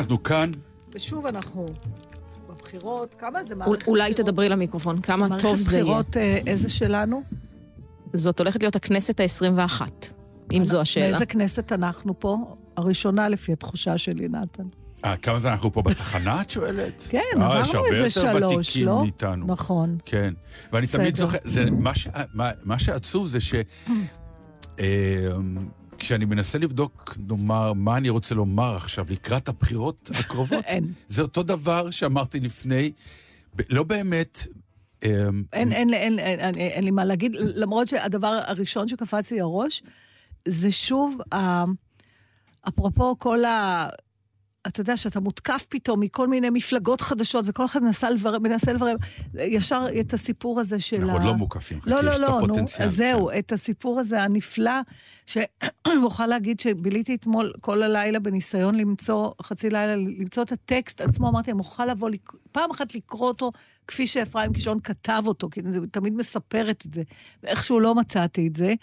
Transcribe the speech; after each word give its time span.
אנחנו 0.00 0.22
כאן. 0.22 0.52
ושוב 0.94 1.26
אנחנו 1.26 1.66
בבחירות, 2.48 3.14
כמה 3.18 3.44
זה 3.44 3.54
מערכת? 3.54 3.88
אולי 3.88 4.14
תדברי 4.14 4.48
למיקרופון, 4.48 5.00
כמה 5.00 5.28
טוב 5.38 5.56
זה 5.58 5.76
יהיה. 5.76 5.84
מערכת 5.84 6.08
בחירות, 6.08 6.16
אה, 6.16 6.38
איזה 6.46 6.68
שלנו? 6.68 7.22
זאת 8.12 8.38
הולכת 8.38 8.62
להיות 8.62 8.76
הכנסת 8.76 9.20
ה-21, 9.20 9.82
אם 10.52 10.66
זו 10.66 10.80
השאלה. 10.80 11.10
מאיזה 11.10 11.26
כנסת 11.26 11.72
אנחנו 11.72 12.20
פה? 12.20 12.36
הראשונה 12.76 13.28
לפי 13.28 13.52
התחושה 13.52 13.98
שלי, 13.98 14.28
נתן. 14.28 14.64
אה, 15.04 15.16
כמה 15.16 15.40
זמן 15.40 15.50
אנחנו 15.50 15.72
פה 15.72 15.82
בתחנה, 15.82 16.40
את 16.40 16.50
שואלת? 16.50 17.06
כן, 17.10 17.18
אה, 17.36 17.60
יש 17.60 17.68
עברנו 17.68 17.86
הרבה 17.86 18.04
איזה 18.04 18.20
יותר 18.20 18.38
שלוש, 18.38 18.68
ותיקים 18.68 18.86
לא? 18.86 19.00
מאיתנו. 19.02 19.46
נכון. 19.46 19.98
כן. 20.04 20.34
ואני 20.72 20.86
תמיד. 20.86 21.16
זוכר, 21.16 21.38
זה, 21.44 21.70
מה, 21.70 21.94
ש, 21.94 22.08
מה, 22.34 22.50
מה 22.64 22.78
שעצוב 22.78 23.26
זה 23.26 23.40
ש... 23.40 23.54
כשאני 26.00 26.24
מנסה 26.24 26.58
לבדוק, 26.58 27.16
נאמר, 27.28 27.72
מה 27.72 27.96
אני 27.96 28.08
רוצה 28.08 28.34
לומר 28.34 28.76
עכשיו 28.76 29.06
לקראת 29.10 29.48
הבחירות 29.48 30.10
הקרובות. 30.20 30.64
זה 31.08 31.22
אותו 31.22 31.42
דבר 31.42 31.90
שאמרתי 31.90 32.40
לפני, 32.40 32.92
לא 33.68 33.82
באמת... 33.82 34.46
אה, 35.04 35.28
אין, 35.52 35.72
אין, 35.72 35.94
אין, 35.94 36.18
אין, 36.18 36.40
אין, 36.40 36.54
אין 36.54 36.84
לי 36.84 36.90
מה 36.90 37.04
להגיד, 37.04 37.32
למרות 37.34 37.88
שהדבר 37.88 38.40
הראשון 38.46 38.88
שקפץ 38.88 39.30
לי 39.30 39.40
הראש, 39.40 39.82
זה 40.48 40.72
שוב, 40.72 41.18
אפרופו 42.68 43.18
כל 43.18 43.44
ה... 43.44 43.88
אתה 44.66 44.80
יודע 44.80 44.96
שאתה 44.96 45.20
מותקף 45.20 45.66
פתאום 45.68 46.00
מכל 46.00 46.28
מיני 46.28 46.50
מפלגות 46.50 47.00
חדשות, 47.00 47.44
וכל 47.48 47.64
אחד 47.64 47.82
מנסה 47.82 48.10
לברר, 48.10 48.38
מנסה 48.38 48.72
לברר, 48.72 48.94
ישר 49.34 49.86
את 50.00 50.14
הסיפור 50.14 50.60
הזה 50.60 50.80
של 50.80 50.96
אנחנו 50.96 51.10
ה... 51.10 51.14
עוד 51.14 51.22
לא 51.22 51.34
מוקפים, 51.34 51.80
חכי, 51.80 51.90
לא, 51.90 51.98
יש 51.98 52.04
לא, 52.04 52.14
את 52.14 52.20
לא, 52.20 52.28
נו, 52.28 52.36
הפוטנציאל. 52.36 52.86
אז 52.86 52.94
זהו, 52.96 53.28
כן. 53.32 53.38
את 53.38 53.52
הסיפור 53.52 54.00
הזה 54.00 54.22
הנפלא, 54.22 54.80
שאני 55.26 55.44
מוכרחה 56.00 56.26
להגיד 56.26 56.60
שביליתי 56.60 57.14
אתמול 57.14 57.52
כל 57.60 57.82
הלילה 57.82 58.18
בניסיון 58.18 58.74
למצוא, 58.74 59.30
חצי 59.42 59.70
לילה, 59.70 59.96
למצוא 59.96 60.42
את 60.42 60.52
הטקסט 60.52 61.00
עצמו, 61.00 61.28
אמרתי, 61.28 61.50
אני 61.50 61.56
מוכרחה 61.56 61.86
לבוא, 61.86 62.10
לק- 62.10 62.32
פעם 62.52 62.70
אחת 62.70 62.94
לקרוא 62.94 63.28
אותו 63.28 63.52
כפי 63.86 64.06
שאפרים 64.06 64.52
קישון 64.52 64.80
כתב 64.80 65.22
אותו, 65.26 65.48
כי 65.50 65.60
אני 65.60 65.86
תמיד 65.90 66.14
מספרת 66.14 66.86
את 66.86 66.94
זה, 66.94 67.02
ואיכשהו 67.42 67.80
לא 67.80 67.94
מצאתי 67.94 68.46
את 68.46 68.56
זה. 68.56 68.74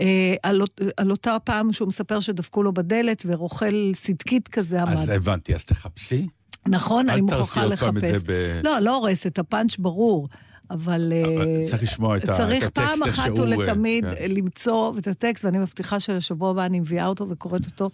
אה, 0.00 0.34
על, 0.42 0.60
אות- 0.60 0.80
על 0.96 1.10
אותה 1.10 1.36
פעם 1.44 1.72
שהוא 1.72 1.88
מספר 1.88 2.20
שדפקו 2.20 2.62
לו 2.62 2.72
בדלת, 2.72 3.22
ורוכל 3.26 3.90
סדקית 3.94 4.48
כזה 4.48 4.82
עמד. 4.82 4.92
אז 4.92 5.08
הבנתי, 5.08 5.54
אז 5.54 5.64
תחפשי. 5.64 6.26
נכון, 6.68 7.08
אני 7.10 7.20
אל 7.20 7.26
תרסי 7.28 7.40
מוכרחה 7.40 7.62
עוד 7.64 7.74
פעם 7.78 7.96
את 7.98 8.02
לחפש. 8.02 8.16
זה 8.18 8.24
ב... 8.26 8.60
לא, 8.64 8.78
לא 8.78 8.96
הורסת, 8.96 9.38
הפאנץ' 9.38 9.76
ברור, 9.76 10.28
אבל... 10.70 11.12
אבל 11.26 11.48
אה, 11.60 11.66
צריך 11.66 11.82
לשמוע 11.82 12.16
את 12.16 12.28
ה- 12.28 12.32
את 12.32 12.36
צריך 12.36 12.64
הטקסט 12.64 12.74
פעם 12.74 13.02
איך 13.08 13.18
אחת 13.18 13.26
שהוא, 13.36 13.38
אה, 13.48 13.58
ולתמיד 13.58 14.04
כן. 14.18 14.30
למצוא 14.30 14.92
את 14.98 15.06
הטקסט, 15.06 15.44
ואני 15.44 15.58
מבטיחה 15.58 16.00
שלשבוע 16.00 16.50
הבא 16.50 16.64
אני 16.66 16.80
מביאה 16.80 17.06
אותו 17.06 17.28
וקוראת 17.28 17.66
אותו, 17.66 17.90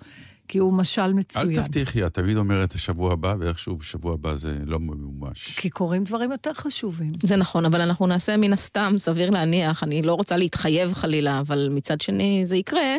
כי 0.49 0.59
הוא 0.59 0.72
משל 0.72 1.00
אל 1.03 1.12
מצוין. 1.12 1.55
תבטיחי, 1.55 2.06
את 2.06 2.15
תמיד 2.15 2.37
אומרת 2.37 2.75
השבוע 2.75 3.12
הבא, 3.12 3.34
ואיכשהו 3.38 3.77
בשבוע 3.77 4.15
הבא 4.15 4.34
זה 4.34 4.59
לא 4.65 4.81
ממומש. 4.81 5.55
כי 5.59 5.71
קורים 5.71 6.05
דברים 6.05 6.32
יותר 6.32 6.55
חשובים. 6.55 7.12
זה 7.22 7.37
נכון, 7.37 7.65
אבל 7.65 7.81
אנחנו 7.81 8.06
נעשה 8.06 8.37
מן 8.37 8.53
הסתם, 8.53 8.94
סביר 8.97 9.31
להניח, 9.31 9.83
אני 9.83 10.03
לא 10.03 10.15
רוצה 10.15 10.37
להתחייב 10.37 10.93
חלילה, 10.94 11.38
אבל 11.41 11.69
מצד 11.71 12.00
שני 12.00 12.43
זה 12.47 12.56
יקרה, 12.56 12.97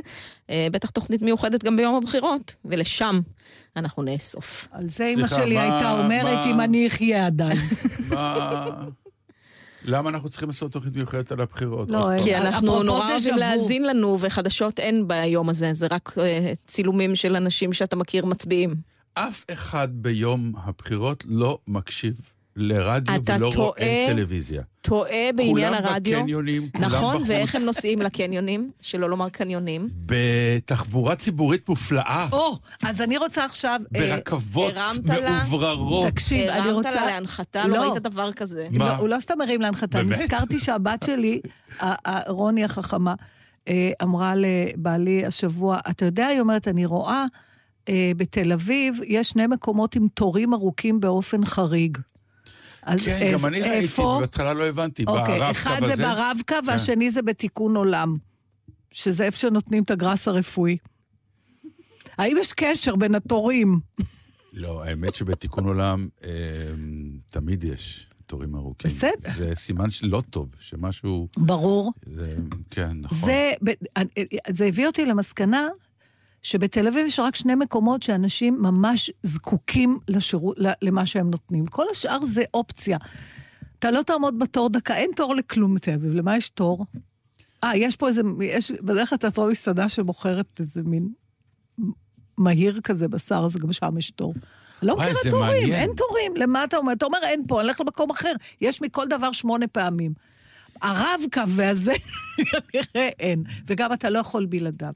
אה, 0.49 0.67
בטח 0.71 0.89
תוכנית 0.89 1.21
מיוחדת 1.21 1.63
גם 1.63 1.77
ביום 1.77 1.95
הבחירות, 1.95 2.55
ולשם 2.65 3.19
אנחנו 3.77 4.03
נאסוף. 4.03 4.67
על 4.71 4.89
זה 4.89 5.05
אמא 5.17 5.27
שלי 5.27 5.53
מה- 5.55 5.61
הייתה 5.75 5.99
אומרת, 6.03 6.23
מה- 6.45 6.51
אם 6.51 6.61
אני 6.61 6.87
אחיה 6.87 7.25
עד 7.25 7.41
אז. 7.41 7.73
מה... 8.13 8.85
למה 9.87 10.09
אנחנו 10.09 10.29
צריכים 10.29 10.49
לעשות 10.49 10.71
תוכנית 10.71 10.95
מיוחדת 10.95 11.31
על 11.31 11.41
הבחירות? 11.41 11.89
לא, 11.89 11.99
פעם? 11.99 12.23
כי 12.23 12.35
אנחנו 12.35 12.83
נורא 12.83 13.11
אוהבים. 13.11 13.37
להאזין 13.37 13.83
לנו, 13.83 14.17
וחדשות 14.21 14.79
אין 14.79 15.07
ביום 15.07 15.49
הזה, 15.49 15.73
זה 15.73 15.87
רק 15.91 16.13
אה, 16.17 16.53
צילומים 16.67 17.15
של 17.15 17.35
אנשים 17.35 17.73
שאתה 17.73 17.95
מכיר 17.95 18.25
מצביעים. 18.25 18.75
אף 19.13 19.45
אחד 19.53 19.87
ביום 19.91 20.53
הבחירות 20.57 21.23
לא 21.27 21.59
מקשיב 21.67 22.19
לרדיו 22.55 23.15
אתה 23.15 23.35
ולא 23.37 23.45
רואה 23.45 23.53
טועה 23.55 24.05
טלוויזיה. 24.07 24.61
טועה 24.81 25.31
בעניין 25.35 25.55
כולם 25.55 25.73
הרדיו. 25.73 26.19
בקניונים, 26.19 26.69
כולם 26.69 26.87
נכון, 26.87 27.15
בחוץ. 27.15 27.27
ואיך 27.29 27.55
הם 27.55 27.61
נוסעים 27.61 28.01
לקניונים? 28.01 28.71
שלא 28.81 29.09
לומר 29.09 29.29
קניונים. 29.29 29.89
בתחבורה 30.05 31.15
ציבורית 31.15 31.69
מופלאה, 31.69 32.27
או, 32.31 32.57
אז 32.83 33.01
אני 33.01 33.17
רוצה 33.17 33.45
עכשיו... 33.45 33.79
אה, 33.95 34.01
ברכבות 34.01 34.73
הרמת 34.75 35.09
לה? 35.09 35.43
מאובררות. 35.49 36.09
תקשיב, 36.09 36.49
אני 36.49 36.59
הרמת 36.59 36.73
רוצה... 36.73 36.95
לה 36.95 37.05
להנחתה? 37.05 37.67
לא. 37.67 37.77
לא 37.77 37.91
ראית 37.91 38.03
דבר 38.03 38.31
כזה. 38.31 38.67
מה? 38.71 38.87
לא, 38.87 38.93
הוא 38.93 39.09
לא 39.09 39.19
סתם 39.19 39.41
הרים 39.41 39.61
להנחתה, 39.61 40.03
באמת? 40.03 40.19
נזכרתי 40.19 40.59
שהבת 40.59 41.03
שלי, 41.03 41.41
רוני 42.27 42.63
החכמה, 42.63 43.13
אה, 43.67 43.91
אמרה 44.03 44.33
לבעלי 44.35 45.25
השבוע, 45.25 45.77
אתה 45.89 46.05
יודע, 46.05 46.27
היא 46.27 46.39
אומרת, 46.39 46.67
אני 46.67 46.85
רואה 46.85 47.25
אה, 47.89 48.11
בתל 48.17 48.51
אביב, 48.51 48.99
יש 49.07 49.29
שני 49.29 49.47
מקומות 49.47 49.95
עם 49.95 50.07
תורים 50.13 50.53
ארוכים 50.53 50.99
באופן 50.99 51.45
חריג. 51.45 51.97
אז 52.85 53.01
כן, 53.05 53.27
אז 53.27 53.33
גם 53.33 53.45
אני 53.45 53.61
ראיתי, 53.61 53.75
איפה? 53.75 54.17
בהתחלה 54.21 54.53
לא 54.53 54.67
הבנתי, 54.67 55.03
אוקיי, 55.07 55.39
ברב-קו 55.39 55.51
אחד 55.51 55.83
הזה. 55.83 55.95
זה 55.95 56.03
ברב-קו 56.03 56.55
כן. 56.61 56.67
והשני 56.67 57.11
זה 57.11 57.21
בתיקון 57.21 57.75
עולם, 57.75 58.17
שזה 58.91 59.23
איפה 59.23 59.37
שנותנים 59.37 59.83
את 59.83 59.91
הגראס 59.91 60.27
הרפואי. 60.27 60.77
האם 62.17 62.37
יש 62.39 62.53
קשר 62.53 62.95
בין 62.95 63.15
התורים? 63.15 63.79
לא, 64.53 64.83
האמת 64.83 65.15
שבתיקון 65.15 65.65
עולם 65.65 66.07
אה, 66.23 66.29
תמיד 67.29 67.63
יש 67.63 68.07
תורים 68.25 68.55
ארוכים. 68.55 68.91
בסדר. 68.91 69.29
זה 69.35 69.51
סימן 69.55 69.89
שלא 69.91 70.23
טוב, 70.29 70.49
שמשהו... 70.59 71.27
ברור. 71.37 71.93
זה, 72.05 72.35
כן, 72.69 72.89
נכון. 73.01 73.17
זה, 73.25 73.51
ב- 73.63 73.99
זה 74.53 74.65
הביא 74.65 74.87
אותי 74.87 75.05
למסקנה 75.05 75.67
שבתל 76.45 76.87
אביב 76.87 77.05
יש 77.05 77.19
רק 77.19 77.35
שני 77.35 77.55
מקומות 77.55 78.03
שאנשים 78.03 78.57
ממש 78.61 79.11
זקוקים 79.23 79.99
לשירות, 80.07 80.57
למה 80.81 81.05
שהם 81.05 81.29
נותנים. 81.29 81.65
כל 81.65 81.85
השאר 81.91 82.25
זה 82.25 82.43
אופציה. 82.53 82.97
אתה 83.79 83.91
לא 83.91 84.01
תעמוד 84.01 84.39
בתור 84.39 84.69
דקה, 84.69 84.95
אין 84.95 85.11
תור 85.15 85.35
לכלום 85.35 85.75
בתל 85.75 85.91
אביב. 85.91 86.13
למה 86.13 86.37
יש 86.37 86.49
תור? 86.49 86.85
אה, 87.63 87.77
יש 87.77 87.95
פה 87.95 88.07
איזה, 88.07 88.21
יש, 88.41 88.71
בדרך 88.71 89.09
כלל 89.09 89.17
תיאטרון 89.17 89.51
מסעדה 89.51 89.89
שמוכרת 89.89 90.59
איזה 90.59 90.81
מין 90.83 91.09
מהיר 92.37 92.81
כזה 92.83 93.07
בשר, 93.07 93.43
אז 93.45 93.55
גם 93.57 93.73
שם 93.73 93.97
יש 93.97 94.11
תור. 94.11 94.33
לא 94.83 94.95
מכירה 94.95 95.19
תורים, 95.29 95.45
מעניין. 95.45 95.73
אין 95.73 95.91
תורים. 95.97 96.33
למה 96.35 96.63
אתה 96.63 96.77
אומר? 96.77 96.93
אתה 96.93 97.05
אומר, 97.05 97.19
אין 97.23 97.47
פה, 97.47 97.59
אני 97.59 97.67
הולך 97.67 97.81
למקום 97.81 98.11
אחר. 98.11 98.33
יש 98.61 98.81
מכל 98.81 99.07
דבר 99.07 99.31
שמונה 99.31 99.67
פעמים. 99.67 100.13
הרב-קו 100.81 101.41
והזה, 101.47 101.93
כנראה 102.71 103.09
אין. 103.19 103.43
וגם 103.67 103.93
אתה 103.93 104.09
לא 104.09 104.19
יכול 104.19 104.45
בלעדיו. 104.45 104.93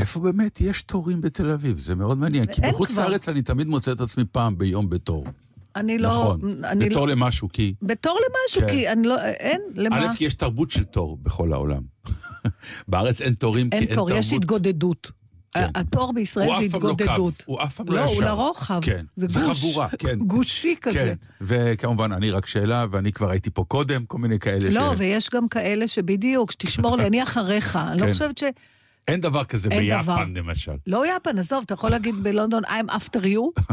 איפה 0.00 0.20
באמת 0.20 0.60
יש 0.60 0.82
תורים 0.82 1.20
בתל 1.20 1.50
אביב? 1.50 1.78
זה 1.78 1.94
מאוד 1.94 2.18
מעניין, 2.18 2.46
כי 2.46 2.62
אין 2.62 2.72
בחוץ 2.72 2.90
כבר. 2.90 3.08
לארץ 3.08 3.28
אני 3.28 3.42
תמיד 3.42 3.66
מוצא 3.66 3.92
את 3.92 4.00
עצמי 4.00 4.24
פעם 4.32 4.58
ביום 4.58 4.88
בתור. 4.88 5.24
אני 5.76 5.98
לא... 5.98 6.08
נכון, 6.08 6.64
אני 6.64 6.88
בתור 6.88 7.06
לא... 7.06 7.12
למשהו, 7.12 7.48
כי... 7.52 7.74
בתור 7.82 8.18
למשהו, 8.28 8.60
כן. 8.60 8.74
כי 8.74 8.88
אני 8.88 9.08
לא... 9.08 9.18
אין, 9.22 9.60
למה? 9.74 10.10
א', 10.10 10.16
כי 10.16 10.24
יש 10.24 10.34
תרבות 10.34 10.70
של 10.70 10.84
תור 10.84 11.18
בכל 11.22 11.52
העולם. 11.52 11.82
בארץ 12.88 13.20
אין 13.20 13.34
תורים, 13.34 13.70
כי 13.70 13.76
אין 13.76 13.84
אין 13.84 13.94
תרבות. 13.94 14.08
תור, 14.08 14.18
יש 14.18 14.32
התגודדות. 14.32 15.10
כן. 15.54 15.66
התור 15.74 16.12
בישראל 16.12 16.48
הוא 16.48 16.60
זה 16.60 16.66
אף 16.66 16.72
פעם 16.72 16.82
לא 16.82 16.88
קו, 16.88 17.02
התגודדות. 17.02 17.42
הוא 17.46 17.62
אף 17.62 17.76
פעם 17.76 17.88
לא 17.88 17.94
לא, 17.94 18.00
ישר. 18.00 18.14
הוא 18.14 18.22
לרוחב. 18.22 18.80
כן, 18.82 19.04
זה 19.16 19.26
זה 19.28 19.40
גוש. 19.40 19.60
חבורה, 19.60 19.88
כן. 19.98 20.18
גושי 20.34 20.74
כזה. 20.80 20.98
כן, 20.98 21.14
וכמובן, 21.40 22.12
אני 22.12 22.30
רק 22.30 22.46
שאלה, 22.46 22.86
ואני 22.90 23.12
כבר 23.12 23.30
הייתי 23.30 23.50
פה 23.50 23.64
קודם, 23.68 24.04
כל 24.06 24.18
מיני 24.18 24.38
כאלה 24.38 24.70
לא, 24.70 24.92
ש... 24.94 24.98
ויש 24.98 25.30
גם 25.34 25.48
כאלה 25.48 25.88
שבדיוק, 25.88 26.52
שתשמור 26.52 26.96
לי, 26.96 27.06
אני 27.06 27.22
אחריך. 27.22 27.76
אני 27.76 28.00
לא 28.00 28.06
כן. 28.06 28.12
חושבת 28.12 28.38
ש... 28.38 28.44
אין 29.08 29.20
דבר 29.20 29.44
כזה 29.44 29.68
אין 29.70 29.80
ביפן, 29.80 30.02
דבר. 30.02 30.24
למשל. 30.34 30.72
לא 30.86 31.16
יפן, 31.16 31.38
עזוב, 31.38 31.62
אתה 31.66 31.74
יכול 31.74 31.90
להגיד 31.90 32.14
בלונדון, 32.22 32.64
I'm 32.64 32.90
after 32.90 33.24
you, 33.24 33.62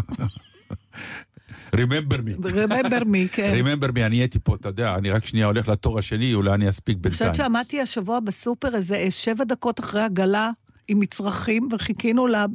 Remember 1.76 2.18
me. 2.18 2.34
remember 2.40 3.06
me, 3.06 3.28
כן. 3.36 3.54
Remember 3.60 3.88
me, 3.92 4.00
אני 4.06 4.16
הייתי 4.16 4.40
פה, 4.40 4.56
אתה 4.56 4.70
יודע, 4.70 4.96
אני 4.96 5.10
רק 5.10 5.26
שנייה 5.26 5.46
הולך 5.46 5.68
לתור 5.70 6.00
השני, 6.00 6.34
אולי 6.34 6.54
אני 6.54 6.70
אספיק 6.70 6.96
אני 6.96 7.02
בינתיים. 7.02 7.32
חושבת 7.32 7.46
שעמדתי 7.46 7.82
השבוע 7.82 8.20
בסופר 8.20 8.76
איזה 8.76 9.06
שבע 9.10 9.44
דקות 9.44 9.80
אחרי 9.80 10.02
עגלה 10.02 10.50
עם 10.88 11.00
מצרכים, 11.00 11.70
וחיכינו 11.72 12.28
לה... 12.28 12.46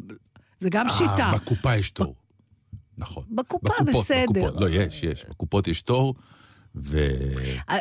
זה 0.61 0.69
גם 0.71 0.87
שיטה. 0.89 1.23
אה, 1.23 1.35
בקופה 1.35 1.77
יש 1.77 1.91
תור. 1.91 2.15
נכון. 2.99 3.25
בקופה 3.31 3.69
בקופות, 3.69 4.05
בסדר. 4.05 4.25
בקופות. 4.33 4.61
לא, 4.61 4.69
יש, 4.69 5.03
יש. 5.03 5.25
בקופות 5.31 5.69
יש 5.69 5.83
תור, 5.83 6.15
ו... 6.75 7.11
אה, 7.71 7.79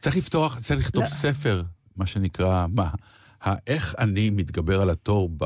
צריך 0.00 0.16
לפתוח, 0.16 0.58
צריך 0.58 0.80
לכתוב 0.80 1.02
לא. 1.02 1.08
ספר, 1.08 1.62
מה 1.96 2.06
שנקרא, 2.06 2.66
מה, 2.74 2.90
ה- 3.44 3.54
איך 3.66 3.94
אני 3.98 4.30
מתגבר 4.30 4.80
על 4.80 4.90
התור 4.90 5.30
ב, 5.36 5.44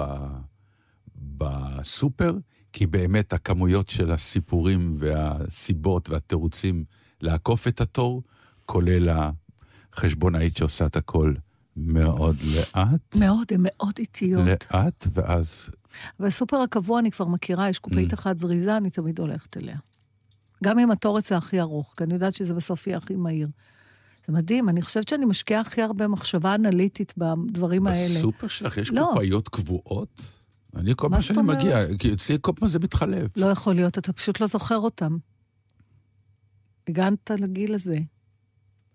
בסופר, 1.37 2.35
כי 2.73 2.87
באמת 2.87 3.33
הכמויות 3.33 3.89
של 3.89 4.11
הסיפורים 4.11 4.95
והסיבות 4.99 6.09
והתירוצים 6.09 6.85
לעקוף 7.21 7.69
את 7.69 7.81
התור, 7.81 8.23
כולל 8.67 9.09
החשבונאית 9.93 10.57
שעושה 10.57 10.87
את 10.87 10.97
הכל 10.97 11.35
מאוד 11.77 12.37
לאט, 12.57 13.17
מאוד, 13.17 13.47
הן 13.51 13.61
מאוד 13.63 13.93
איטיות. 13.99 14.43
לאט, 14.47 15.07
ואז... 15.13 15.71
והסופר 16.21 16.57
הקבוע 16.57 17.01
אני 17.01 17.11
כבר 17.11 17.25
מכירה, 17.27 17.69
יש 17.69 17.79
קופאית 17.79 18.11
Mm. 18.11 18.15
אחת 18.15 18.39
זריזה, 18.39 18.77
אני 18.77 18.91
תמיד 18.91 19.19
הולכת 19.19 19.57
אליה. 19.57 19.77
גם 20.65 20.79
אם 20.79 20.91
התור 20.91 21.19
אצלה 21.19 21.39
הכי 21.39 21.61
ארוך, 21.61 21.95
כי 21.97 22.05
אני 22.05 22.15
יודעת 22.15 22.35
שזה 22.35 22.55
בסוף 22.55 22.87
יהיה 22.87 22.97
הכי 22.99 23.17
מהיר. 23.17 23.49
זה 24.33 24.39
מדהים, 24.39 24.69
אני 24.69 24.83
חושבת 24.83 25.09
שאני 25.09 25.25
משקיעה 25.25 25.61
הכי 25.61 25.83
הרבה 25.83 26.09
מחשבה 26.09 26.55
אנליטית 26.55 27.15
בדברים 27.17 27.87
האלה. 27.87 28.19
בסופר 28.19 28.49
שלך 28.49 28.77
יש 28.77 28.91
לא. 28.91 29.09
קופאיות 29.13 29.49
קבועות? 29.49 30.23
אני 30.77 30.93
כל 30.97 31.09
פעם 31.11 31.21
שאני 31.21 31.39
אומרת? 31.39 31.57
מגיע, 31.57 31.97
כי 31.99 32.13
אצלי 32.13 32.37
כל 32.41 32.53
פעם 32.57 32.69
זה 32.69 32.79
מתחלף. 32.79 33.37
לא 33.37 33.47
יכול 33.47 33.75
להיות, 33.75 33.99
אתה 33.99 34.13
פשוט 34.13 34.41
לא 34.41 34.47
זוכר 34.47 34.79
אותם. 34.79 35.17
הגעת 36.89 37.31
לגיל 37.39 37.75
הזה. 37.75 37.97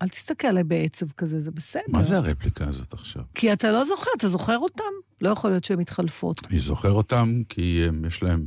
אל 0.02 0.08
תסתכל 0.08 0.48
עליי 0.48 0.64
בעצב 0.64 1.06
כזה, 1.10 1.40
זה 1.40 1.50
בסדר. 1.50 1.82
מה 1.88 2.04
זה 2.04 2.16
הרפליקה 2.16 2.68
הזאת 2.68 2.92
עכשיו? 2.92 3.22
כי 3.34 3.52
אתה 3.52 3.72
לא 3.72 3.84
זוכר, 3.84 4.10
אתה 4.16 4.28
זוכר 4.28 4.58
אותם? 4.58 4.84
לא 5.20 5.28
יכול 5.28 5.50
להיות 5.50 5.64
שהן 5.64 5.78
מתחלפות. 5.78 6.40
אני 6.50 6.60
זוכר 6.60 6.90
אותם 6.90 7.42
כי 7.48 7.84
הם, 7.88 8.04
יש 8.04 8.22
להם 8.22 8.46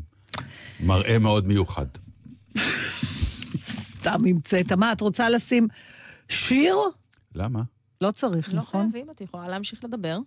מראה 0.79 1.19
מאוד 1.19 1.47
מיוחד. 1.47 1.85
סתם 4.01 4.21
המצאת. 4.29 4.71
מה, 4.71 4.91
את 4.91 5.01
רוצה 5.01 5.29
לשים 5.29 5.67
שיר? 6.31 6.75
למה? 7.35 7.61
לא 8.01 8.11
צריך, 8.11 8.53
לא 8.53 8.59
נכון? 8.59 8.89
חייבים, 8.91 9.11
את 9.11 9.21
יכולה 9.21 9.47
להמשיך 9.47 9.83
לדבר. 9.83 10.17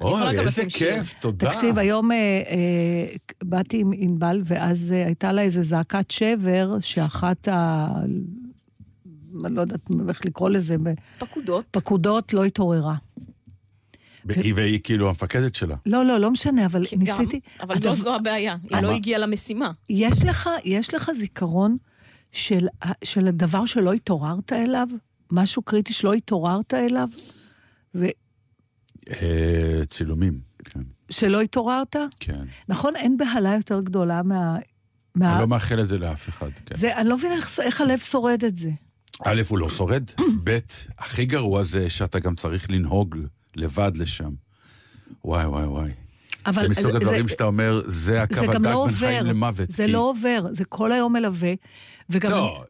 אוי, 0.00 0.20
גם 0.20 0.28
איזה 0.28 0.42
לשים 0.42 0.70
שיר. 0.70 0.92
כיף, 0.94 1.14
תודה. 1.20 1.46
תקשיב, 1.50 1.78
היום 1.78 2.12
אה, 2.12 2.16
אה, 2.16 3.06
באתי 3.44 3.80
עם 3.80 3.92
ענבל, 3.96 4.40
ואז 4.44 4.92
אה, 4.92 5.06
הייתה 5.06 5.32
לה 5.32 5.42
איזה 5.42 5.62
זעקת 5.62 6.10
שבר, 6.10 6.76
שאחת 6.80 7.48
ה... 7.48 7.88
אני 9.46 9.54
לא 9.54 9.60
יודעת 9.60 9.80
איך 10.08 10.26
לקרוא 10.26 10.50
לזה, 10.50 10.76
פקודות. 11.18 11.64
פקודות 11.70 12.32
לא 12.32 12.44
התעוררה. 12.44 12.94
והיא 14.24 14.54
והיא 14.56 14.80
כאילו 14.84 15.08
המפקדת 15.08 15.54
שלה. 15.54 15.76
לא, 15.86 16.04
לא, 16.04 16.18
לא 16.18 16.30
משנה, 16.30 16.66
אבל 16.66 16.86
גם, 16.92 16.98
ניסיתי... 17.00 17.40
אבל 17.60 17.74
הדבר- 17.74 17.88
לא 17.90 17.94
זו 17.94 18.14
הבעיה, 18.14 18.56
היא? 18.70 18.80
לא 18.82 18.90
הגיעה 18.90 19.18
למשימה. 19.20 19.72
יש 19.90 20.24
לך, 20.24 20.50
יש 20.64 20.94
לך 20.94 21.10
זיכרון 21.12 21.76
של, 22.32 22.66
של 23.04 23.28
הדבר 23.28 23.66
שלא 23.66 23.92
התעוררת 23.92 24.52
אליו? 24.52 24.88
משהו 25.32 25.62
קריטי 25.62 25.92
שלא 25.92 26.12
התעוררת 26.12 26.74
אליו? 26.74 27.08
אה, 29.10 29.82
צילומים, 29.90 30.40
כן, 30.64 30.80
ושלא 31.10 31.40
התעוררת? 31.40 31.96
כן. 32.20 32.44
נכון, 32.68 32.96
אין 32.96 33.16
בהלה 33.16 33.54
יותר 33.54 33.80
גדולה 33.80 34.22
מה... 34.22 34.56
מה... 35.14 35.32
אני 35.32 35.40
לא 35.40 35.48
מאחל 35.48 35.80
את 35.80 35.88
זה 35.88 35.98
לאף 35.98 36.28
אחד, 36.28 36.50
כן. 36.66 36.74
זה, 36.74 36.96
אני 36.96 37.08
לא 37.08 37.16
מבינה 37.16 37.34
איך, 37.34 37.60
איך 37.60 37.80
הלב 37.80 37.98
שורד 37.98 38.44
את 38.44 38.58
זה. 38.58 38.70
א', 39.26 39.42
הוא 39.48 39.58
לא 39.58 39.68
שורד, 39.68 40.04
ב', 40.44 40.58
הכי 40.98 41.24
גרוע 41.26 41.62
זה 41.62 41.90
שאתה 41.90 42.18
גם 42.18 42.34
צריך 42.34 42.70
לנהוג 42.70 43.16
לבד 43.56 43.92
לשם. 43.96 44.30
וואי, 45.24 45.46
וואי, 45.46 45.64
וואי. 45.66 45.90
אבל 46.46 46.62
זה 46.62 46.68
מסוג 46.68 46.96
הדברים 46.96 47.28
שאתה 47.28 47.44
אומר, 47.44 47.82
זה 47.86 48.22
הקו 48.22 48.34
זה 48.34 48.40
הדק 48.40 48.60
לא 48.60 48.86
בין 48.86 48.94
חיים. 48.96 49.26
למוות. 49.26 49.70
זה 49.70 49.84
כי- 49.86 49.92
לא 49.92 49.98
עובר, 49.98 50.46
זה 50.52 50.64
כל 50.64 50.92
היום 50.92 51.12
מלווה. 51.12 51.52
וגם... 52.10 52.30
לא, 52.30 52.64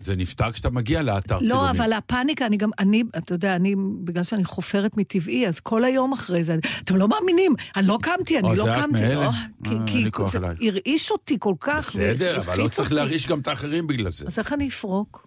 זה 0.00 0.16
נפתר 0.16 0.52
כשאתה 0.52 0.70
מגיע 0.70 1.02
לאתר 1.02 1.38
צילומים. 1.38 1.56
לא, 1.64 1.70
אבל 1.70 1.92
הפאניקה, 1.92 2.46
אני 2.46 2.56
גם, 2.56 2.70
אני, 2.78 3.02
אתה 3.18 3.34
יודע, 3.34 3.56
אני, 3.56 3.74
בגלל 4.04 4.24
שאני 4.24 4.44
חופרת 4.44 4.96
מטבעי, 4.96 5.48
אז 5.48 5.60
כל 5.60 5.84
היום 5.84 6.12
אחרי 6.12 6.44
זה, 6.44 6.56
אתם 6.84 6.96
לא 6.96 7.08
מאמינים, 7.08 7.54
אני 7.76 7.86
לא 7.86 7.98
קמתי, 8.02 8.38
אני 8.38 8.56
לא 8.56 8.64
קמתי. 8.80 9.14
או, 9.16 9.22
אה, 9.22 9.30
כי- 9.64 9.70
אין 9.70 9.86
כי 9.86 10.04
לי 10.04 10.12
כוח 10.12 10.32
זה. 10.32 10.38
הרעיש 10.38 11.10
אותי 11.10 11.36
כל 11.38 11.54
כך. 11.60 11.88
בסדר, 11.88 12.38
אבל 12.38 12.58
לא 12.58 12.68
צריך. 12.68 12.92
להרעיש 12.92 13.26
גם 13.26 13.40
את 13.40 13.48
האחרים 13.48 13.86
בגלל 13.86 14.12
זה. 14.12 14.26
אז 14.26 14.38
איך 14.38 14.52
אני 14.52 14.68
אפרוק? 14.68 15.26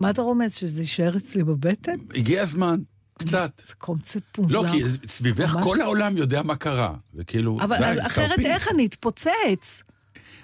מה 0.00 0.10
אתה 0.10 0.22
רומז, 0.22 0.54
שזה 0.54 0.80
יישאר 0.82 1.16
אצלי 1.16 1.44
בבטן? 1.44 1.96
הגיע 2.14 2.42
הזמן, 2.42 2.80
קצת. 3.18 3.62
זה 3.68 3.74
קונספט 3.78 4.38
מוזר. 4.38 4.60
לא, 4.62 4.68
כי 4.68 4.82
סביבך 5.06 5.54
ממש. 5.54 5.64
כל 5.64 5.80
העולם 5.80 6.16
יודע 6.16 6.42
מה 6.42 6.56
קרה, 6.56 6.94
וכאילו, 7.14 7.58
אבל 7.60 7.78
די, 7.78 7.84
אז 7.84 7.98
אחרת 8.06 8.30
תרפי. 8.30 8.46
איך 8.46 8.68
אני 8.74 8.86
אתפוצץ? 8.86 9.82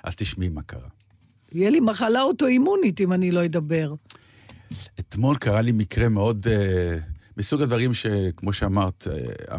אז 0.05 0.17
תשמעי 0.17 0.49
מה 0.49 0.63
קרה. 0.63 0.89
יהיה 1.53 1.71
לי 1.71 1.81
מחלה 1.81 2.23
אוטואימונית 2.23 3.01
אם 3.01 3.13
אני 3.13 3.31
לא 3.31 3.45
אדבר. 3.45 3.95
אתמול 5.01 5.37
קרה 5.37 5.63
לי 5.63 5.73
מקרה 5.73 6.09
מאוד, 6.09 6.47
אה, 6.51 6.97
מסוג 7.37 7.63
הדברים 7.63 7.95
שכמו 7.95 8.53
שאמרת, 8.53 9.07
אה, 9.51 9.57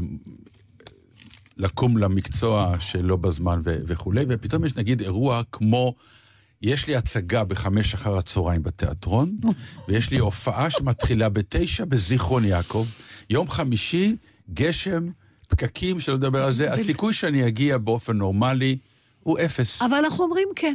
לקום 1.57 1.97
למקצוע 1.97 2.75
שלא 2.79 3.15
בזמן 3.15 3.61
ו- 3.63 3.77
וכולי, 3.87 4.25
ופתאום 4.29 4.65
יש 4.65 4.75
נגיד 4.75 5.01
אירוע 5.01 5.41
כמו, 5.51 5.93
יש 6.61 6.87
לי 6.87 6.95
הצגה 6.95 7.43
בחמש 7.43 7.93
אחר 7.93 8.17
הצהריים 8.17 8.63
בתיאטרון, 8.63 9.37
ויש 9.87 10.11
לי 10.11 10.17
הופעה 10.17 10.69
שמתחילה 10.69 11.29
בתשע 11.29 11.85
בזיכרון 11.85 12.45
יעקב, 12.45 12.85
יום 13.29 13.49
חמישי, 13.49 14.15
גשם, 14.53 15.07
פקקים, 15.47 15.99
שלא 15.99 16.15
לדבר 16.15 16.45
על 16.45 16.51
זה, 16.51 16.73
הסיכוי 16.73 17.13
שאני 17.13 17.47
אגיע 17.47 17.77
באופן 17.77 18.17
נורמלי 18.17 18.77
הוא 19.23 19.39
אפס. 19.39 19.81
אבל 19.81 19.97
אנחנו 19.97 20.23
אומרים 20.23 20.47
כן. 20.55 20.73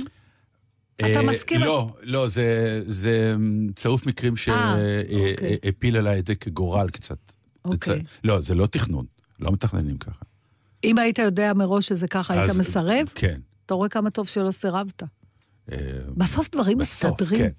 אתה 0.97 1.07
אה, 1.07 1.23
מסכים? 1.23 1.61
לא, 1.61 1.95
לא, 2.03 2.29
זה, 2.29 2.81
זה 2.87 3.35
צירוף 3.77 4.07
מקרים 4.07 4.35
אה, 4.49 5.03
אוקיי. 5.03 5.57
שהפיל 5.65 5.97
עליי 5.97 6.19
את 6.19 6.27
זה 6.27 6.35
כגורל 6.35 6.89
קצת. 6.89 7.19
אוקיי. 7.65 8.03
לא, 8.25 8.41
זה 8.41 8.55
לא 8.55 8.67
תכנון, 8.67 9.07
לא 9.41 9.53
מתכננים 9.53 9.97
ככה. 9.97 10.25
אם 10.85 10.99
היית 10.99 11.19
יודע 11.19 11.53
מראש 11.53 11.89
שזה 11.89 12.09
ככה, 12.09 12.35
היית 12.35 12.57
מסרב? 12.57 13.07
כן. 13.15 13.41
אתה 13.67 13.75
רואה 13.75 13.89
כמה 13.89 14.11
טוב 14.11 14.29
שלא 14.29 14.51
סירבת. 14.51 15.03
אה, 15.73 15.77
בסוף 16.17 16.51
דברים 16.51 16.79
בסוף, 16.79 17.21
מסתדרים. 17.21 17.51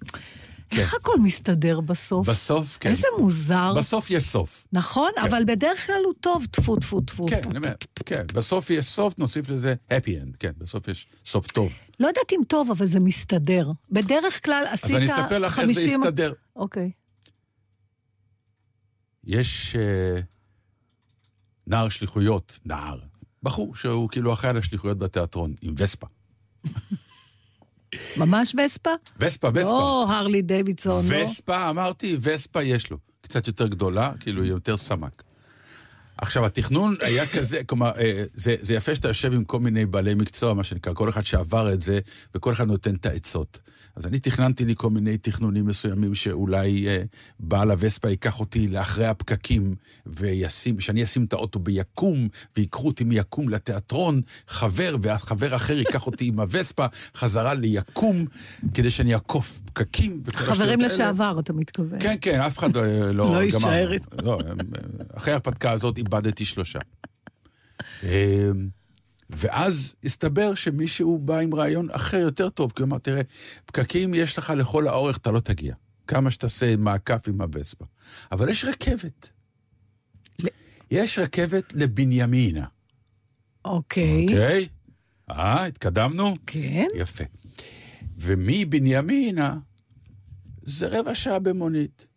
כן. 0.73 0.79
איך. 0.79 0.93
הכל 0.93 1.19
מסתדר 1.19 1.79
בסוף? 1.79 2.29
בסוף, 2.29 2.77
כן. 2.79 2.89
איזה 2.89 3.07
מוזר. 3.19 3.73
בסוף 3.77 4.09
יש 4.09 4.23
סוף. 4.23 4.65
נכון? 4.73 5.11
כן. 5.15 5.21
אבל 5.21 5.43
בדרך 5.47 5.85
כלל 5.85 6.01
הוא 6.05 6.13
טוב, 6.21 6.45
טפו 6.51 6.75
טפו 6.75 7.01
טפו. 7.01 7.25
כן, 7.29 7.41
אני 7.49 7.57
אומר, 7.57 7.73
כן, 8.05 8.23
בסוף 8.33 8.69
יש 8.69 8.85
סוף, 8.85 9.13
נוסיף 9.17 9.49
לזה 9.49 9.75
happy 9.89 10.07
end, 10.07 10.37
כן, 10.39 10.51
בסוף 10.57 10.87
יש 10.87 11.07
סוף 11.25 11.47
טוב. 11.47 11.73
לא 11.99 12.07
יודעת 12.07 12.31
אם 12.31 12.39
טוב, 12.47 12.71
אבל 12.71 12.85
זה 12.85 12.99
מסתדר. 12.99 13.71
בדרך 13.91 14.45
כלל 14.45 14.63
עשית 14.71 14.85
אז 14.85 14.95
אני 14.95 15.05
אספר 15.05 15.37
לך 15.37 15.59
איך 15.59 15.67
זה 15.67 15.73
50... 15.73 16.01
יסתדר. 16.01 16.33
אוקיי. 16.55 16.91
יש 19.23 19.75
אה, 19.75 20.19
נער 21.67 21.89
שליחויות, 21.89 22.59
נער, 22.65 22.99
בחור 23.43 23.75
שהוא 23.75 24.09
כאילו 24.09 24.33
אחראי 24.33 24.49
על 24.49 24.57
השליחויות 24.57 24.97
בתיאטרון, 24.97 25.53
עם 25.61 25.73
וספה. 25.77 26.07
ממש 28.17 28.55
וספה? 28.65 28.89
וספה, 29.19 29.47
וספה. 29.53 29.69
לא 29.69 30.05
הרלי 30.09 30.41
דיווידסון, 30.41 31.05
לא? 31.09 31.23
וספה, 31.23 31.69
אמרתי, 31.69 32.17
וספה 32.21 32.63
יש 32.63 32.91
לו. 32.91 32.97
קצת 33.21 33.47
יותר 33.47 33.67
גדולה, 33.67 34.11
כאילו 34.19 34.45
יותר 34.45 34.77
סמק. 34.77 35.23
עכשיו, 36.17 36.45
התכנון 36.45 36.95
היה 37.01 37.27
כזה, 37.27 37.63
כלומר, 37.63 37.91
אה, 37.97 38.23
זה, 38.33 38.55
זה 38.61 38.73
יפה 38.73 38.95
שאתה 38.95 39.07
יושב 39.07 39.33
עם 39.33 39.43
כל 39.43 39.59
מיני 39.59 39.85
בעלי 39.85 40.15
מקצוע, 40.15 40.53
מה 40.53 40.63
שנקרא, 40.63 40.93
כל 40.93 41.09
אחד 41.09 41.25
שעבר 41.25 41.73
את 41.73 41.81
זה, 41.81 41.99
וכל 42.35 42.53
אחד 42.53 42.67
נותן 42.67 42.95
את 42.95 43.05
העצות. 43.05 43.59
אז 43.95 44.07
אני 44.07 44.19
תכננתי 44.19 44.65
לי 44.65 44.73
כל 44.77 44.89
מיני 44.89 45.17
תכנונים 45.17 45.65
מסוימים, 45.65 46.15
שאולי 46.15 46.87
אה, 46.87 47.03
בעל 47.39 47.71
הווספה 47.71 48.09
ייקח 48.09 48.39
אותי 48.39 48.67
לאחרי 48.67 49.05
הפקקים, 49.05 49.75
וישים, 50.05 50.79
שאני 50.79 51.03
אשים 51.03 51.23
את 51.23 51.33
האוטו 51.33 51.59
ביקום, 51.59 52.27
ויקחו 52.57 52.87
אותי 52.87 53.03
מיקום 53.03 53.49
לתיאטרון, 53.49 54.21
חבר, 54.47 54.95
והחבר 55.01 55.55
אחר 55.55 55.77
ייקח 55.77 56.05
אותי 56.05 56.25
עם 56.25 56.39
הווספה 56.39 56.85
חזרה 57.15 57.53
ליקום, 57.53 58.25
כדי 58.73 58.89
שאני 58.89 59.13
אעקוף 59.13 59.61
פקקים. 59.65 60.23
חברים. 60.33 60.81
לשעבר, 60.81 61.39
אתה 61.39 61.53
מתכוון. 61.53 61.99
כן, 61.99 62.15
כן, 62.21 62.41
אף 62.41 62.57
אחד 62.57 62.77
אה, 62.77 63.11
לא 63.11 63.13
לא 63.13 63.25
גמר. 63.33 63.41
יישאר. 63.43 63.91
לא, 64.23 64.39
הם, 64.47 64.57
אה, 64.59 65.05
אחרי 65.17 65.33
ההרפתקה 65.33 65.71
הזאת 65.71 65.99
איבדתי 66.05 66.45
שלושה. 66.45 66.79
אה, 68.03 68.49
ואז 69.29 69.95
הסתבר 70.03 70.55
שמישהו 70.55 71.19
בא 71.19 71.37
עם 71.37 71.55
רעיון 71.55 71.89
אחר 71.91 72.17
יותר 72.17 72.49
טוב, 72.49 72.71
כי 72.75 72.81
הוא 72.81 72.87
אמר, 72.87 72.97
תראה, 72.97 73.21
פקקים 73.65 74.13
יש 74.13 74.37
לך 74.37 74.53
לכל 74.57 74.87
האורך, 74.87 75.17
אתה 75.17 75.31
לא 75.31 75.39
תגיע. 75.39 75.75
כמה 76.07 76.31
שתעשה 76.31 76.75
מעקף 76.75 77.27
עם 77.27 77.41
הווספה. 77.41 77.85
אבל 78.31 78.49
יש 78.49 78.65
רכבת. 78.65 79.29
יש 80.91 81.19
רכבת 81.19 81.73
לבנימינה, 81.73 82.65
אוקיי. 83.65 84.21
אוקיי? 84.21 84.67
אה, 85.31 85.65
התקדמנו? 85.65 86.35
כן. 86.45 86.87
יפה. 86.95 87.23
ומבנימינה 88.17 89.57
זה 90.63 90.99
רבע 90.99 91.15
שעה 91.15 91.39
במונית, 91.39 92.07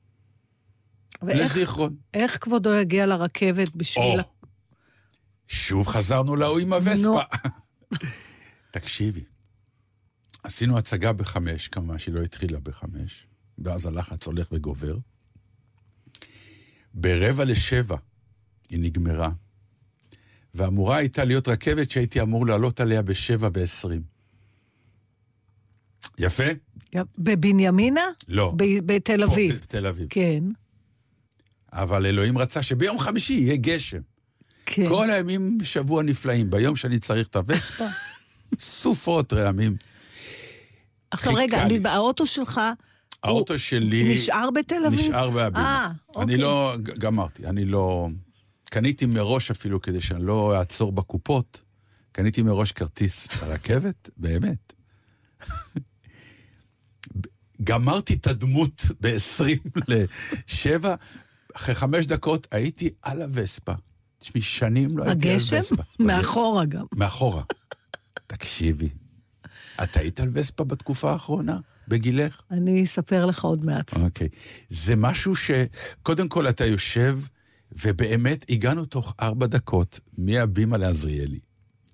לזיכרון. 1.22 1.96
איך 2.14 2.38
כבודו 2.40 2.74
יגיע 2.74 3.06
לרכבת 3.06 3.76
בשביל... 3.76 4.20
שוב 5.48 5.88
חזרנו 5.88 6.36
להוא 6.36 6.58
עם 6.58 6.72
הווספה. 6.72 7.22
תקשיבי, 8.70 9.24
עשינו 10.42 10.78
הצגה 10.78 11.12
בחמש, 11.12 11.68
כמובן 11.68 11.98
שהיא 11.98 12.14
לא 12.14 12.20
התחילה 12.22 12.60
בחמש, 12.60 13.26
ואז 13.58 13.86
הלחץ 13.86 14.26
הולך 14.26 14.48
וגובר. 14.52 14.96
ברבע 16.94 17.44
לשבע 17.44 17.96
היא 18.70 18.80
נגמרה, 18.80 19.30
ואמורה 20.54 20.96
הייתה 20.96 21.24
להיות 21.24 21.48
רכבת 21.48 21.90
שהייתי 21.90 22.20
אמור 22.20 22.46
לעלות 22.46 22.80
עליה 22.80 23.02
בשבע 23.02 23.48
ועשרים. 23.52 24.02
יפה? 26.18 26.44
בבנימינה? 27.18 28.00
לא. 28.28 28.54
בתל 28.86 29.22
אביב. 29.22 29.54
בתל 29.54 29.86
אביב. 29.86 30.06
כן, 30.10 30.44
אבל 31.76 32.06
אלוהים 32.06 32.38
רצה 32.38 32.62
שביום 32.62 32.98
חמישי 32.98 33.32
יהיה 33.32 33.56
גשם. 33.56 34.00
כן. 34.66 34.88
כל 34.88 35.10
הימים 35.10 35.58
שבוע 35.62 36.02
נפלאים. 36.02 36.50
ביום 36.50 36.76
שאני 36.76 36.98
צריך 36.98 37.26
את 37.28 37.36
הווספה, 37.36 37.84
סופות 38.58 39.32
רעמים. 39.32 39.76
עכשיו 41.10 41.34
רגע, 41.34 41.64
לי. 41.64 41.80
האוטו 41.84 42.26
שלך, 42.26 42.60
האוטו 43.22 43.58
שלי... 43.58 44.14
נשאר 44.14 44.50
בתל 44.50 44.86
אביב? 44.86 45.00
נשאר 45.00 45.30
באביב. 45.30 45.56
אה, 45.56 45.86
אני 45.86 45.94
אוקיי. 46.16 46.36
לא... 46.36 46.76
גמרתי, 46.98 47.46
אני 47.46 47.64
לא... 47.64 48.08
קניתי 48.64 49.06
מראש 49.06 49.50
אפילו 49.50 49.82
כדי 49.82 50.00
שאני 50.00 50.26
לא 50.26 50.58
אעצור 50.58 50.92
בקופות. 50.92 51.62
קניתי 52.12 52.42
מראש 52.42 52.72
כרטיס 52.72 53.28
לרכבת, 53.42 54.10
באמת. 54.16 54.72
גמרתי 57.64 58.14
את 58.14 58.26
הדמות 58.26 58.82
ב-20 59.00 59.80
ל-7, 59.88 60.84
אחרי 61.56 61.74
חמש 61.74 62.06
דקות 62.06 62.46
הייתי 62.50 62.90
על 63.02 63.22
הווספה. 63.22 63.72
תשמעי, 64.18 64.42
שנים 64.42 64.98
לא 64.98 65.04
הייתי 65.04 65.30
על? 65.30 65.36
וספה. 65.36 65.82
מאחורה 66.06 66.64
גם. 66.64 66.84
מאחורה. 66.94 67.42
תקשיבי, 68.26 68.88
את 69.82 69.96
היית 69.96 70.20
על 70.20 70.30
וספה 70.32 70.64
בתקופה 70.64 71.12
האחרונה, 71.12 71.58
בגילך? 71.88 72.42
אני 72.50 72.84
אספר 72.84 73.26
לך 73.26 73.44
עוד 73.44 73.64
מעט. 73.64 73.96
אוקיי. 73.96 74.28
זה 74.68 74.96
משהו 74.96 75.36
ש... 75.36 75.50
קודם 76.02 76.28
כל, 76.28 76.48
אתה 76.48 76.64
יושב, 76.64 77.18
ובאמת 77.72 78.44
הגענו 78.48 78.84
תוך 78.84 79.14
ארבע 79.20 79.46
דקות 79.46 80.00
מהבימה 80.18 80.76
לעזריאלי. 80.76 81.38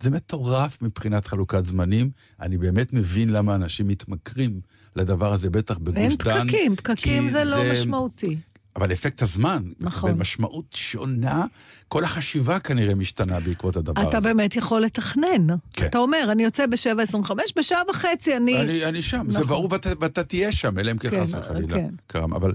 זה 0.01 0.11
מטורף 0.11 0.83
מבחינת 0.83 1.27
חלוקת 1.27 1.67
זמנים. 1.67 2.11
אני 2.41 2.59
באמת 2.59 2.93
מבין 2.93 3.29
למה 3.31 3.55
אנשים 3.55 3.89
מתמכרים 3.89 4.61
לדבר 4.97 5.33
הזה, 5.33 5.51
בטח 5.51 5.79
בגוש 5.79 5.97
אין 5.99 6.17
דן. 6.25 6.47
פקקים, 6.47 6.77
פקקים 6.77 7.23
כי 7.23 7.31
זה 7.31 7.45
לא 7.45 7.73
משמעותי. 7.73 8.37
אבל 8.77 8.93
אפקט 8.93 9.23
הזמן, 9.23 9.63
נכון. 9.81 10.11
מקבל 10.11 10.21
משמעות 10.21 10.73
שונה, 10.75 11.45
כל 11.89 12.05
החשיבה 12.05 12.59
כנראה 12.59 12.95
משתנה 12.95 13.41
בעקבות 13.41 13.77
הדבר 13.77 14.09
אתה 14.09 14.19
הזה. 14.19 14.29
באמת 14.29 14.57
יכול 14.57 14.83
לתכנן. 14.83 15.47
כן. 15.73 15.87
אתה 15.87 15.99
אומר, 15.99 16.29
אני 16.33 16.43
יוצא 16.43 16.67
ב-7.25, 16.67 17.33
בשעה 17.57 17.83
וחצי 17.91 18.37
אני... 18.37 18.61
אני, 18.61 18.85
אני 18.85 19.03
שם, 19.03 19.25
זה 19.29 19.39
נכון. 19.39 19.49
ברור, 19.49 19.69
ואתה, 19.71 19.91
ואתה 20.01 20.25
תהיה 20.25 20.53
שם, 20.53 20.79
אלא 20.79 20.91
אם 20.91 20.99
כן 20.99 21.11
כן, 21.11 21.23
חס 21.23 21.35
וחלילה 21.35 21.77
כן. 21.77 21.89
קרם, 22.07 22.35
אבל 22.35 22.53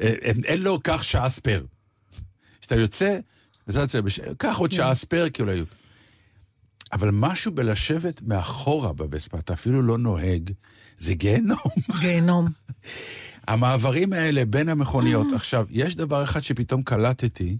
אין, 0.00 0.40
אין 0.44 0.62
לו 0.62 0.80
קח 0.80 1.02
שעה 1.02 1.30
spare. 1.30 1.66
כשאתה 2.60 2.74
יוצא, 2.74 3.18
אתה 3.70 3.80
יוצא, 3.80 4.00
בש... 4.00 4.20
קח 4.38 4.56
עוד 4.58 4.70
כן. 4.70 4.76
שעה 4.76 4.94
spare, 4.94 5.28
כי 5.28 5.42
אולי... 5.42 5.62
אבל 6.92 7.10
משהו 7.12 7.52
בלשבת 7.52 8.22
מאחורה 8.22 8.92
בווספה, 8.92 9.38
אתה 9.38 9.52
אפילו 9.52 9.82
לא 9.82 9.98
נוהג, 9.98 10.50
זה 10.96 11.14
גיהנום. 11.14 11.58
גיהנום. 12.00 12.46
המעברים 13.48 14.12
האלה 14.12 14.44
בין 14.44 14.68
המכוניות. 14.68 15.26
עכשיו, 15.34 15.66
יש 15.70 15.96
דבר 15.96 16.24
אחד 16.24 16.40
שפתאום 16.40 16.82
קלטתי, 16.82 17.56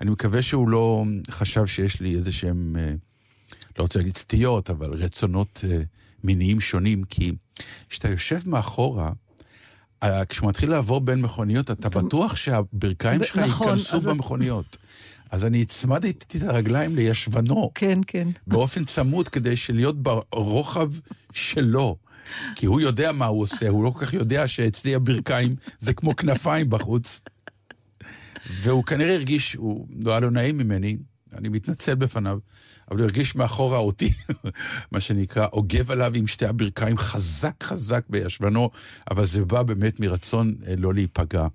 אני 0.00 0.10
מקווה 0.10 0.42
שהוא 0.42 0.68
לא 0.68 1.04
חשב 1.30 1.66
שיש 1.66 2.00
לי 2.00 2.14
איזה 2.14 2.32
שהם, 2.32 2.76
אה, 2.78 2.94
לא 3.78 3.82
רוצה 3.82 3.98
להגיד 3.98 4.16
סטיות, 4.16 4.70
אבל 4.70 4.90
רצונות 4.92 5.64
אה, 5.64 5.80
מיניים 6.24 6.60
שונים, 6.60 7.04
כי 7.04 7.32
כשאתה 7.88 8.08
יושב 8.08 8.40
מאחורה, 8.46 9.12
אה, 10.02 10.24
כשהוא 10.24 10.48
מתחיל 10.48 10.70
לעבור 10.70 11.00
בין 11.00 11.20
מכוניות, 11.20 11.70
אתה 11.70 11.88
בטוח 11.88 12.36
שהברכיים 12.36 13.24
שלך 13.24 13.38
נכון, 13.38 13.68
ייכנסו 13.68 14.00
במכוניות. 14.00 14.76
אז 15.32 15.44
אני 15.44 15.62
הצמדתי 15.62 16.38
את 16.38 16.42
הרגליים 16.42 16.96
לישבנו. 16.96 17.70
כן, 17.74 17.98
כן. 18.06 18.28
באופן 18.46 18.84
צמוד 18.84 19.28
כדי 19.28 19.56
שלהיות 19.56 20.02
ברוחב 20.02 20.90
שלו. 21.32 21.96
כי 22.56 22.66
הוא 22.66 22.80
יודע 22.80 23.12
מה 23.12 23.26
הוא 23.26 23.40
עושה, 23.40 23.68
הוא 23.68 23.84
לא 23.84 23.90
כל 23.90 24.04
כך 24.04 24.14
יודע 24.14 24.48
שאצלי 24.48 24.94
הברכיים 24.94 25.56
זה 25.78 25.94
כמו 25.94 26.16
כנפיים 26.16 26.70
בחוץ. 26.70 27.20
והוא 28.60 28.84
כנראה 28.84 29.14
הרגיש, 29.14 29.54
הוא 29.54 29.86
לא 30.00 30.10
היה 30.10 30.20
לו 30.20 30.30
נעים 30.30 30.56
ממני, 30.56 30.96
אני 31.34 31.48
מתנצל 31.48 31.94
בפניו, 31.94 32.38
אבל 32.90 32.98
הוא 32.98 33.04
הרגיש 33.04 33.34
מאחורה 33.34 33.78
אותי, 33.78 34.12
מה 34.92 35.00
שנקרא, 35.00 35.46
אוגב 35.52 35.90
עליו 35.90 36.12
עם 36.14 36.26
שתי 36.26 36.46
הברכיים 36.46 36.98
חזק 36.98 37.62
חזק 37.62 38.04
בישבנו, 38.08 38.70
אבל 39.10 39.26
זה 39.26 39.44
בא 39.44 39.62
באמת 39.62 40.00
מרצון 40.00 40.54
אה, 40.66 40.74
לא 40.78 40.94
להיפגע. 40.94 41.46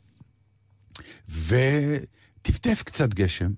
וטפטף 1.29 2.83
קצת 2.85 3.13
גשם. 3.13 3.51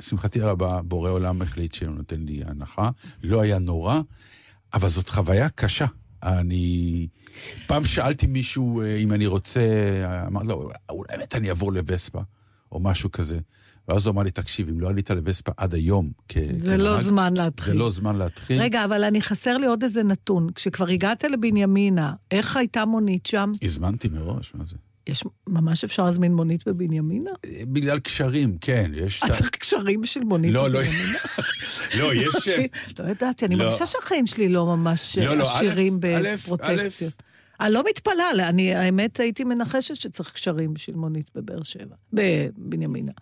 לשמחתי 0.00 0.42
הרבה, 0.42 0.82
בורא 0.82 1.10
עולם 1.10 1.42
החליט 1.42 1.74
שהוא 1.74 1.90
נותן 1.94 2.20
לי 2.20 2.42
הנחה. 2.46 2.90
לא 3.22 3.40
היה 3.40 3.58
נורא, 3.58 4.00
אבל 4.74 4.88
זאת 4.88 5.08
חוויה 5.08 5.48
קשה. 5.48 5.86
אני... 6.22 7.06
פעם 7.66 7.84
שאלתי 7.84 8.26
מישהו 8.26 8.82
אה, 8.82 8.96
אם 8.96 9.12
אני 9.12 9.26
רוצה, 9.26 9.60
אמר 10.26 10.42
לו, 10.42 10.68
אולי 10.90 11.08
באמת 11.16 11.34
אני 11.34 11.48
אעבור 11.48 11.72
לווספה, 11.72 12.20
או 12.72 12.80
משהו 12.80 13.10
כזה. 13.10 13.38
ואז 13.88 14.06
הוא 14.06 14.12
אמר 14.12 14.22
לי, 14.22 14.30
תקשיב, 14.30 14.68
אם 14.68 14.80
לא 14.80 14.88
עלית 14.88 15.10
לווספה 15.10 15.52
עד 15.56 15.74
היום 15.74 16.10
כ- 16.28 16.36
זה 16.64 16.76
לא 16.76 16.90
כנהג, 16.96 17.02
זמן 17.04 17.34
להתחיל. 17.36 17.72
זה 17.72 17.78
לא 17.78 17.90
זמן 17.90 18.16
להתחיל. 18.16 18.62
רגע, 18.62 18.84
אבל 18.84 19.04
אני 19.04 19.22
חסר 19.22 19.56
לי 19.58 19.66
עוד 19.66 19.82
איזה 19.82 20.02
נתון. 20.02 20.48
כשכבר 20.54 20.88
הגעת 20.88 21.24
לבנימינה, 21.24 22.12
איך 22.30 22.56
הייתה 22.56 22.84
מונית 22.84 23.26
שם? 23.26 23.50
הזמנתי 23.62 24.08
מראש, 24.08 24.54
מה 24.54 24.64
זה? 24.64 24.76
יש, 25.06 25.24
ממש 25.46 25.84
אפשר 25.84 26.04
להזמין 26.04 26.34
מונית 26.34 26.68
בבנימינה? 26.68 27.30
אה, 27.44 27.62
בגלל 27.66 27.98
קשרים, 27.98 28.56
כן, 28.60 28.90
יש... 28.94 29.22
אתה 29.24 29.34
צריך 29.34 29.50
קשרים 29.50 30.04
של 30.04 30.20
מונית 30.20 30.52
לא, 30.52 30.70
לא, 30.70 30.80
בבנימינה? 30.80 31.18
לא, 31.98 32.14
יש... 32.14 32.48
לא 32.98 33.10
ידעתי, 33.10 33.44
אני 33.44 33.56
לא. 33.56 33.64
מרגישה 33.64 33.86
שהחיים 33.86 34.26
שלי 34.26 34.48
לא 34.48 34.66
ממש 34.66 35.18
לא, 35.18 35.36
לא, 35.36 35.56
עשירים 35.56 35.98
בפרוטקציות. 36.00 37.22
אני 37.60 37.72
לא 37.72 37.84
מתפלאה, 37.88 38.34
לא, 38.34 38.42
אני 38.42 38.74
האמת 38.74 39.20
הייתי 39.20 39.44
מנחשת 39.44 39.96
שצריך 39.96 40.30
קשרים 40.30 40.74
בשביל 40.74 40.96
מונית 40.96 41.30
בבאר 41.34 41.62
שבע, 41.62 41.94
בבנימינה. 42.12 43.12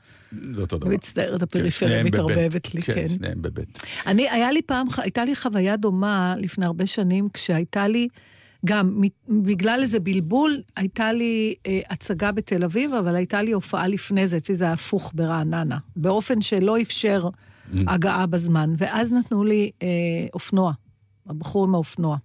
זה 0.54 0.60
אותו 0.60 0.78
דבר. 0.78 0.88
מצטערת, 0.88 1.38
כן, 1.38 1.44
הפריפריה 1.44 2.00
בבית. 2.00 2.14
מתערבבת 2.14 2.74
לי, 2.74 2.82
כן. 2.82 2.94
כן, 2.94 3.08
שניהם 3.08 3.42
בבית. 3.42 3.82
אני, 4.06 4.30
היה 4.30 4.52
לי 4.52 4.62
פעם, 4.62 4.86
הייתה 4.96 5.24
לי 5.24 5.36
חוויה 5.36 5.76
דומה 5.76 6.34
לפני 6.38 6.64
הרבה 6.64 6.86
שנים, 6.86 7.28
כשהייתה 7.34 7.88
לי, 7.88 8.08
גם 8.66 9.00
בגלל 9.28 9.78
איזה 9.82 10.00
בלבול, 10.00 10.62
הייתה 10.76 11.12
לי 11.12 11.54
אה, 11.66 11.80
הצגה 11.90 12.32
בתל 12.32 12.64
אביב, 12.64 12.92
אבל 12.94 13.16
הייתה 13.16 13.42
לי 13.42 13.52
הופעה 13.52 13.88
לפני 13.88 14.26
זה, 14.28 14.36
אצלי 14.36 14.56
זה 14.56 14.64
היה 14.64 14.72
הפוך 14.72 15.12
ברעננה, 15.14 15.78
באופן 15.96 16.40
שלא 16.40 16.80
אפשר 16.80 17.28
Mm. 17.72 17.76
הגעה 17.86 18.26
בזמן, 18.26 18.74
ואז 18.78 19.12
נתנו 19.12 19.44
לי 19.44 19.70
אה, 19.82 19.86
אופנוע, 20.34 20.72
הבחור 21.26 21.64
עם 21.64 21.74
האופנוע. 21.74 22.16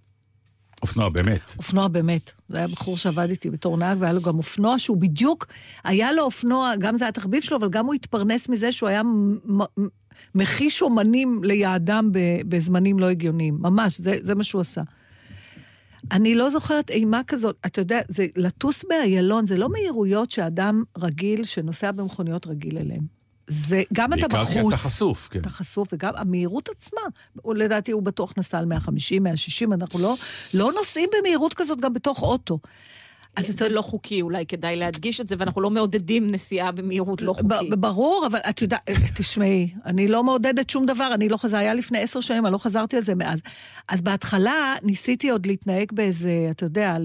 אופנוע, 0.82 1.08
באמת. 1.08 1.40
אופנוע 1.58 1.88
באמת. 1.88 2.32
זה 2.48 2.56
היה 2.56 2.66
בחור 2.68 2.96
שעבד 2.96 3.30
איתי 3.30 3.50
בתור 3.50 3.76
נהג, 3.76 3.96
והיה 4.00 4.12
לו 4.12 4.22
גם 4.22 4.38
אופנוע 4.38 4.78
שהוא 4.78 4.96
בדיוק, 4.96 5.46
היה 5.84 6.12
לו 6.12 6.22
אופנוע, 6.22 6.72
גם 6.78 6.96
זה 6.98 7.04
היה 7.04 7.12
תחביב 7.12 7.42
שלו, 7.42 7.56
אבל 7.56 7.68
גם 7.68 7.86
הוא 7.86 7.94
התפרנס 7.94 8.48
מזה 8.48 8.72
שהוא 8.72 8.88
היה 8.88 9.02
מ- 9.02 9.38
מ- 9.60 9.88
מחיש 10.34 10.82
אומנים 10.82 11.44
ליעדם 11.44 12.10
בזמנים 12.48 12.98
לא 12.98 13.06
הגיוניים. 13.06 13.56
ממש, 13.60 14.00
זה, 14.00 14.16
זה 14.22 14.34
מה 14.34 14.44
שהוא 14.44 14.60
עשה. 14.60 14.82
אני 16.12 16.34
לא 16.34 16.50
זוכרת 16.50 16.90
אימה 16.90 17.20
כזאת, 17.26 17.56
אתה 17.66 17.80
יודע, 17.80 18.00
זה 18.08 18.26
לטוס 18.36 18.84
באיילון, 18.88 19.46
זה 19.46 19.56
לא 19.56 19.68
מהירויות 19.68 20.30
שאדם 20.30 20.82
רגיל, 20.98 21.44
שנוסע 21.44 21.92
במכוניות 21.92 22.46
רגיל 22.46 22.78
אליהן. 22.78 23.00
זה, 23.48 23.82
גם 23.92 24.12
אתה 24.12 24.28
בעיקר 24.28 24.42
בחוץ. 24.42 24.62
כי 24.62 24.68
אתה 24.68 24.76
חשוף, 24.76 25.28
כן. 25.28 25.40
אתה 25.40 25.48
חשוף, 25.48 25.88
וגם 25.92 26.12
המהירות 26.16 26.68
עצמה, 26.68 27.00
הוא, 27.42 27.54
לדעתי 27.54 27.92
הוא 27.92 28.02
בטוח 28.02 28.32
נסע 28.36 28.58
על 28.58 28.64
150, 28.64 29.22
160, 29.22 29.72
אנחנו 29.72 29.98
לא, 29.98 30.14
לא 30.54 30.72
נוסעים 30.78 31.08
במהירות 31.18 31.54
כזאת 31.54 31.80
גם 31.80 31.92
בתוך 31.92 32.22
אוטו. 32.22 32.58
אז 33.36 33.46
זה 33.46 33.68
לא 33.68 33.82
חוקי, 33.82 34.22
אולי 34.22 34.46
כדאי 34.46 34.76
להדגיש 34.76 35.20
את 35.20 35.28
זה, 35.28 35.34
ואנחנו 35.38 35.60
לא 35.60 35.70
מעודדים 35.70 36.30
נסיעה 36.30 36.72
במהירות 36.72 37.22
לא 37.22 37.32
חוקית. 37.32 37.70
ברור, 37.70 38.24
אבל 38.30 38.38
את 38.50 38.62
יודעת, 38.62 38.90
תשמעי, 39.18 39.68
אני 39.86 40.08
לא 40.08 40.24
מעודדת 40.24 40.70
שום 40.70 40.86
דבר, 40.86 41.10
אני 41.14 41.28
לא 41.28 41.36
חזר, 41.36 41.48
זה 41.48 41.58
היה 41.58 41.74
לפני 41.74 41.98
עשר 41.98 42.20
שנים, 42.20 42.46
אני 42.46 42.52
לא 42.52 42.58
חזרתי 42.58 42.96
על 42.96 43.02
זה 43.02 43.14
מאז. 43.14 43.40
אז 43.88 44.00
בהתחלה 44.02 44.74
ניסיתי 44.82 45.30
עוד 45.30 45.46
להתנהג 45.46 45.92
באיזה, 45.92 46.46
אתה 46.50 46.64
יודע, 46.64 46.96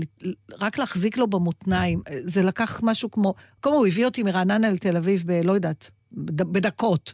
רק 0.59 0.77
להחזיק 0.77 1.17
לו 1.17 1.27
במותניים. 1.27 2.01
זה 2.25 2.43
לקח 2.43 2.79
משהו 2.83 3.11
כמו, 3.11 3.33
כמו 3.61 3.75
הוא 3.75 3.87
הביא 3.87 4.05
אותי 4.05 4.23
מרעננה 4.23 4.69
לתל 4.69 4.97
אביב 4.97 5.23
ב... 5.25 5.31
לא 5.43 5.53
יודעת, 5.53 5.91
בד- 6.11 6.41
בדקות. 6.53 7.13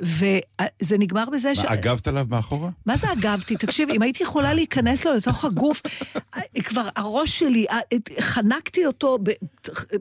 וזה 0.00 0.98
נגמר 0.98 1.24
בזה 1.32 1.54
ש... 1.54 1.58
מה, 1.58 1.74
אגבת 1.74 2.08
עליו 2.08 2.26
מאחורה? 2.28 2.70
מה 2.86 2.96
זה 2.96 3.12
אגבתי? 3.12 3.56
תקשיב, 3.56 3.90
אם 3.90 4.02
הייתי 4.02 4.22
יכולה 4.22 4.54
להיכנס 4.54 5.04
לו 5.04 5.12
לתוך 5.12 5.44
הגוף, 5.44 5.82
כבר 6.64 6.88
הראש 6.96 7.38
שלי, 7.38 7.66
חנקתי 8.20 8.86
אותו 8.86 9.18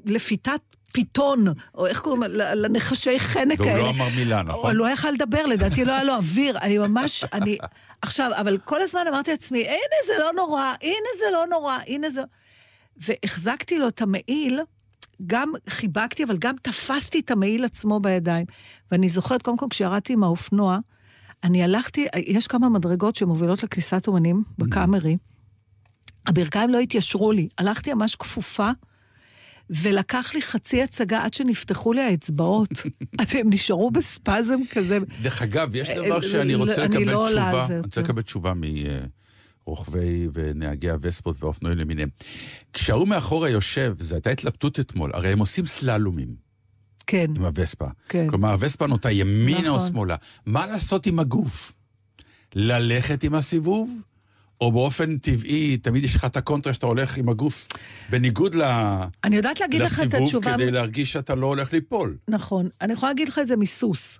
לפיתת 0.05 0.59
פיתון, 0.91 1.45
או 1.75 1.87
איך 1.87 2.01
קוראים, 2.01 2.23
לנחשי 2.33 3.19
חנק 3.19 3.59
והוא 3.59 3.71
האלה. 3.71 3.83
לא 3.83 3.89
אמר 3.89 4.07
מילה, 4.15 4.41
הוא 4.41 4.47
נכון? 4.47 4.75
לא 4.75 4.89
יכל 4.89 5.11
לדבר, 5.11 5.45
לדעתי 5.45 5.85
לא 5.85 5.91
היה 5.91 6.03
לו 6.03 6.13
אוויר. 6.13 6.57
אני 6.57 6.77
ממש, 6.77 7.23
אני... 7.33 7.57
עכשיו, 8.01 8.31
אבל 8.39 8.57
כל 8.57 8.81
הזמן 8.81 9.01
אמרתי 9.07 9.31
לעצמי, 9.31 9.67
הנה 9.67 9.97
זה 10.05 10.13
לא 10.19 10.31
נורא, 10.35 10.73
הנה 10.81 11.09
זה 11.19 11.25
לא 11.33 11.45
נורא, 11.49 11.77
הנה 11.87 12.09
זה... 12.09 12.21
והחזקתי 12.97 13.79
לו 13.79 13.87
את 13.87 14.01
המעיל, 14.01 14.59
גם 15.27 15.51
חיבקתי, 15.69 16.23
אבל 16.23 16.37
גם 16.37 16.55
תפסתי 16.61 17.19
את 17.19 17.31
המעיל 17.31 17.65
עצמו 17.65 17.99
בידיים. 17.99 18.45
ואני 18.91 19.09
זוכרת, 19.09 19.41
קודם 19.41 19.57
כל, 19.57 19.65
כשירדתי 19.69 20.13
עם 20.13 20.23
האופנוע, 20.23 20.79
אני 21.43 21.63
הלכתי, 21.63 22.07
יש 22.15 22.47
כמה 22.47 22.69
מדרגות 22.69 23.15
שמובילות 23.15 23.63
לכניסת 23.63 24.07
אומנים 24.07 24.43
בקאמרי. 24.57 25.17
הברכיים 26.25 26.69
לא 26.69 26.79
התיישרו 26.79 27.31
לי, 27.31 27.47
הלכתי 27.57 27.93
ממש 27.93 28.15
כפופה, 28.15 28.71
ולקח 29.69 30.31
לי 30.35 30.41
חצי 30.41 30.83
הצגה 30.83 31.25
עד 31.25 31.33
שנפתחו 31.33 31.93
לי 31.93 32.01
האצבעות. 32.01 32.69
הם 33.39 33.49
נשארו 33.49 33.91
בספזם 33.91 34.59
כזה. 34.71 34.99
דרך 35.21 35.41
אגב, 35.41 35.75
יש 35.75 35.89
אה, 35.89 35.95
דבר 35.95 36.21
שאני 36.21 36.53
לא, 36.53 36.57
רוצה 36.57 36.85
אני 36.85 36.95
לקבל 36.95 37.11
לא 37.11 37.27
תשובה, 37.27 37.65
אני 37.65 37.79
רוצה. 37.79 38.01
לקבל 38.01 38.21
תשובה 38.21 38.53
מרוכבי 39.67 40.27
ונהגי 40.33 40.89
הווספות 40.89 41.35
והאופנועים 41.43 41.77
למיניהם. 41.77 42.09
כשההוא 42.73 43.07
מאחורה 43.07 43.49
יושב, 43.49 43.95
זו 43.99 44.15
הייתה 44.15 44.29
התלבטות 44.29 44.79
אתמול, 44.79 45.11
הרי 45.13 45.29
הם 45.31 45.39
עושים 45.39 45.65
סללומים 45.65 46.35
כן, 47.07 47.25
עם 47.37 47.45
הווספה. 47.45 47.85
כן. 48.09 48.29
כלומר, 48.29 48.51
הווספה 48.51 48.87
נוטה 48.87 49.11
ימינה 49.11 49.69
או 49.69 49.77
נכון. 49.77 49.87
שמאלה. 49.89 50.15
מה 50.45 50.67
לעשות 50.67 51.05
עם 51.05 51.19
הגוף? 51.19 51.71
ללכת 52.55 53.23
עם 53.23 53.35
הסיבוב? 53.35 54.01
או 54.61 54.71
באופן 54.71 55.17
טבעי, 55.17 55.77
תמיד 55.77 56.03
יש 56.03 56.15
לך 56.15 56.25
את 56.25 56.37
הקונטרה 56.37 56.73
שאתה 56.73 56.85
הולך 56.85 57.17
עם 57.17 57.29
הגוף 57.29 57.67
בניגוד 58.09 58.55
ל... 58.55 58.61
אני 59.23 59.35
יודעת 59.35 59.59
להגיד 59.59 59.81
לך 59.81 60.01
את 60.03 60.13
התשובה... 60.13 60.53
כדי 60.53 60.71
להרגיש 60.71 61.11
שאתה 61.11 61.35
לא 61.35 61.45
הולך 61.47 61.73
ליפול. 61.73 62.17
נכון. 62.29 62.69
אני 62.81 62.93
יכולה 62.93 63.11
להגיד 63.11 63.29
לך 63.29 63.39
את 63.39 63.47
זה 63.47 63.57
מסוס. 63.57 64.19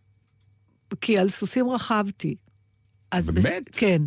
כי 1.02 1.18
על 1.18 1.30
סוסים 1.30 1.70
רכבתי. 1.70 2.36
אז 3.12 3.26
בס- 3.30 3.44
באמת? 3.44 3.70
כן. 3.72 4.02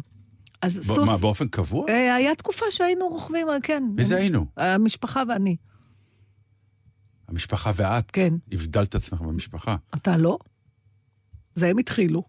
אז 0.62 0.78
ב- 0.78 0.82
סוס... 0.82 1.08
מה, 1.08 1.16
באופן 1.16 1.48
קבוע? 1.48 1.88
אה, 1.88 2.14
היה 2.14 2.34
תקופה 2.34 2.64
שהיינו 2.70 3.08
רוכבים, 3.08 3.48
אה, 3.48 3.56
כן. 3.62 3.84
מי 3.94 4.04
זה 4.04 4.16
היינו? 4.16 4.46
המשפחה 4.56 5.22
ואני. 5.28 5.56
המשפחה 7.28 7.72
ואת? 7.76 8.10
כן. 8.10 8.34
הבדלת 8.52 8.94
עצמך 8.94 9.20
במשפחה. 9.20 9.76
אתה 9.96 10.16
לא? 10.16 10.38
זה 11.54 11.68
הם 11.68 11.78
התחילו. 11.78 12.22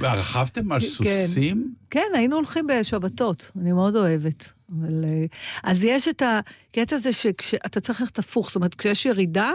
רכבתם 0.00 0.72
על 0.72 0.80
כן. 0.80 0.86
סוסים? 0.86 1.74
כן, 1.90 2.06
היינו 2.14 2.36
הולכים 2.36 2.66
בשבתות, 2.66 3.50
אני 3.60 3.72
מאוד 3.72 3.96
אוהבת. 3.96 4.52
אבל, 4.78 5.04
אה, 5.04 5.24
אז 5.62 5.84
יש 5.84 6.08
את 6.08 6.22
הקטע 6.22 6.96
הזה 6.96 7.12
שאתה 7.12 7.80
צריך 7.80 8.00
ללכת 8.00 8.18
הפוך, 8.18 8.46
זאת 8.46 8.56
אומרת, 8.56 8.74
כשיש 8.74 9.06
ירידה, 9.06 9.52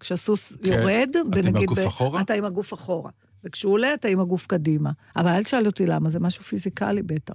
כשהסוס 0.00 0.52
כן. 0.62 0.72
יורד, 0.72 1.10
את 1.38 1.46
עם 1.46 1.56
הגוף 1.56 1.86
אחורה? 1.86 2.20
אתה 2.20 2.34
עם 2.34 2.44
הגוף 2.44 2.74
אחורה. 2.74 3.10
וכשהוא 3.44 3.72
עולה, 3.72 3.94
אתה 3.94 4.08
עם 4.08 4.20
הגוף 4.20 4.46
קדימה. 4.46 4.90
אבל 5.16 5.28
אל 5.28 5.42
תשאל 5.42 5.66
אותי 5.66 5.86
למה, 5.86 6.10
זה 6.10 6.20
משהו 6.20 6.44
פיזיקלי 6.44 7.02
בטח. 7.02 7.34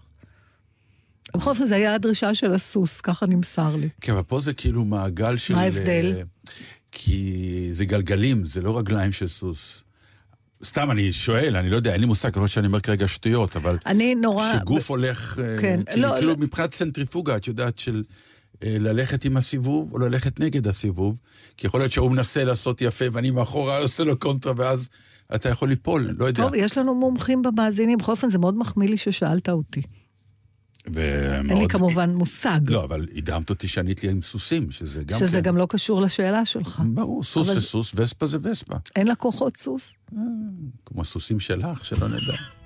בכל 1.36 1.50
אופן, 1.50 1.66
זו 1.66 1.76
הייתה 1.76 1.94
הדרישה 1.94 2.36
של 2.36 2.54
הסוס, 2.54 3.02
ככה 3.02 3.26
נמסר 3.26 3.76
לי. 3.76 3.90
כן, 4.02 4.12
אבל 4.12 4.24
פה 4.24 4.40
זה 4.40 4.54
כאילו 4.54 4.86
מעגל 4.86 5.38
של... 5.38 5.56
מה 5.56 5.62
ההבדל? 5.62 6.14
אה, 6.18 6.24
כי 6.92 7.70
זה 7.72 7.86
גלגלים, 7.86 8.46
זה 8.46 8.62
לא 8.62 8.78
רגליים 8.78 9.12
של 9.12 9.28
סוס. 9.28 9.84
סתם, 10.64 10.92
אני 10.92 11.14
שואל, 11.14 11.56
אני 11.56 11.70
לא 11.70 11.76
יודע, 11.76 11.94
אין 11.94 12.02
לי 12.02 12.06
מושג, 12.06 12.30
יכול 12.30 12.42
להיות 12.42 12.52
שאני 12.52 12.68
אומר 12.68 12.80
כרגע 12.80 13.08
שטויות, 13.08 13.56
אבל 13.56 13.78
אני 13.86 14.15
נורא... 14.15 14.54
כשגוף 14.58 14.89
הולך... 14.89 15.39
אה, 15.39 15.58
כן, 15.62 15.80
כאילו, 15.86 16.08
לא, 16.08 16.13
כאילו 16.15 16.32
לא. 16.32 16.38
מבחינת 16.38 16.72
צנטריפוגה, 16.72 17.36
את 17.36 17.48
יודעת, 17.48 17.80
של 17.80 18.04
אה, 18.63 18.78
ללכת 18.80 19.26
עם 19.26 19.38
הסיבוב 19.38 19.93
או 19.93 19.98
ללכת 19.98 20.39
נגד 20.39 20.67
הסיבוב, 20.67 21.20
כי 21.58 21.67
יכול 21.67 21.80
להיות 21.80 21.91
שהוא 21.91 22.12
מנסה 22.12 22.43
לעשות 22.43 22.82
יפה 22.82 23.06
ואני 23.12 23.32
מאחורה 23.32 23.78
עושה 23.78 24.04
לו 24.04 24.20
קונטרה, 24.20 24.54
ואז 24.58 24.89
אתה 25.36 25.50
יכול 25.50 25.70
ליפול, 25.70 26.16
לא 26.20 26.26
יודע. 26.26 26.44
טוב, 26.44 26.54
יש 26.56 26.78
לנו 26.78 26.96
מומחים 26.96 27.42
במאזינים, 27.42 27.98
בכל 27.98 28.12
אופן, 28.12 28.30
זה 28.30 28.38
מאוד 28.40 28.58
מחמיא 28.58 28.90
לי 28.90 28.98
ששאלת 28.98 29.50
אותי. 29.50 29.82
אין 30.86 30.96
לי 30.96 31.40
ומאוד- 31.54 31.72
כמובן 31.72 32.10
מושג. 32.10 32.60
לא, 32.68 32.84
אבל 32.84 33.08
הדהמת 33.16 33.50
אותי 33.50 33.68
שענית 33.68 34.04
לי 34.04 34.10
עם 34.12 34.22
סוסים, 34.22 34.72
שזה 34.72 35.04
גם 35.04 35.20
שזה 35.20 35.38
כן. 35.38 35.44
גם 35.44 35.58
לא 35.58 35.66
קשור 35.70 36.02
לשאלה 36.02 36.46
שלך. 36.46 36.82
ברור, 36.94 37.24
סוס 37.24 37.48
אבל 37.50 37.56
זה 37.60 37.66
סוס, 37.66 37.92
וספה 37.96 38.28
זה 38.28 38.38
וספה. 38.44 38.76
אין 38.96 39.08
לה 39.08 39.16
כוחות 39.16 39.58
סוס? 39.58 39.94
כמו 40.86 41.02
הסוסים 41.02 41.40
שלך, 41.40 41.86
שלא 41.86 42.08
נדע. 42.08 42.18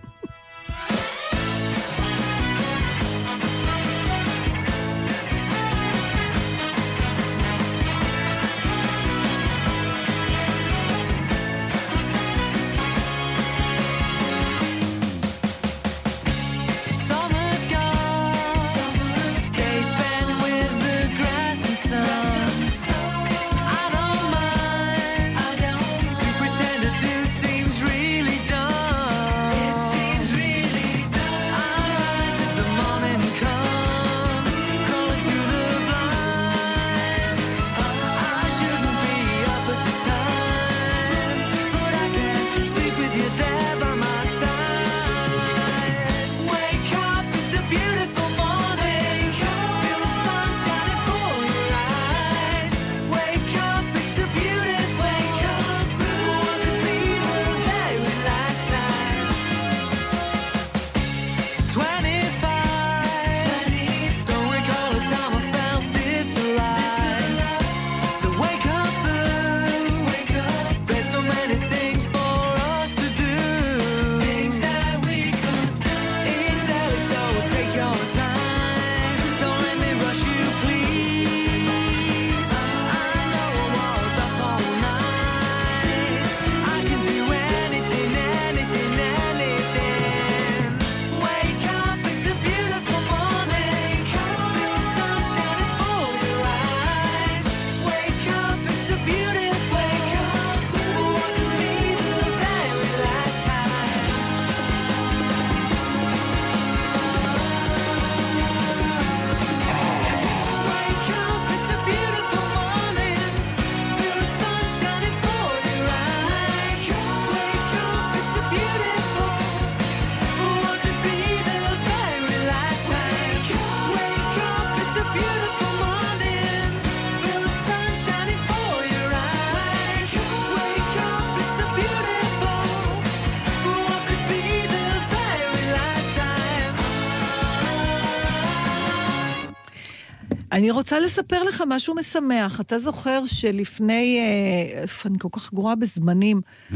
אני 140.71 140.77
רוצה 140.77 140.99
לספר 140.99 141.43
לך 141.43 141.63
משהו 141.67 141.95
משמח. 141.95 142.61
אתה 142.61 142.79
זוכר 142.79 143.21
שלפני, 143.25 144.19
אה, 144.19 144.83
אני 145.05 145.19
כל 145.19 145.27
כך 145.31 145.53
גרועה 145.53 145.75
בזמנים, 145.75 146.41
Mm. 146.69 146.73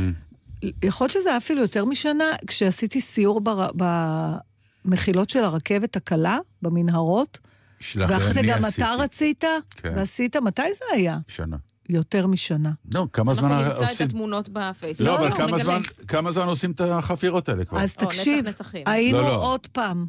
יכול 0.83 1.05
להיות 1.05 1.11
שזה 1.11 1.29
היה 1.29 1.37
אפילו 1.37 1.61
יותר 1.61 1.85
משנה, 1.85 2.23
כשעשיתי 2.47 3.01
סיור 3.01 3.41
בר, 3.41 3.69
במחילות 4.85 5.29
של 5.29 5.43
הרכבת 5.43 5.95
הקלה, 5.95 6.37
במנהרות, 6.61 7.39
ואחרי 7.95 8.33
זה 8.33 8.41
גם 8.47 8.65
עשיתי. 8.65 8.81
אתה 8.81 8.95
רצית, 8.99 9.43
כן. 9.75 9.93
ועשית, 9.95 10.35
מתי 10.35 10.61
זה 10.61 10.85
היה? 10.95 11.17
שנה. 11.27 11.57
יותר 11.89 12.27
משנה. 12.27 12.71
לא, 12.93 13.07
כמה 13.13 13.33
זמן 13.33 13.51
אנחנו 13.51 13.69
נמצא 13.69 13.83
את 13.83 13.89
עושים... 13.89 14.07
התמונות 14.07 14.49
בפייסבוק. 14.49 15.07
לא, 15.07 15.19
אבל 15.19 15.35
כמה. 15.37 15.57
זמן, 15.57 15.81
כמה 16.07 16.31
זמן 16.31 16.47
עושים 16.47 16.71
את 16.71 16.81
החפירות 16.81 17.49
האלה 17.49 17.65
כבר? 17.65 17.79
אז 17.79 17.95
תקשיב. 17.95 18.45
היינו 18.85 19.17
לא, 19.17 19.27
לא. 19.27 19.45
עוד 19.45 19.67
פעם. 19.67 20.05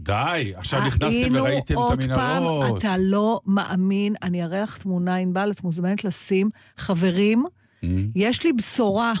די, 0.00 0.52
עכשיו 0.54 0.80
נכנסתם 0.86 1.06
וראיתם 1.34 1.44
היינו 1.44 1.58
את 1.58 1.70
עוד 1.70 2.00
פעם, 2.04 2.10
המנהרות. 2.10 2.78
אתה 2.78 2.98
לא 2.98 3.40
מאמין, 3.46 4.14
אני 4.22 4.44
אראה 4.44 4.62
לך 4.62 4.78
תמונה, 4.78 5.16
ענבל, 5.16 5.50
את 5.50 5.64
מוזמנת 5.64 6.04
לשים. 6.04 6.50
חברים, 6.76 7.44
Mm. 7.82 7.86
יש 8.14 8.44
לי 8.44 8.52
בשורה. 8.52 9.12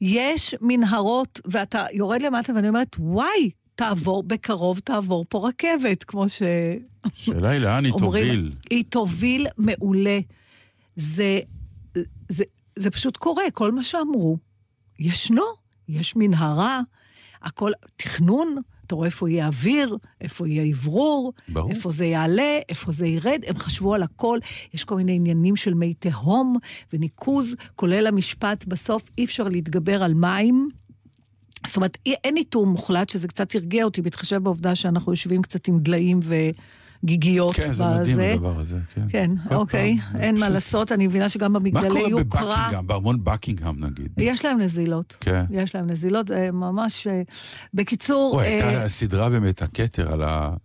יש 0.00 0.54
מנהרות, 0.60 1.40
ואתה 1.44 1.84
יורד 1.92 2.22
למטה 2.22 2.52
ואני 2.54 2.68
אומרת, 2.68 2.96
וואי, 2.98 3.50
תעבור, 3.74 4.22
בקרוב 4.22 4.78
תעבור 4.78 5.24
פה 5.28 5.48
רכבת, 5.48 6.04
כמו 6.04 6.28
ש... 6.28 6.42
השאלה 7.04 7.50
היא 7.50 7.60
לאן 7.60 7.84
היא 7.84 7.92
תוביל. 7.98 8.52
היא 8.70 8.84
תוביל 8.88 9.46
מעולה. 9.58 10.20
זה, 10.96 11.40
זה, 12.28 12.44
זה 12.76 12.90
פשוט 12.90 13.16
קורה, 13.16 13.42
כל 13.52 13.72
מה 13.72 13.84
שאמרו. 13.84 14.38
ישנו, 14.98 15.44
יש 15.88 16.16
מנהרה, 16.16 16.80
הכל, 17.42 17.72
תכנון, 17.96 18.56
אתה 18.92 18.96
רואה 18.96 19.06
איפה 19.06 19.30
יהיה 19.30 19.46
אוויר, 19.46 19.96
איפה 20.20 20.48
יהיה 20.48 20.72
אוורור. 20.74 21.32
איפה 21.70 21.92
זה 21.92 22.04
יעלה, 22.04 22.58
איפה 22.68 22.92
זה 22.92 23.06
ירד, 23.06 23.38
הם 23.46 23.56
חשבו 23.58 23.94
על 23.94 24.02
הכל. 24.02 24.38
יש 24.74 24.84
כל 24.84 24.96
מיני 24.96 25.12
עניינים 25.16 25.56
של 25.56 25.74
מי 25.74 25.94
תהום 25.94 26.56
וניקוז, 26.92 27.54
כולל 27.74 28.06
המשפט 28.06 28.64
בסוף, 28.64 29.10
אי 29.18 29.24
אפשר 29.24 29.48
להתגבר 29.48 30.02
על 30.02 30.14
מים. 30.14 30.68
זאת 31.66 31.76
אומרת, 31.76 31.98
אי- 32.06 32.14
אין 32.24 32.36
איתור 32.36 32.66
מוחלט, 32.66 33.08
שזה 33.08 33.28
קצת 33.28 33.54
הרגיע 33.54 33.84
אותי, 33.84 34.02
בהתחשב 34.02 34.36
בעובדה 34.42 34.74
שאנחנו 34.74 35.12
יושבים 35.12 35.42
קצת 35.42 35.68
עם 35.68 35.78
דליים 35.78 36.20
וגיגיות 37.04 37.54
כן, 37.56 37.72
זה. 37.72 37.84
מדהים 37.84 38.18
הדבר 38.20 38.60
הזה, 38.60 38.76
כן. 38.94 39.02
כן, 39.08 39.30
אוקיי, 39.54 39.98
פעם. 40.12 40.20
אין 40.20 40.40
מה 40.40 40.48
לעשות, 40.48 40.92
אני 40.92 41.06
מבינה 41.06 41.28
שגם 41.28 41.52
מה 41.52 41.58
במגדלי 41.58 41.88
קורה 41.88 42.00
יוקרה... 42.08 42.56
בבקינגהם, 42.56 42.86
בארמון 42.86 43.24
בקינגהם 43.24 43.84
נגיד? 43.84 44.08
יש 44.18 44.44
להם 44.44 44.60
נזילות. 44.60 45.16
כן. 45.20 45.44
יש 45.50 45.74
להם 45.74 45.90
נזילות, 45.90 46.28
זה 46.28 46.50
ממש... 46.52 47.06
אה, 47.06 47.22
בקיצור, 47.74 48.34
אוי, 48.34 48.44
אה, 48.44 48.68
הייתה 48.68 48.88
סדרה 48.88 49.28
באמת, 49.28 49.62
הכתר 49.62 50.12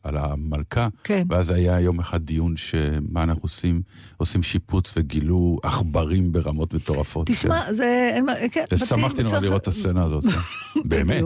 על 0.03 0.17
המלכה, 0.17 0.87
כן. 1.03 1.23
ואז 1.29 1.49
היה 1.49 1.79
יום 1.79 1.99
אחד 1.99 2.21
דיון 2.23 2.57
שמה 2.57 3.23
אנחנו 3.23 3.41
עושים, 3.43 3.81
עושים 4.17 4.43
שיפוץ 4.43 4.93
וגילו 4.97 5.57
עכברים 5.63 6.31
ברמות 6.31 6.73
מטורפות. 6.73 7.27
תשמע, 7.27 7.73
זה... 7.73 8.17
מה- 8.25 8.33
כן, 8.51 8.63
כן. 8.69 8.77
שמחתי 8.77 9.23
נורא 9.23 9.39
לראות 9.39 9.61
את 9.61 9.67
הסצנה 9.67 10.03
הזאת, 10.03 10.23
כן. 10.23 10.79
באמת. 10.89 11.23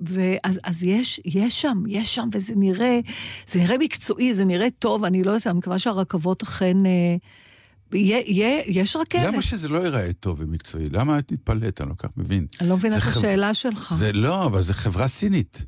ואז 0.00 0.60
אז 0.64 0.82
יש, 0.82 1.20
יש 1.24 1.60
שם, 1.62 1.82
יש 1.88 2.14
שם, 2.14 2.28
וזה 2.32 2.52
נראה, 2.56 3.00
זה 3.46 3.67
נראה 3.68 3.78
מקצועי, 3.78 4.34
זה 4.34 4.44
נראה 4.44 4.68
טוב, 4.78 5.04
אני 5.04 5.22
לא 5.22 5.30
יודעת, 5.30 5.46
אני 5.46 5.58
מקווה 5.58 5.78
שהרכבות 5.78 6.42
אכן... 6.42 6.86
אה, 6.86 7.16
יהיה, 7.92 8.18
יהיה, 8.26 8.60
יש 8.66 8.96
רכבת. 8.96 9.22
למה 9.24 9.42
שזה 9.42 9.68
לא 9.68 9.78
ייראה 9.78 10.12
טוב 10.12 10.36
ומקצועי? 10.40 10.84
למה 10.90 11.18
את 11.18 11.32
מתפלאת? 11.32 11.80
אני 11.80 11.88
לא 11.88 11.94
כך 11.98 12.16
מבין. 12.16 12.46
אני 12.60 12.68
לא 12.68 12.76
מבינה 12.76 12.94
זה 12.94 12.98
את 12.98 13.04
חב- 13.04 13.18
השאלה 13.18 13.54
שלך. 13.54 13.94
זה 13.98 14.12
לא, 14.12 14.44
אבל 14.46 14.62
זה 14.62 14.74
חברה 14.74 15.08
סינית. 15.08 15.66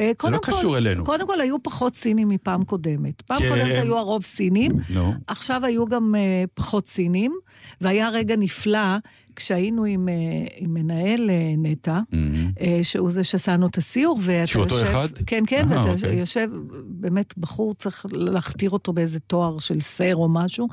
אה, 0.00 0.10
קודם 0.16 0.32
לא 0.32 0.38
כל- 0.38 0.52
קשור 0.52 0.78
אלינו. 0.78 1.04
קודם 1.04 1.26
כל, 1.26 1.40
היו 1.40 1.62
פחות 1.62 1.96
סינים 1.96 2.28
מפעם 2.28 2.64
קודמת. 2.64 3.22
פעם 3.22 3.38
כן. 3.38 3.48
קודמת 3.48 3.82
היו 3.82 3.98
הרוב 3.98 4.24
סינים, 4.24 4.72
נו. 4.90 5.14
עכשיו 5.26 5.64
היו 5.64 5.86
גם 5.86 6.14
אה, 6.14 6.44
פחות 6.54 6.88
סינים, 6.88 7.32
והיה 7.80 8.08
רגע 8.08 8.36
נפלא 8.36 8.96
כשהיינו 9.38 9.84
עם, 9.84 10.08
אה, 10.08 10.14
עם 10.56 10.74
מנהל 10.74 11.30
אה, 11.30 11.54
נטע, 11.58 12.00
מהמם. 12.12 12.50
אה, 12.60 12.80
שהוא 12.82 13.10
זה 13.10 13.24
שעשה 13.24 13.52
לנו 13.52 13.66
את 13.66 13.78
הסיור, 13.78 14.18
ואתה 14.22 14.46
שהוא 14.46 14.62
אותו 14.64 14.78
יושב... 14.78 14.90
אחד? 14.90 15.08
כן, 15.26 15.44
כן, 15.46 15.72
אה, 15.72 15.78
ואתה 15.78 15.92
אוקיי. 15.92 16.14
יושב, 16.14 16.48
באמת, 16.84 17.38
בחור 17.38 17.74
צריך 17.74 18.06
להכתיר 18.12 18.70
אותו 18.70 18.92
באיזה 18.92 19.20
תואר 19.20 19.58
של 19.58 19.80
סר 19.80 20.16
או 20.16 20.28
משהו, 20.28 20.68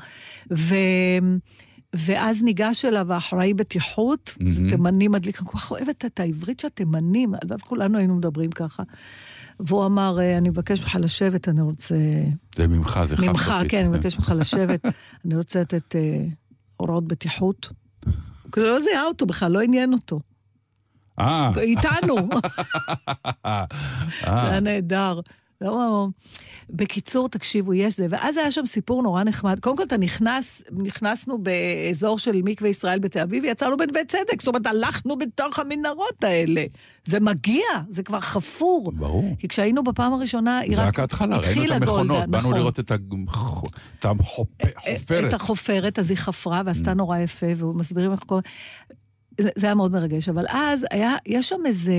ו... 0.51 0.75
ואז 1.93 2.43
ניגש 2.43 2.85
אליו 2.85 3.13
האחראי 3.13 3.53
בטיחות, 3.53 4.37
זה 4.49 4.61
מהמם. 4.61 4.69
תימני 4.69 5.07
מדליק, 5.07 5.39
אני 5.39 5.47
כל 5.47 5.57
כך 5.57 5.71
אוהבת 5.71 6.05
את 6.05 6.19
העברית 6.19 6.59
של 6.59 6.67
התימנים, 6.67 7.33
כולנו 7.61 7.97
היינו 7.97 8.15
מדברים 8.15 8.51
ככה. 8.51 8.83
והוא 9.59 9.85
אמר, 9.85 10.17
אני 10.37 10.49
מבקש 10.49 10.81
ממך 10.81 10.97
לשבת, 11.01 11.49
אני 11.49 11.61
רוצה... 11.61 11.95
זה 12.55 12.67
ממך, 12.67 12.99
זה 13.05 13.17
חד 13.17 13.23
ממך, 13.27 13.53
כן, 13.69 13.79
אני 13.79 13.87
מבקש 13.87 14.15
ממך 14.15 14.33
לשבת, 14.37 14.85
אני 15.25 15.35
רוצה 15.35 15.61
לתת 15.61 15.95
הוראות 16.77 17.07
בטיחות. 17.07 17.69
כאילו, 18.55 18.67
לא 18.67 18.79
זיהה 18.79 19.03
אותו 19.03 19.25
בכלל, 19.25 19.51
לא 19.51 19.61
עניין 19.61 19.93
אותו. 19.93 20.19
אה, 21.19 21.51
איתנו. 21.57 22.15
אה, 23.45 23.65
זה 24.21 24.49
היה 24.49 24.59
נהדר. 24.59 25.19
לא, 25.61 26.07
בקיצור, 26.69 27.29
תקשיבו, 27.29 27.73
יש 27.73 27.97
זה. 27.97 28.07
ואז 28.09 28.37
היה 28.37 28.51
שם 28.51 28.65
סיפור 28.65 29.03
נורא 29.03 29.23
נחמד. 29.23 29.59
קודם 29.59 29.77
כל, 29.77 29.83
אתה 29.83 29.97
נכנס, 29.97 30.63
נכנסנו 30.71 31.37
באזור 31.37 32.19
של 32.19 32.41
מקווה 32.43 32.69
ישראל 32.69 32.99
בתל 32.99 33.19
אביב, 33.19 33.43
ויצאנו 33.43 33.77
בנווה 33.77 34.05
צדק. 34.07 34.41
זאת 34.41 34.47
אומרת, 34.47 34.65
הלכנו 34.67 35.17
בתוך 35.17 35.59
המנהרות 35.59 36.23
האלה. 36.23 36.65
זה 37.05 37.19
מגיע, 37.19 37.63
זה 37.89 38.03
כבר 38.03 38.19
חפור. 38.19 38.91
ברור. 38.91 39.35
כי 39.39 39.47
כשהיינו 39.47 39.83
בפעם 39.83 40.13
הראשונה, 40.13 40.59
היא 40.59 40.75
זה 40.75 40.85
רק 40.87 40.99
ההתחלה, 40.99 41.37
ראינו 41.37 41.61
את 41.63 41.69
התחילה 41.71 41.79
גולדה, 41.79 42.01
המכונות, 42.01 42.29
באנו 42.29 42.43
נכון. 42.47 42.57
לראות 42.59 42.79
את 42.79 42.91
החופ- 42.91 43.67
את 43.99 44.05
החופרת. 44.05 45.29
את 45.29 45.33
החופרת, 45.33 45.99
אז 45.99 46.09
היא 46.09 46.17
חפרה 46.17 46.61
ועשתה 46.65 46.93
נורא 46.93 47.17
יפה, 47.17 47.47
והוא 47.55 47.75
מסבירים 47.75 48.11
איך 48.11 48.19
קורה. 48.19 48.41
זה, 49.41 49.49
זה 49.55 49.65
היה 49.67 49.75
מאוד 49.75 49.91
מרגש, 49.91 50.29
אבל 50.29 50.45
אז 50.49 50.85
היה, 50.91 51.15
יש 51.25 51.49
שם 51.49 51.59
איזה, 51.65 51.93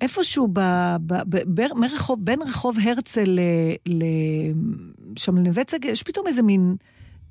איפשהו 0.00 0.48
ב, 0.52 0.60
ב, 1.06 1.14
ב, 1.28 1.36
ב, 1.54 1.74
מרחוב, 1.74 2.24
בין 2.24 2.42
רחוב 2.42 2.76
הרצל 2.82 3.24
ל... 3.30 3.40
ל 3.88 4.04
שם 5.16 5.36
לנווה 5.36 5.64
צג, 5.64 5.84
יש 5.84 6.02
פתאום 6.02 6.26
איזה 6.26 6.42
מין 6.42 6.76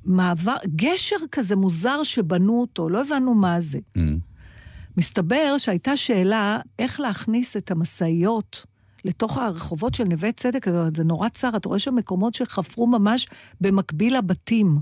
מעבר, 0.06 0.56
גשר 0.76 1.16
כזה 1.32 1.56
מוזר 1.56 2.04
שבנו 2.04 2.62
אותו, 2.62 2.90
לא 2.90 3.02
הבנו 3.02 3.36
מה 3.36 3.62
זה. 3.62 3.80
אמ, 3.98 4.18
מסתבר 4.98 5.58
שהייתה 5.58 5.98
שאלה 5.98 6.60
איך 6.80 7.00
להכניס 7.00 7.58
את 7.58 7.72
המשאיות 7.72 8.66
לתוך 9.06 9.38
הרחובות 9.38 9.94
של 9.94 10.04
נווה 10.04 10.32
צדק, 10.32 10.66
זה 10.96 11.04
נורא 11.04 11.30
צר, 11.30 11.50
אתה 11.56 11.70
רואה 11.70 11.80
שם 11.80 11.96
מקומות 11.96 12.34
שחפרו 12.34 12.88
ממש 12.88 13.28
במקביל 13.62 14.18
לבתים, 14.18 14.78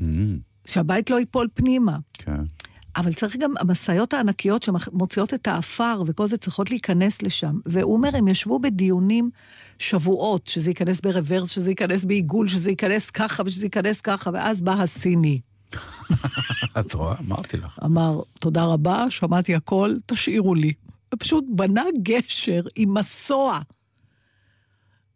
אמ, 0.00 0.38
שהבית 0.64 1.10
לא 1.10 1.20
ייפול 1.20 1.48
פנימה. 1.54 1.98
כן. 2.12 2.42
אבל 2.96 3.12
צריך 3.12 3.36
גם, 3.36 3.52
המשאיות 3.58 4.14
הענקיות 4.14 4.62
שמוציאות 4.62 5.34
את 5.34 5.46
האפר 5.46 6.02
וכל 6.06 6.28
זה 6.28 6.36
צריכות 6.36 6.70
להיכנס 6.70 7.22
לשם. 7.22 7.58
והוא 7.66 7.92
אומר, 7.92 8.16
הם 8.16 8.28
ישבו 8.28 8.58
בדיונים 8.58 9.30
שבועות, 9.78 10.46
שזה 10.46 10.70
ייכנס 10.70 11.00
ברוורס, 11.00 11.50
שזה 11.50 11.70
ייכנס 11.70 12.04
בעיגול, 12.04 12.48
שזה 12.48 12.70
ייכנס 12.70 13.10
ככה 13.10 13.42
ושזה 13.46 13.66
ייכנס 13.66 14.00
ככה, 14.00 14.30
ואז 14.34 14.62
בא 14.62 14.72
הסיני. 14.72 15.40
את 16.80 16.94
רואה? 16.94 17.14
אמרתי 17.20 17.56
לך. 17.56 17.78
אמר, 17.84 18.20
תודה 18.40 18.64
רבה, 18.64 19.04
שמעתי 19.10 19.54
הכל, 19.54 19.96
תשאירו 20.06 20.54
לי. 20.54 20.72
ופשוט 21.14 21.44
בנה 21.48 21.84
גשר 22.02 22.62
עם 22.76 22.94
מסוע 22.94 23.58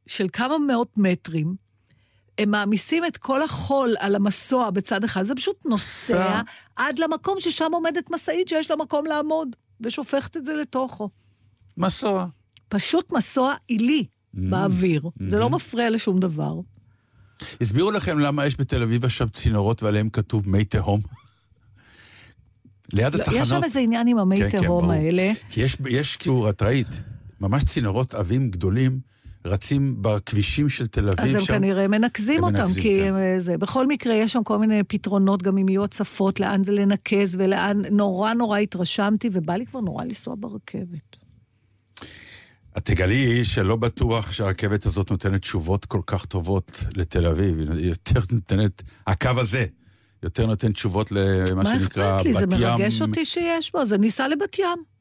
של 0.07 0.27
כמה 0.33 0.59
מאות 0.59 0.99
מטרים. 0.99 1.66
הם 2.39 2.51
מעמיסים 2.51 3.05
את 3.05 3.17
כל 3.17 3.43
החול 3.43 3.95
על 3.99 4.15
המסוע 4.15 4.71
בצד 4.71 5.05
אחד, 5.05 5.23
זה 5.23 5.35
פשוט 5.35 5.67
נוסע 5.67 6.15
סע. 6.15 6.41
עד 6.77 6.99
למקום 6.99 7.41
ששם 7.41 7.71
עומדת 7.73 8.11
משאית 8.11 8.49
שיש 8.49 8.71
לה 8.71 8.77
מקום 8.77 9.07
לעמוד, 9.07 9.57
ושופכת 9.81 10.37
את 10.37 10.45
זה 10.45 10.55
לתוכו. 10.55 11.09
מסוע. 11.77 12.27
פשוט 12.69 13.13
מסוע 13.13 13.55
עילי 13.67 14.05
באוויר. 14.35 15.03
זה 15.29 15.39
לא 15.39 15.51
מפריע 15.51 15.91
לשום 15.91 16.21
דבר. 16.21 16.55
הסבירו 17.61 17.91
לכם 17.91 18.19
למה 18.19 18.47
יש 18.47 18.61
בתל 18.61 18.83
אביב 18.83 19.05
עכשיו 19.05 19.29
צינורות 19.29 19.83
ועליהם 19.83 20.09
כתוב 20.11 20.49
מי 20.49 20.65
תהום? 20.65 21.01
ליד 22.93 23.15
לא, 23.15 23.23
התחנות. 23.23 23.41
יש 23.43 23.49
שם 23.49 23.65
איזה 23.65 23.81
עניין 23.81 24.07
עם 24.07 24.19
המי 24.19 24.37
כן, 24.39 24.51
כן, 24.51 24.63
תהום 24.63 24.81
ברור. 24.81 24.93
האלה. 24.93 25.33
כי 25.51 25.61
יש, 25.61 25.77
יש 25.89 26.17
כאילו, 26.17 26.51
את 26.51 26.63
ראית, 26.63 27.03
ממש 27.41 27.65
צינורות 27.65 28.15
עבים 28.15 28.51
גדולים 28.51 29.01
רצים 29.47 29.97
בכבישים 30.01 30.69
של 30.69 30.87
תל 30.87 31.09
אביב. 31.09 31.21
אז 31.21 31.35
הם 31.35 31.41
שם. 31.41 31.55
כנראה 31.55 31.89
מנקזים 31.89 32.39
הם 32.39 32.45
אותם, 32.45 32.57
מנקזים, 32.57 32.83
כי 32.83 32.99
כן. 33.01 33.09
הם, 33.09 33.17
אה, 33.17 33.37
זה. 33.41 33.59
בכל 33.59 33.87
מקרה, 33.87 34.15
יש 34.15 34.33
שם 34.33 34.43
כל 34.45 34.59
מיני 34.59 34.83
פתרונות, 34.83 35.43
גם 35.43 35.59
אם 35.59 35.69
יהיו 35.69 35.85
הצפות, 35.85 36.41
לאן 36.41 36.65
זה 36.65 36.73
לנקז 36.73 37.37
ולאן... 37.39 37.83
נורא 37.91 38.33
נורא 38.33 38.59
התרשמתי, 38.59 39.31
ובא 39.33 39.57
לי 39.57 39.67
כבר 39.67 39.81
נורא 39.81 40.05
לנסוע 40.05 40.35
ברכבת. 40.39 41.17
את 42.79 42.85
תגלי 42.85 43.45
שלא 43.45 43.77
בטוח 43.77 44.33
שהרכבת 44.33 44.87
הזאת 44.87 45.11
נותנת 45.11 45.41
תשובות 45.41 45.85
כל 45.85 46.01
כך 46.07 46.25
טובות 46.25 46.85
לתל 46.97 47.27
אביב. 47.27 47.71
היא 47.71 47.89
יותר 47.89 48.21
נותנת, 48.33 48.83
הקו 49.07 49.31
הזה, 49.37 49.67
יותר 50.23 50.47
נותן 50.47 50.73
תשובות 50.73 51.13
למה 51.13 51.55
מה 51.55 51.65
שנקרא 51.65 52.17
אכפת 52.17 52.27
לי? 52.27 52.35
זה 52.35 52.47
בת 52.47 52.53
ים. 52.53 52.61
מרגש 52.61 53.03
אותי 53.03 53.25
שיש 53.25 53.73
בו, 53.73 53.81
אז 53.81 53.93
אני 53.93 54.09
אסע 54.09 54.29
לבת 54.29 54.59
ים. 54.59 54.96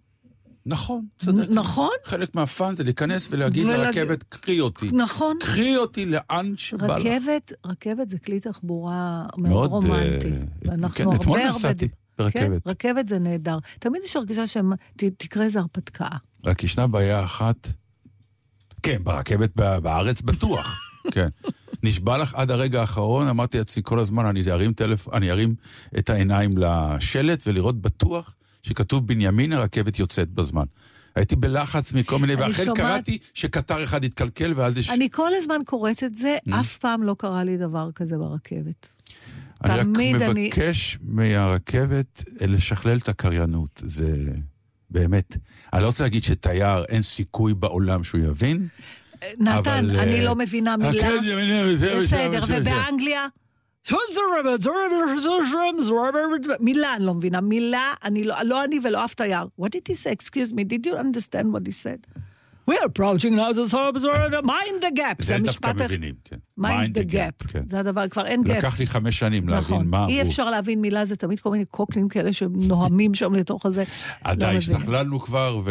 נכון, 0.66 1.06
צודק. 1.20 1.46
נכון? 1.50 1.90
חלק 2.06 2.36
מהפאן 2.36 2.76
זה 2.76 2.84
להיכנס 2.84 3.28
ולהגיד 3.32 3.66
ולהגיד- 3.66 4.02
לרכבת, 4.02 4.24
קחי 4.24 4.60
אותי. 4.60 4.90
נכון. 4.94 5.38
קחי 5.40 5.78
אותי 5.78 6.06
לאן 6.06 6.54
שבא 6.58 6.98
לך. 6.98 7.06
רכבת, 7.06 7.54
רכבת 7.66 8.10
זה 8.10 8.18
כלי 8.20 8.40
תחבורה 8.40 9.26
מאוד 9.38 9.70
רומנטי. 9.70 10.28
אה, 10.28 10.38
ואנחנו 10.62 10.96
כן, 10.96 11.22
אתמול. 11.22 11.40
נסעתי 11.50 11.90
כן, 11.90 11.96
ברכבת. 12.18 12.68
רכבת 12.68 13.10
זה 13.10 13.20
נהדר. 13.20 13.58
תמיד 13.80 14.02
יש 14.06 14.16
הרגשה 14.16 14.44
שתקרה 14.48 15.44
איזה 15.46 15.60
הרפתקה. 15.60 16.08
רק 16.46 16.64
ישנה 16.64 16.88
בעיה 16.88 17.24
אחת. 17.24 17.68
כן, 18.84 18.98
ברכבת 19.04 19.52
בארץ 19.56 20.22
בטוח. 20.22 20.80
כן. 21.14 21.28
נשבע 21.84 22.18
לך 22.18 22.34
עד 22.34 22.52
הרגע 22.52 22.82
האחרון, 22.82 23.28
אמרתי 23.28 23.58
לעצמי 23.58 23.84
כל 23.86 24.00
הזמן, 24.00 24.26
אני 24.26 24.42
ארים 24.52 24.74
טלפון, 24.74 25.14
אני 25.14 25.32
ארים 25.32 25.56
את 25.98 26.10
העיניים 26.10 26.52
לשלט 26.58 27.44
ולראות 27.48 27.82
בטוח 27.82 28.36
שכתוב 28.66 29.08
בנימין, 29.08 29.54
הרכבת 29.54 30.00
יוצאת 30.00 30.30
בזמן. 30.30 30.64
הייתי 31.16 31.36
בלחץ 31.36 31.94
מכל 31.94 32.20
מיני, 32.20 32.36
ואכן 32.36 32.66
שומעת- 32.66 32.78
קראתי 32.78 33.18
שקטר 33.34 33.84
אחד 33.84 34.04
התקלקל 34.04 34.54
ואז 34.56 34.78
יש... 34.78 34.90
אני 34.90 35.10
כל 35.12 35.30
הזמן 35.38 35.60
קוראת 35.66 36.04
את 36.04 36.18
זה, 36.18 36.38
Mm. 36.50 36.56
אף 36.60 36.78
פעם 36.78 37.04
לא 37.04 37.16
קרה 37.20 37.44
לי 37.44 37.58
דבר 37.58 37.90
כזה 37.96 38.18
ברכבת. 38.18 38.88
אני 39.64 39.74
רק 39.74 39.84
תמיד 39.94 40.22
אני- 40.22 40.48
מבקש 40.48 40.98
מהרכבת 41.02 42.24
לשכלל 42.42 42.98
את 42.98 43.10
הקריינות. 43.10 43.82
זה 43.86 44.14
באמת. 44.90 45.38
אני 45.74 45.82
לא 45.82 45.88
רוצה 45.88 46.04
להגיד 46.04 46.24
שתייר, 46.24 46.84
אין 46.84 47.02
סיכוי 47.02 47.54
בעולם 47.54 48.04
שהוא 48.04 48.22
יבין. 48.22 48.68
נתן, 49.40 49.48
אבל, 49.58 50.00
אני 50.00 50.20
אה, 50.20 50.24
לא 50.26 50.36
מבינה 50.36 50.78
מילה. 50.78 51.02
כן, 51.02 51.18
בסדר, 52.04 52.44
ובאנגליה? 52.48 53.28
מילה 56.61 56.97
אני 56.97 57.05
לא 57.05 57.15
מבינה, 57.15 57.41
מילה, 57.41 57.95
אני 58.05 58.25
לא, 58.25 58.35
לא 58.43 58.65
אני 58.65 58.79
ולא 58.83 59.05
אף 59.05 59.15
תייר. 59.15 59.47
What 59.61 59.69
did 59.69 59.89
he 59.89 59.95
say? 59.95 60.13
Excuse 60.13 60.53
me, 60.53 60.65
did 60.65 60.87
you 60.87 60.95
understand 60.97 61.53
what 61.53 61.67
he 61.67 61.73
said? 61.73 62.07
We 62.70 62.74
are 62.78 62.86
approaching 62.86 63.36
now 63.36 63.54
the 63.54 63.68
suburbs, 63.68 64.04
mind 64.44 64.82
the 64.82 64.92
gap. 65.00 65.24
זה 65.24 65.38
דווקא 65.40 65.72
מבינים, 65.76 66.16
כן. 66.24 66.36
mind 66.60 66.98
the 66.98 67.12
gap. 67.12 67.48
כן. 67.48 67.64
זה 67.70 67.80
הדבר, 67.80 68.08
כבר 68.08 68.26
אין 68.26 68.42
gap. 68.42 68.50
לקח 68.50 68.80
לי 68.80 68.88
חמש 68.88 69.20
שנים 69.20 69.50
להבין 69.50 69.76
נכון, 69.76 69.88
מה 69.88 70.08
אי 70.08 70.22
הוא. 70.22 70.28
אפשר 70.28 70.50
להבין 70.50 70.82
מילה, 70.82 71.06
זה 71.06 71.16
תמיד 71.16 71.40
כל 71.40 71.52
מיני 71.52 71.66
קוקנים 71.66 72.10
כאלה 72.10 72.34
שנוהמים 72.34 73.14
שם 73.14 73.34
לתוך 73.34 73.66
הזה. 73.66 73.84
עדיין 74.24 74.54
לא. 74.54 74.58
השתכללנו 74.58 75.20
כבר, 75.20 75.62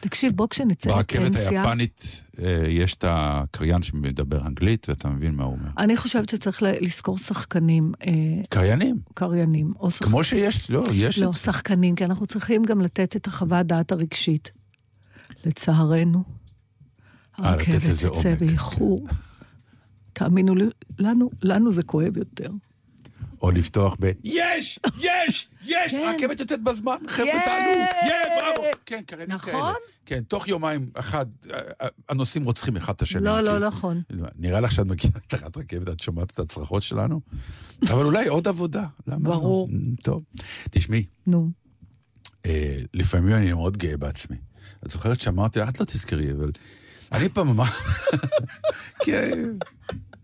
תקשיב, 0.00 0.32
בוא 0.32 0.46
כשנצא 0.50 0.90
לפנסיה, 0.98 1.62
היפנית 1.62 2.22
אה, 2.42 2.64
יש 2.68 2.94
את 2.94 3.04
הקריין 3.08 3.82
שמדבר 3.82 4.46
אנגלית, 4.46 4.88
ואתה 4.88 5.08
מבין 5.08 5.34
מה 5.34 5.44
הוא 5.44 5.52
אומר. 5.52 5.70
אני 5.78 5.96
חושבת 5.96 6.28
שצריך 6.28 6.62
לזכור 6.62 7.18
שחקנים, 7.18 7.92
אה, 8.06 8.12
קריינים, 8.48 8.96
קריינים. 9.14 9.72
כמו 10.02 10.24
שיש, 10.24 10.70
לא, 10.70 10.84
יש 10.92 11.18
לא. 11.18 11.32
שחקנים, 11.32 11.94
כי 11.94 12.04
אנחנו 12.04 12.26
צריכים 12.26 12.62
גם 12.62 12.80
לתת 12.80 13.16
את 13.16 13.26
החוות 13.26 13.66
דעת 13.66 13.92
הרגשית. 13.92 14.57
לצערנו, 15.44 16.24
אה, 17.40 17.50
הרכבת 17.50 17.82
תצא. 17.82 18.34
באיחור. 18.34 19.06
תאמינו 20.12 20.54
לי, 20.54 20.64
לנו, 20.98 21.30
לנו 21.42 21.72
זה 21.72 21.82
כואב 21.82 22.16
יותר. 22.16 22.50
או 23.42 23.50
לפתוח 23.50 23.96
ב... 24.00 24.12
יש! 24.24 24.78
יש! 25.00 25.48
יש! 25.64 25.90
כן. 25.90 26.08
הרכבת 26.08 26.40
יוצאת 26.40 26.62
בזמן, 26.62 26.96
חבר'ה 27.08 27.28
יש! 27.28 27.44
תעלו! 27.44 27.80
יא, 28.06 28.40
בראבו! 28.40 28.78
כן, 28.86 29.00
נכון? 29.28 29.52
כאלה. 29.52 29.72
כן, 30.06 30.20
תוך 30.28 30.48
יומיים, 30.48 30.90
אחד, 30.94 31.26
הנוסעים 32.08 32.44
רוצחים 32.44 32.76
אחד 32.76 32.92
את 32.92 33.02
השני. 33.02 33.24
לא, 33.24 33.40
לא, 33.40 33.50
כאילו. 33.50 33.66
נכון. 33.66 34.02
נראה 34.38 34.60
לך 34.60 34.72
שאת 34.72 34.86
מגיעה 34.86 35.12
לתחנת 35.16 35.56
רכבת, 35.56 35.88
את 35.88 36.00
שומעת 36.00 36.30
את 36.30 36.38
הצרחות 36.38 36.82
שלנו? 36.82 37.20
אבל 37.82 38.04
אולי 38.04 38.28
עוד 38.28 38.48
עבודה, 38.48 38.86
למה 39.06 39.28
לא? 39.28 39.36
ברור. 39.36 39.68
טוב. 40.02 40.22
תשמעי, 40.70 41.06
נו. 41.26 41.50
אה, 42.46 42.78
לפעמים 42.94 43.34
אני 43.34 43.52
מאוד 43.52 43.76
גאה 43.76 43.96
בעצמי. 43.96 44.36
את 44.86 44.90
זוכרת 44.90 45.20
שאמרתי, 45.20 45.62
את 45.62 45.80
לא 45.80 45.84
תזכרי, 45.84 46.32
אבל 46.32 46.50
אני 47.12 47.28
פעם 47.28 47.48
אמר... 47.48 47.64
כי 49.04 49.12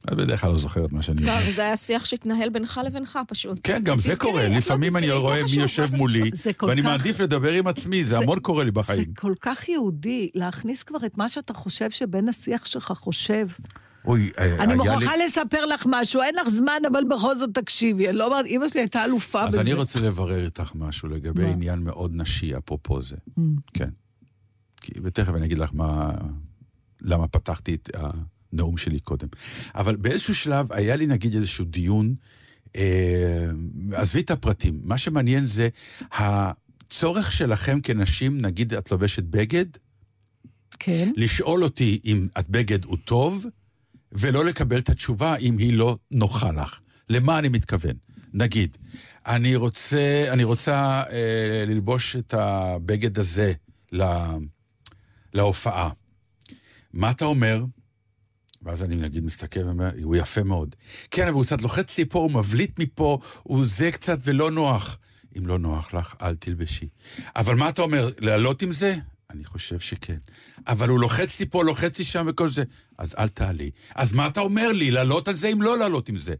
את 0.08 0.14
בדרך 0.16 0.40
כלל 0.40 0.50
לא 0.50 0.58
זוכרת 0.58 0.92
מה 0.92 1.02
שאני 1.02 1.22
לא, 1.22 1.32
אומר. 1.32 1.50
וזה 1.50 1.62
היה 1.62 1.76
שיח 1.76 2.04
שהתנהל 2.04 2.48
בינך 2.48 2.80
לבינך 2.86 3.18
פשוט. 3.28 3.60
כן, 3.62 3.78
גם 3.82 3.98
זה 3.98 4.16
קורה. 4.16 4.48
לא 4.48 4.56
לפעמים 4.56 4.96
אני 4.96 5.06
לא 5.08 5.20
רואה 5.20 5.42
מי 5.42 5.50
יושב 5.52 5.84
זה- 5.86 5.96
מולי, 5.96 6.30
זה 6.34 6.50
ואני 6.62 6.80
מעדיף 6.80 7.20
לדבר 7.20 7.52
עם 7.52 7.66
עצמי, 7.66 8.04
זה 8.04 8.10
זה- 8.10 8.18
המון 8.18 8.40
קורה 8.40 8.64
לי 8.64 8.70
זה 8.70 8.72
בחיים. 8.72 9.14
כל 9.14 9.34
כך 9.40 9.68
יהודי 9.68 10.30
להכניס 10.34 10.82
כבר 10.82 11.06
את 11.06 11.18
מה 11.18 11.28
שאתה 11.28 11.54
חושב 11.54 11.90
שבן 11.90 12.28
השיח 12.28 12.64
שלך 12.64 12.92
חושב. 12.96 13.46
אוי, 14.04 14.30
אה, 14.38 14.44
אני 14.44 14.56
היה 14.56 14.66
לי- 14.66 14.74
מוכרחה 14.74 15.12
לספר 15.26 15.66
לך 15.66 15.86
משהו, 15.90 16.22
אין 16.22 16.34
לך 16.34 16.48
זמן, 16.48 16.78
אבל 16.92 17.04
בכל 17.10 17.36
זאת 17.36 17.50
תקשיבי. 17.54 18.08
אני 18.08 18.16
לא 18.16 18.26
אומרת, 18.26 18.46
אימא 18.46 18.68
שלי 18.68 18.80
הייתה 18.80 19.04
אלופה 19.04 19.42
אז 19.42 19.48
בזה. 19.48 19.60
אני 19.60 19.72
רוצה 19.72 20.00
לברר 20.00 20.44
איתך 20.44 20.72
משהו 20.74 21.08
לגבי? 21.08 21.46
עניין 21.46 21.78
מאוד 21.78 22.10
נשי, 22.14 22.52
אפרופו 22.56 23.02
זה. 23.02 23.16
Mm. 23.38 23.42
כן. 23.74 23.88
ותכף 25.02 25.34
אני 25.34 25.46
אגיד 25.46 25.58
לך 25.58 25.70
מה, 25.72 26.12
למה 27.00 27.28
פתחתי 27.28 27.74
את 27.74 27.90
הנאום 27.94 28.76
שלי 28.76 29.00
קודם. 29.00 29.28
אבל 29.74 29.96
באיזשהו 29.96 30.34
שלב 30.34 30.72
היה 30.72 30.96
לי 30.96 31.06
נגיד 31.06 31.34
איזשהו 31.34 31.64
דיון, 31.64 32.14
אה, 32.76 33.46
עזבי 33.92 34.20
את 34.20 34.30
הפרטים, 34.30 34.80
מה 34.82 34.98
שמעניין 34.98 35.46
זה 35.46 35.68
הצורך 36.12 37.32
שלכם 37.32 37.80
כנשים, 37.80 38.40
נגיד 38.40 38.74
את 38.74 38.90
לובשת 38.90 39.22
בגד, 39.22 39.66
כן. 40.78 41.12
לשאול 41.16 41.64
אותי 41.64 42.00
אם 42.04 42.28
הבגד 42.36 42.84
הוא 42.84 42.96
טוב, 43.04 43.46
ולא 44.12 44.44
לקבל 44.44 44.78
את 44.78 44.88
התשובה 44.88 45.36
אם 45.36 45.58
היא 45.58 45.72
לא 45.72 45.96
נוחה 46.10 46.52
לך. 46.52 46.80
למה 47.08 47.38
אני 47.38 47.48
מתכוון? 47.48 47.96
נגיד, 48.34 48.76
אני 49.26 49.56
רוצה, 49.56 50.26
אני 50.30 50.44
רוצה 50.44 51.02
אה, 51.10 51.64
ללבוש 51.66 52.16
את 52.16 52.34
הבגד 52.34 53.18
הזה 53.18 53.52
לה, 53.92 54.36
להופעה. 55.34 55.90
מה 56.92 57.10
אתה 57.10 57.24
אומר? 57.24 57.64
ואז 58.62 58.82
אני 58.82 58.96
נגיד 58.96 59.24
מסתכל 59.24 59.60
ואומר, 59.60 59.90
הוא 60.02 60.16
יפה 60.16 60.42
מאוד. 60.42 60.76
כן, 61.10 61.22
אבל 61.22 61.32
הוא 61.32 61.44
קצת 61.44 61.62
לוחץ 61.62 61.98
לי 61.98 62.04
פה, 62.04 62.18
הוא 62.18 62.30
מבליט 62.30 62.78
מפה, 62.78 63.18
הוא 63.42 63.64
זה 63.66 63.90
קצת 63.90 64.18
ולא 64.24 64.50
נוח. 64.50 64.98
אם 65.38 65.46
לא 65.46 65.58
נוח 65.58 65.94
לך, 65.94 66.14
אל 66.22 66.36
תלבשי. 66.36 66.88
אבל 67.36 67.54
מה 67.54 67.68
אתה 67.68 67.82
אומר, 67.82 68.10
לעלות 68.18 68.62
עם 68.62 68.72
זה? 68.72 68.96
אני 69.30 69.44
חושב 69.44 69.80
שכן. 69.80 70.16
אבל 70.68 70.88
הוא 70.88 71.00
לוחץ 71.00 71.40
לי 71.40 71.46
פה, 71.46 71.64
לוחץ 71.64 71.98
לי 71.98 72.04
שם 72.04 72.26
וכל 72.28 72.48
זה. 72.48 72.64
אז 72.98 73.14
אל 73.18 73.28
תעלי. 73.28 73.70
אז 73.94 74.12
מה 74.12 74.26
אתה 74.26 74.40
אומר 74.40 74.72
לי, 74.72 74.90
לעלות 74.90 75.28
על 75.28 75.36
זה 75.36 75.48
אם 75.48 75.62
לא 75.62 75.78
לעלות 75.78 76.08
עם 76.08 76.18
זה? 76.18 76.34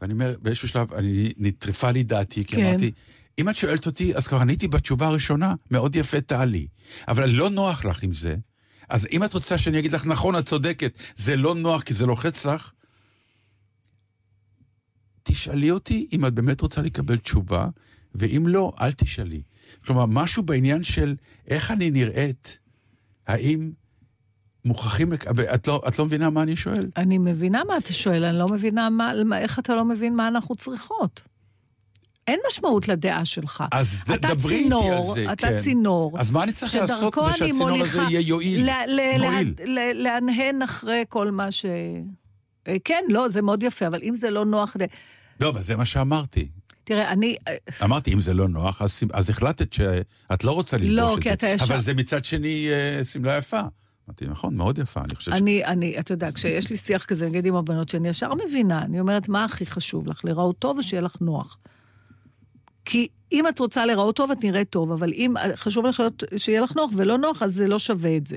ואני 0.00 0.12
אומר, 0.12 0.34
באיזשהו 0.42 0.68
שלב, 0.68 0.92
אני, 0.92 1.32
נטרפה 1.36 1.90
לי 1.90 2.02
דעתי, 2.02 2.44
כי 2.44 2.56
כן. 2.56 2.66
אמרתי, 2.66 2.90
אם 3.38 3.48
את 3.48 3.56
שואלת 3.56 3.86
אותי, 3.86 4.16
אז 4.16 4.26
כבר 4.26 4.38
עניתי 4.40 4.68
בתשובה 4.68 5.06
הראשונה, 5.06 5.54
מאוד 5.70 5.96
יפה, 5.96 6.20
תעלי. 6.20 6.66
אבל 7.08 7.28
לא 7.30 7.50
נוח 7.50 7.84
לך 7.84 8.02
עם 8.02 8.12
זה. 8.12 8.36
אז 8.88 9.06
אם 9.12 9.24
את 9.24 9.34
רוצה 9.34 9.58
שאני 9.58 9.78
אגיד 9.78 9.92
לך, 9.92 10.06
נכון, 10.06 10.38
את 10.38 10.46
צודקת, 10.46 10.92
זה 11.16 11.36
לא 11.36 11.54
נוח 11.54 11.82
כי 11.82 11.94
זה 11.94 12.06
לוחץ 12.06 12.44
לך, 12.44 12.72
תשאלי 15.22 15.70
אותי 15.70 16.08
אם 16.12 16.26
את 16.26 16.34
באמת 16.34 16.60
רוצה 16.60 16.82
לקבל 16.82 17.16
תשובה, 17.16 17.66
ואם 18.14 18.44
לא, 18.46 18.72
אל 18.80 18.92
תשאלי. 18.92 19.42
כלומר, 19.84 20.06
משהו 20.06 20.42
בעניין 20.42 20.82
של 20.82 21.16
איך 21.48 21.70
אני 21.70 21.90
נראית, 21.90 22.58
האם 23.26 23.70
מוכרחים 24.64 25.12
לקבל... 25.12 25.44
את 25.44 25.68
לא, 25.68 25.82
את 25.88 25.98
לא 25.98 26.04
מבינה 26.04 26.30
מה 26.30 26.42
אני 26.42 26.56
שואל? 26.56 26.90
אני 26.96 27.18
מבינה 27.18 27.64
מה 27.64 27.76
אתה 27.76 27.92
שואל, 27.92 28.24
אני 28.24 28.38
לא 28.38 28.48
מבינה 28.48 28.90
מה- 28.90 29.38
איך 29.38 29.58
אתה 29.58 29.74
לא 29.74 29.84
מבין 29.84 30.16
מה 30.16 30.28
אנחנו 30.28 30.54
צריכות. 30.54 31.22
אין 32.30 32.40
משמעות 32.48 32.88
לדעה 32.88 33.24
שלך. 33.24 33.64
אז 33.72 34.02
אתה 34.14 34.34
דברי 34.34 34.54
איתי 34.54 34.74
על 34.90 35.02
זה, 35.14 35.32
אתה 35.32 35.48
כן. 35.48 35.58
צינור. 35.58 36.20
אז 36.20 36.30
מה 36.30 36.42
אני 36.44 36.52
צריך 36.52 36.74
לעשות 36.74 37.14
כדי 37.14 37.24
אני 37.24 37.32
שהצינור 37.36 37.82
הזה 37.82 38.00
יהיה 38.02 38.20
יועיל? 38.20 38.68
מועיל. 39.18 39.54
להנהן 39.94 40.62
אחרי 40.62 41.04
כל 41.08 41.30
מה 41.30 41.52
ש... 41.52 41.66
אה, 42.68 42.76
כן, 42.84 43.04
לא, 43.08 43.28
זה 43.28 43.42
מאוד 43.42 43.62
יפה, 43.62 43.86
אבל 43.86 44.00
אם 44.02 44.14
זה 44.14 44.30
לא 44.30 44.44
נוח... 44.44 44.76
לא, 45.40 45.48
אבל 45.48 45.62
זה 45.62 45.76
מה 45.76 45.84
שאמרתי. 45.84 46.48
תראה, 46.84 47.12
אני... 47.12 47.36
אמרתי, 47.84 48.12
אם 48.14 48.20
זה 48.20 48.34
לא 48.34 48.48
נוח, 48.48 48.82
אז, 48.82 49.02
אז 49.12 49.30
החלטת 49.30 49.72
שאת 49.72 50.44
לא 50.44 50.50
רוצה 50.50 50.76
ללבוש 50.76 50.92
לא, 50.92 51.14
את 51.14 51.22
כי 51.22 51.28
זה. 51.28 51.32
אתה 51.32 51.46
ישר- 51.46 51.64
אבל 51.64 51.80
זה 51.80 51.94
מצד 51.94 52.24
שני 52.24 52.68
אה, 52.70 53.04
שמלה 53.04 53.36
יפה. 53.36 53.60
אמרתי, 54.08 54.26
נכון, 54.26 54.54
מאוד 54.54 54.78
יפה, 54.78 55.00
אני 55.00 55.14
חושב 55.14 55.30
ש... 55.30 55.34
אני, 55.34 55.64
אני, 55.64 55.98
אתה 55.98 56.12
יודע, 56.12 56.32
כשיש 56.32 56.70
לי 56.70 56.76
שיח 56.76 57.04
כזה, 57.04 57.26
נגיד 57.28 57.46
עם 57.46 57.56
הבנות, 57.56 57.88
שאני 57.88 58.08
ישר 58.08 58.30
מבינה, 58.34 58.82
אני 58.82 59.00
אומרת, 59.00 59.28
מה 59.28 59.44
הכי 59.44 59.66
חשוב 59.66 60.06
לך? 60.08 60.24
להיראות 60.24 60.58
טוב 60.58 60.78
או 60.78 60.82
שיהיה 60.82 61.00
לך 61.00 61.16
נוח? 61.20 61.58
כי 62.90 63.08
אם 63.32 63.48
את 63.48 63.58
רוצה 63.58 63.86
להיראות 63.86 64.16
טוב, 64.16 64.30
את 64.30 64.44
נראית 64.44 64.70
טוב, 64.70 64.92
אבל 64.92 65.12
אם 65.12 65.34
חשוב 65.54 65.86
לך 65.86 66.02
שיהיה 66.36 66.60
לך 66.60 66.76
נוח 66.76 66.90
ולא 66.96 67.18
נוח, 67.18 67.42
אז 67.42 67.54
זה 67.54 67.68
לא 67.68 67.78
שווה 67.78 68.16
את 68.16 68.26
זה. 68.26 68.36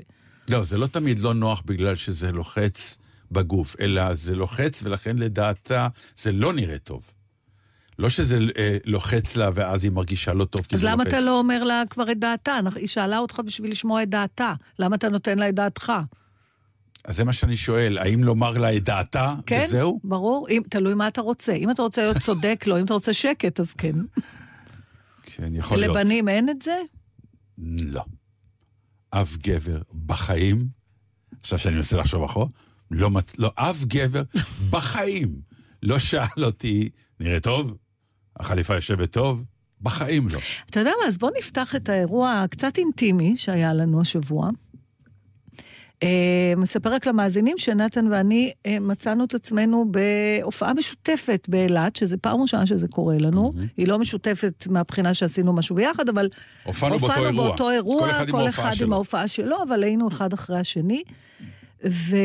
לא, 0.50 0.64
זה 0.64 0.78
לא 0.78 0.86
תמיד 0.86 1.18
לא 1.18 1.34
נוח 1.34 1.62
בגלל 1.66 1.96
שזה 1.96 2.32
לוחץ 2.32 2.98
בגוף, 3.32 3.76
אלא 3.80 4.14
זה 4.14 4.34
לוחץ, 4.34 4.82
ולכן 4.82 5.16
לדעתה 5.16 5.88
זה 6.16 6.32
לא 6.32 6.52
נראה 6.52 6.78
טוב. 6.78 7.10
לא 7.98 8.08
שזה 8.08 8.38
אה, 8.58 8.76
לוחץ 8.84 9.36
לה 9.36 9.50
ואז 9.54 9.84
היא 9.84 9.92
מרגישה 9.92 10.34
לא 10.34 10.44
טוב 10.44 10.66
כי 10.66 10.74
אז 10.74 10.80
זה 10.80 10.86
למה 10.86 11.04
לוחץ. 11.04 11.14
אתה 11.14 11.24
לא 11.24 11.38
אומר 11.38 11.64
לה 11.64 11.82
כבר 11.90 12.10
את 12.10 12.18
דעתה? 12.18 12.58
היא 12.76 12.88
שאלה 12.88 13.18
אותך 13.18 13.40
בשביל 13.46 13.70
לשמוע 13.70 14.02
את 14.02 14.08
דעתה. 14.08 14.54
למה 14.78 14.96
אתה 14.96 15.08
נותן 15.08 15.38
לה 15.38 15.48
את 15.48 15.54
דעתך? 15.54 15.92
אז 17.04 17.16
זה 17.16 17.24
מה 17.24 17.32
שאני 17.32 17.56
שואל, 17.56 17.98
האם 17.98 18.24
לומר 18.24 18.58
לה 18.58 18.76
את 18.76 18.84
דעתה, 18.84 19.34
כן, 19.46 19.62
וזהו? 19.64 20.00
ברור. 20.04 20.46
אם, 20.50 20.62
תלוי 20.70 20.94
מה 20.94 21.08
אתה 21.08 21.20
רוצה. 21.20 21.52
אם 21.52 21.70
אתה 21.70 21.82
רוצה 21.82 22.02
להיות 22.02 22.16
צודק, 22.16 22.64
לא. 22.66 22.80
אם 22.80 22.84
אתה 22.84 22.94
רוצה 22.94 23.12
שקט, 23.12 23.60
אז 23.60 23.72
כן. 23.72 23.94
כן, 25.36 25.54
יכול 25.54 25.78
להיות. 25.78 25.96
לבנים 25.96 26.28
אין 26.28 26.48
את 26.50 26.62
זה? 26.62 26.76
לא. 27.68 28.04
אף 29.10 29.36
גבר 29.36 29.78
בחיים, 30.06 30.68
עכשיו 31.40 31.58
שאני 31.58 31.76
מנסה 31.76 31.96
לחשוב 31.96 32.22
אחורה, 32.24 32.46
לא, 32.90 33.10
מת- 33.10 33.38
לא 33.38 33.50
אף 33.54 33.84
גבר 33.84 34.22
בחיים 34.70 35.34
לא 35.82 35.98
שאל 35.98 36.44
אותי, 36.44 36.88
נראה 37.20 37.40
טוב? 37.40 37.74
החליפה 38.36 38.74
יושבת 38.74 39.12
טוב? 39.12 39.44
בחיים 39.80 40.28
לא. 40.28 40.38
אתה 40.70 40.80
יודע 40.80 40.90
מה, 41.02 41.08
אז 41.08 41.18
בוא 41.18 41.30
נפתח 41.38 41.74
את 41.76 41.88
האירוע 41.88 42.40
הקצת 42.44 42.78
אינטימי 42.78 43.36
שהיה 43.36 43.72
לנו 43.74 44.00
השבוע. 44.00 44.50
אה, 46.02 46.52
מספר 46.56 46.92
רק 46.92 47.06
למאזינים 47.06 47.58
שנתן 47.58 48.12
ואני 48.12 48.52
אה, 48.66 48.78
מצאנו 48.80 49.24
את 49.24 49.34
עצמנו 49.34 49.86
בהופעה 49.90 50.74
משותפת 50.74 51.46
באילת, 51.48 51.96
שזה 51.96 52.16
פעם 52.16 52.40
ראשונה 52.40 52.66
שזה 52.66 52.88
קורה 52.88 53.16
לנו. 53.18 53.52
היא 53.76 53.88
לא 53.88 53.98
משותפת 53.98 54.66
מהבחינה 54.70 55.14
שעשינו 55.14 55.52
משהו 55.52 55.76
ביחד, 55.76 56.08
אבל 56.08 56.28
הופענו 56.64 56.98
באותו 56.98 57.12
אירוע. 57.14 57.32
באותו 57.32 57.70
אירוע, 57.70 58.08
כל 58.08 58.08
אחד 58.08 58.26
עם 58.28 58.34
ההופעה 58.34 58.68
עם 58.68 58.74
שלו. 58.74 58.94
ההופעה 58.94 59.28
שלו, 59.28 59.56
אבל 59.68 59.82
היינו 59.82 60.08
אחד 60.08 60.32
אחרי 60.32 60.58
השני. 60.58 61.02
ו... 61.88 62.16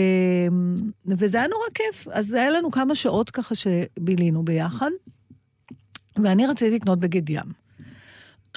וזה 1.07 1.37
היה 1.37 1.47
נורא 1.47 1.65
כיף. 1.73 2.07
אז 2.11 2.33
היה 2.33 2.49
לנו 2.49 2.71
כמה 2.71 2.95
שעות 2.95 3.29
ככה 3.29 3.55
שבילינו 3.55 4.43
ביחד, 4.43 4.89
ואני 6.23 6.47
רציתי 6.47 6.75
לקנות 6.75 6.99
בגד 6.99 7.29
ים. 7.29 7.51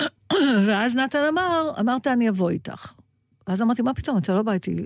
ואז 0.66 0.94
נתן 0.94 1.22
אמר, 1.28 1.70
אמרת, 1.80 2.06
אני 2.06 2.28
אבוא 2.28 2.50
איתך. 2.50 2.92
ואז 3.48 3.62
אמרתי, 3.62 3.82
מה 3.82 3.94
פתאום, 3.94 4.18
אתה 4.18 4.34
לא 4.34 4.42
בא 4.42 4.52
איתי. 4.52 4.76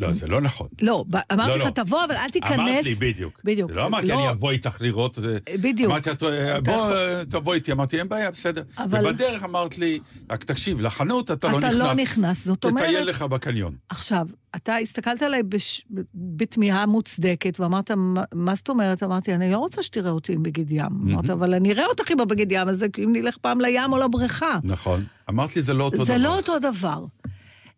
לא, 0.00 0.12
זה 0.12 0.26
לא 0.26 0.40
נכון. 0.40 0.68
לא, 0.82 1.04
אמרתי 1.32 1.50
לא, 1.50 1.56
לך, 1.58 1.64
לא. 1.64 1.70
תבוא, 1.70 2.04
אבל 2.04 2.14
אל 2.14 2.30
תיכנס. 2.30 2.52
אמרת 2.58 2.84
לי, 2.84 2.94
בדיוק. 2.94 3.40
בדיוק. 3.44 3.70
לא 3.70 3.86
אמרתי, 3.86 4.06
לא. 4.06 4.14
אני 4.14 4.30
אבוא 4.30 4.50
איתך 4.50 4.76
לראות... 4.80 5.14
זה. 5.14 5.38
בדיוק. 5.62 5.90
אמרתי, 5.92 6.10
"את- 6.10 6.22
אתה 6.22 6.60
בוא, 6.60 6.92
אה, 6.96 7.24
תבוא 7.24 7.54
איתי. 7.54 7.72
אמרתי, 7.72 7.98
אין 7.98 8.08
בעיה, 8.08 8.30
בסדר. 8.30 8.62
אבל- 8.78 9.06
ובדרך 9.06 9.44
אמרת 9.44 9.78
לי, 9.78 9.98
רק 10.30 10.44
תקשיב, 10.44 10.80
לחנות 10.80 11.30
אתה 11.30 11.48
לא 11.52 11.58
אתה 11.58 11.66
נכנס. 11.68 11.78
לא 11.78 11.94
נכנס, 11.94 12.44
זאת 12.44 12.64
אומרת- 12.64 12.84
תטייל 12.84 13.02
לך 13.08 13.22
בקניון. 13.22 13.74
עכשיו, 13.88 14.26
אתה 14.56 14.76
הסתכלת 14.76 15.22
עליי. 15.22 15.42
בתמיהה 16.14 16.86
מוצדקת, 16.86 17.60
ואמרת, 17.60 17.90
"מה- 18.34 18.54
זאת 18.54 18.68
אומרת? 18.68 19.02
אמרתי, 19.02 19.34
אני 19.34 19.52
לא 19.52 19.58
רוצה 19.58 19.82
שתראה 19.82 20.10
אותי 20.10 20.32
עם 20.32 20.42
בגד 20.42 20.70
ים. 20.70 20.86
אמרת, 21.12 21.30
אבל 21.30 21.54
אני 21.54 21.72
אראה 21.72 21.86
אותך 21.86 22.10
עם 22.10 22.20
הבגד 22.20 22.52
ים 22.52 22.68
הזה, 22.68 22.86
אם 23.04 23.12
נלך 23.12 23.36
פעם 23.36 23.60
לים 23.60 23.92
או 23.92 23.98
לבריכה. 23.98 24.58
נכון. 24.64 25.04
אמרת 25.30 25.56
לי, 25.56 25.62
זה 25.62 25.74
לא 25.74 25.84
אותו 25.84 25.96
דבר. 25.96 26.04
זה 26.04 26.18
לא 26.18 26.36
אותו 26.36 26.58
דבר. 26.58 27.04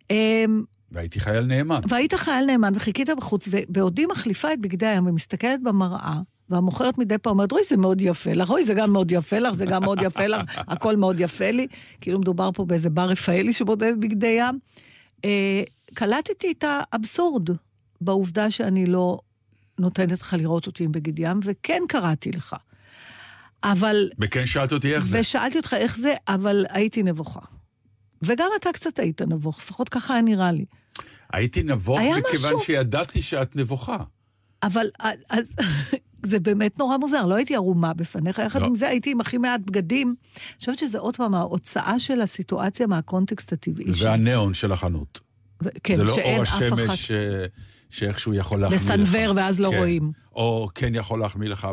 אמ, 0.09 0.63
והייתי 0.91 1.19
חייל 1.19 1.45
נאמן. 1.45 1.81
והיית 1.87 2.13
חייל 2.13 2.45
נאמן 2.45 2.73
וחיכית 2.75 3.09
בחוץ, 3.17 3.47
ובעודי 3.51 4.05
מחליפה 4.05 4.53
את 4.53 4.61
בגדי 4.61 4.85
הים 4.85 5.07
ומסתכלת 5.07 5.63
במראה, 5.63 6.19
והמוכרת 6.49 6.97
מדי 6.97 7.17
פעם 7.17 7.31
אומרת, 7.31 7.51
אוי, 7.51 7.61
זה 7.63 7.77
מאוד 7.77 8.01
יפה 8.01 8.33
לך, 8.33 8.49
אוי, 8.49 8.63
זה 8.63 8.73
גם 8.73 8.93
מאוד 8.93 9.11
יפה 9.11 9.39
לך, 9.39 9.53
זה 9.53 9.65
גם 9.65 9.83
מאוד 9.83 9.99
יפה 10.01 10.27
לך, 10.27 10.41
הכל 10.67 10.95
מאוד 10.95 11.19
יפה 11.19 11.51
לי. 11.51 11.67
כאילו 12.01 12.19
מדובר 12.19 12.49
פה 12.53 12.65
באיזה 12.65 12.89
בר 12.89 13.09
רפאלי 13.09 13.53
שבודד 13.53 13.93
בגדי 13.99 14.35
ים. 14.39 14.59
אה, 15.25 15.63
קלטתי 15.93 16.51
את 16.51 16.63
האבסורד 16.67 17.49
בעובדה 18.01 18.51
שאני 18.51 18.85
לא 18.85 19.19
נותנת 19.79 20.21
לך 20.21 20.35
לראות 20.39 20.67
אותי 20.67 20.83
עם 20.83 20.91
בגד 20.91 21.19
ים, 21.19 21.39
וכן 21.43 21.81
קראתי 21.87 22.31
לך. 22.31 22.55
אבל 23.63 24.09
וכן 24.19 24.45
שאלת 24.45 24.73
אותי 24.73 24.95
איך 24.95 25.05
זה. 25.05 25.19
ושאלתי 25.19 25.57
אותך 25.57 25.73
איך 25.73 25.97
זה, 25.97 26.13
אבל 26.27 26.65
הייתי 26.69 27.03
נבוכה. 27.03 27.39
וגם 28.21 28.47
אתה 28.59 28.69
קצת 28.73 28.99
היית 28.99 29.21
נבוך, 29.21 29.57
לפחות 29.57 29.89
ככה 29.89 30.13
היה 30.13 30.21
נראה 30.21 30.51
לי. 30.51 30.65
הייתי 31.33 31.63
נבוך 31.63 31.99
מכיוון 31.99 32.53
משהו. 32.53 32.65
שידעתי 32.65 33.21
שאת 33.21 33.55
נבוכה. 33.55 33.97
אבל 34.63 34.87
אז, 35.29 35.53
זה 36.25 36.39
באמת 36.39 36.79
נורא 36.79 36.97
מוזר, 36.97 37.25
לא 37.25 37.35
הייתי 37.35 37.55
ערומה 37.55 37.93
בפניך, 37.93 38.37
יחד 38.45 38.61
לא. 38.61 38.67
עם 38.67 38.75
זה 38.75 38.87
הייתי 38.87 39.11
עם 39.11 39.21
הכי 39.21 39.37
מעט 39.37 39.61
בגדים. 39.65 40.15
אני 40.35 40.57
חושבת 40.59 40.77
שזה 40.77 40.99
עוד 40.99 41.17
פעם 41.17 41.35
ההוצאה 41.35 41.99
של 41.99 42.21
הסיטואציה 42.21 42.87
מהקונטקסט 42.87 43.53
הטבעי. 43.53 43.85
והניאון 43.97 44.53
של 44.53 44.71
החנות. 44.71 45.21
ו- 45.63 45.69
כן, 45.83 45.95
זה 45.95 46.03
לא 46.03 46.15
שאין 46.15 46.35
אור 46.35 46.43
אף 46.43 46.49
אחת 46.49 46.61
השמש 46.61 47.11
אה, 47.11 47.45
שאיכשהו 47.89 48.33
יכול 48.33 48.61
להחמיא 48.61 48.77
לך. 48.77 48.83
לסנוור 48.83 49.33
ואז 49.35 49.59
לא 49.59 49.69
כן. 49.71 49.77
רואים. 49.77 50.11
או 50.35 50.69
כן 50.75 50.95
יכול 50.95 51.19
להחמיא 51.19 51.49
לך. 51.49 51.67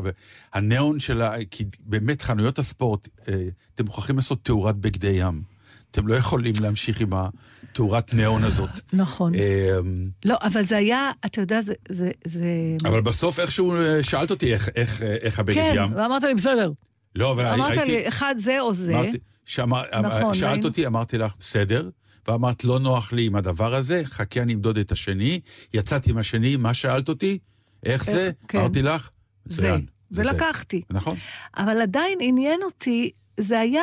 הניאון 0.52 1.00
של 1.00 1.22
ה... 1.22 1.34
כי 1.50 1.64
באמת 1.80 2.22
חנויות 2.22 2.58
הספורט, 2.58 3.08
אה, 3.28 3.48
אתם 3.74 3.84
מוכרחים 3.84 4.16
לעשות 4.16 4.44
תאורת 4.44 4.76
בגדי 4.76 5.10
ים. 5.10 5.53
אתם 5.94 6.06
לא 6.06 6.14
יכולים 6.14 6.54
להמשיך 6.60 7.00
עם 7.00 7.10
התאורת 7.12 8.14
ניאון 8.14 8.44
הזאת. 8.44 8.70
נכון. 8.92 9.34
אה, 9.34 9.78
לא, 10.24 10.36
אבל 10.42 10.64
זה 10.64 10.76
היה, 10.76 11.10
אתה 11.26 11.40
יודע, 11.40 11.60
זה... 11.62 11.72
זה, 11.88 12.10
זה... 12.24 12.44
אבל 12.84 13.00
בסוף 13.00 13.40
איכשהו 13.40 13.76
אה, 13.80 14.02
שאלת 14.02 14.30
אותי 14.30 14.52
איך- 14.54 14.68
איך 14.76 15.02
אה, 15.02 15.16
איך 15.20 15.38
הבגד 15.38 15.56
כן, 15.56 15.72
ים. 15.76 15.92
ואמרת 15.96 16.22
לי, 16.22 16.34
בסדר. 16.34 16.72
לא, 17.14 17.32
אבל 17.32 17.46
אמרת 17.46 17.70
הייתי... 17.78 17.90
לי, 17.96 18.08
אחד 18.08 18.34
זה 18.38 18.60
או 18.60 18.74
זה. 18.74 18.92
אמרתי, 18.94 19.18
שאמר, 19.44 19.82
נכון, 20.02 20.34
שאלת 20.34 20.52
היינו- 20.52 20.66
אותי, 20.66 20.86
אמרתי 20.86 21.18
לך, 21.18 21.34
בסדר, 21.40 21.90
ואמרת, 22.28 22.64
לא 22.64 22.78
נוח 22.78 23.12
לי 23.12 23.26
עם 23.26 23.36
הדבר 23.36 23.74
הזה, 23.74 24.02
חכה 24.04 24.42
אני 24.42 24.54
אמדוד 24.54 24.78
את 24.78 24.92
השני, 24.92 25.40
יצאתי 25.74 26.10
עם 26.10 26.18
השני, 26.18 26.56
מה 26.56 26.74
שאלת 26.74 27.08
אותי? 27.08 27.38
איך 27.84 28.04
זה? 28.04 28.30
כן. 28.48 28.58
אמרתי 28.58 28.82
לך. 28.82 29.10
מצוין. 29.46 29.86
ולקחתי. 30.12 30.82
נכון. 30.90 31.16
אבל 31.56 31.80
עדיין 31.80 32.18
עניין 32.20 32.60
אותי, 32.62 33.10
זה 33.40 33.60
היה... 33.60 33.82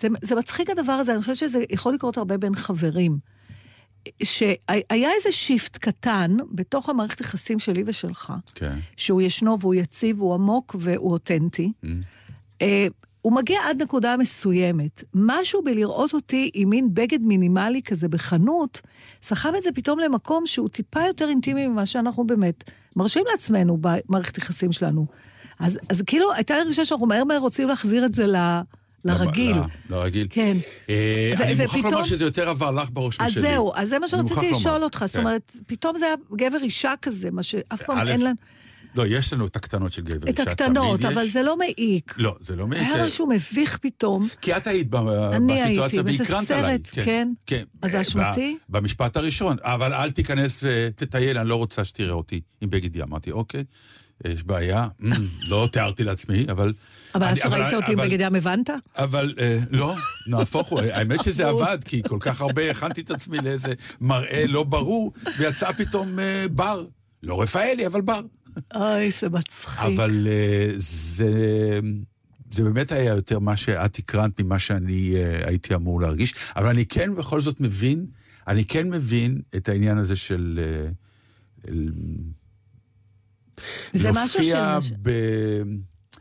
זה, 0.00 0.08
זה 0.22 0.34
מצחיק 0.34 0.70
הדבר 0.70 0.92
הזה, 0.92 1.12
אני 1.12 1.20
חושבת 1.20 1.36
שזה 1.36 1.62
יכול 1.70 1.94
לקרות 1.94 2.16
הרבה 2.16 2.36
בין 2.36 2.54
חברים. 2.54 3.18
שהיה 4.22 5.10
איזה 5.16 5.32
שיפט 5.32 5.76
קטן 5.76 6.36
בתוך 6.52 6.88
המערכת 6.88 7.20
יחסים 7.20 7.58
שלי 7.58 7.82
ושלך, 7.86 8.32
כן. 8.54 8.78
שהוא 8.96 9.22
ישנו 9.22 9.60
והוא 9.60 9.74
יציב, 9.74 10.20
הוא 10.20 10.34
עמוק 10.34 10.76
והוא 10.78 11.12
אותנטי. 11.12 11.72
Mm. 11.84 11.88
אה, 12.62 12.86
הוא 13.22 13.32
מגיע 13.32 13.60
עד 13.68 13.82
נקודה 13.82 14.16
מסוימת. 14.16 15.04
משהו 15.14 15.64
בלראות 15.64 16.14
אותי 16.14 16.50
עם 16.54 16.68
מין 16.68 16.94
בגד 16.94 17.22
מינימלי 17.22 17.82
כזה 17.82 18.08
בחנות, 18.08 18.80
סחב 19.22 19.52
את 19.56 19.62
זה 19.62 19.70
פתאום 19.74 19.98
למקום 19.98 20.46
שהוא 20.46 20.68
טיפה 20.68 21.00
יותר 21.06 21.28
אינטימי 21.28 21.66
ממה 21.66 21.86
שאנחנו 21.86 22.26
באמת 22.26 22.70
מרשים 22.96 23.24
לעצמנו 23.30 23.78
במערכת 23.80 24.38
יחסים 24.38 24.72
שלנו. 24.72 25.06
אז, 25.58 25.78
אז 25.88 26.02
כאילו, 26.06 26.32
הייתה 26.32 26.54
לי 26.54 26.60
הרגשה 26.60 26.84
שאנחנו 26.84 27.06
מהר 27.06 27.24
מהר 27.24 27.38
רוצים 27.38 27.68
להחזיר 27.68 28.04
את 28.04 28.14
זה 28.14 28.26
ל, 28.26 28.36
לרגיל. 29.04 29.56
ל- 29.56 29.94
לרגיל. 29.94 30.26
כן. 30.30 30.56
אה, 30.90 31.32
ו- 31.38 31.42
אני 31.42 31.54
מוכרח 31.62 31.84
לומר 31.84 32.04
שזה 32.04 32.24
יותר 32.24 32.48
עבר 32.48 32.70
לך 32.70 32.88
בראש 32.92 33.16
אז 33.20 33.26
משלי. 33.30 33.40
זהו, 33.42 33.72
אז 33.74 33.88
זה 33.88 33.98
מה 33.98 34.08
שרציתי 34.08 34.50
לשאול. 34.50 34.84
אותך. 34.84 35.04
זאת 35.06 35.16
כן. 35.16 35.22
אומרת, 35.22 35.56
פתאום 35.66 35.96
זה 35.98 36.06
היה 36.06 36.14
גבר 36.36 36.58
אישה 36.62 36.92
כזה, 37.02 37.30
מה 37.30 37.42
שאף 37.42 37.82
פעם 37.86 38.08
אין 38.08 38.20
לנו... 38.20 38.34
לא, 38.94 39.06
יש 39.06 39.32
לנו 39.32 39.46
את 39.46 39.56
הקטנות 39.56 39.92
של 39.92 40.02
גבר. 40.02 40.30
את 40.30 40.40
הקטנות, 40.40 41.04
אבל 41.04 41.24
יש. 41.24 41.32
זה 41.32 41.42
לא 41.42 41.56
מעיק. 41.58 42.14
לא, 42.16 42.36
זה 42.40 42.56
לא 42.56 42.66
מעיק. 42.66 42.82
היה 42.82 43.04
משהו 43.04 43.26
מביך 43.26 43.78
פתאום. 43.78 44.28
כי 44.40 44.56
את 44.56 44.66
היית 44.66 44.90
ב- 44.90 44.96
אני 44.96 45.52
הייתי, 45.62 45.68
בסיטואציה 45.82 46.02
וזה 46.06 46.22
והקרנת 46.22 46.50
עליי. 46.50 46.78
סרט, 46.84 47.04
כן. 47.04 47.32
כן. 47.46 47.62
אז 47.82 47.90
זה 47.90 47.96
אה, 47.96 48.02
אשמתי? 48.02 48.56
במשפט 48.68 49.16
הראשון, 49.16 49.56
אבל 49.62 49.92
אל 49.94 50.10
תיכנס 50.10 50.60
ותטייל, 50.66 51.38
אני 51.38 51.48
לא 51.48 51.54
רוצה 51.54 51.84
שתראה 51.84 52.12
אותי 52.14 52.40
עם 52.60 52.70
בגד 52.70 52.96
ים. 52.96 53.02
אמרתי, 53.02 53.30
אוקיי, 53.30 53.64
יש 54.28 54.44
בעיה, 54.44 54.88
"מ, 55.00 55.10
לא 55.48 55.68
תיארתי 55.72 56.04
לעצמי, 56.04 56.46
אבל... 56.50 56.72
אבל 57.14 57.26
אז 57.26 57.38
שראית 57.38 57.74
אותי 57.74 57.92
עם 57.92 57.98
בגד 57.98 58.20
ים, 58.20 58.34
הבנת? 58.34 58.70
אבל 58.96 59.34
אה, 59.38 59.58
לא, 59.70 59.94
נהפוך 60.26 60.68
הוא, 60.68 60.80
האמת 60.80 61.22
שזה 61.22 61.48
עבד, 61.48 61.78
כי 61.84 62.02
כל 62.08 62.16
כך 62.20 62.40
הרבה 62.40 62.70
הכנתי 62.70 63.00
את 63.00 63.10
עצמי 63.10 63.38
לאיזה 63.38 63.72
מראה 64.00 64.46
לא 64.46 64.62
ברור, 64.62 65.12
ויצא 65.38 65.72
פתאום 65.72 66.18
אה, 66.18 66.44
בר. 66.50 66.84
לא 67.22 67.42
רפאלי, 67.42 67.86
אבל 67.86 68.00
בר. 68.00 68.20
אוי, 68.74 69.10
זה 69.20 69.28
מצחיק. 69.28 69.78
אבל 69.80 70.26
אה, 70.30 70.72
זה, 70.76 71.80
זה 72.50 72.64
באמת 72.64 72.92
היה 72.92 73.14
יותר 73.14 73.38
מה 73.38 73.56
שאת 73.56 73.96
הקרנת 73.98 74.40
ממה 74.40 74.58
שאני 74.58 75.12
אה, 75.16 75.48
הייתי 75.48 75.74
אמור 75.74 76.00
להרגיש. 76.00 76.34
אבל 76.56 76.66
אני 76.66 76.86
כן 76.86 77.14
בכל 77.14 77.40
זאת 77.40 77.60
מבין, 77.60 78.06
אני 78.48 78.64
כן 78.64 78.90
מבין 78.90 79.40
את 79.56 79.68
העניין 79.68 79.98
הזה 79.98 80.16
של... 80.16 80.60
אל- 81.68 81.90
זה 83.92 84.10
משהו 84.12 84.44
ש... 84.44 84.52
ב... 85.02 85.10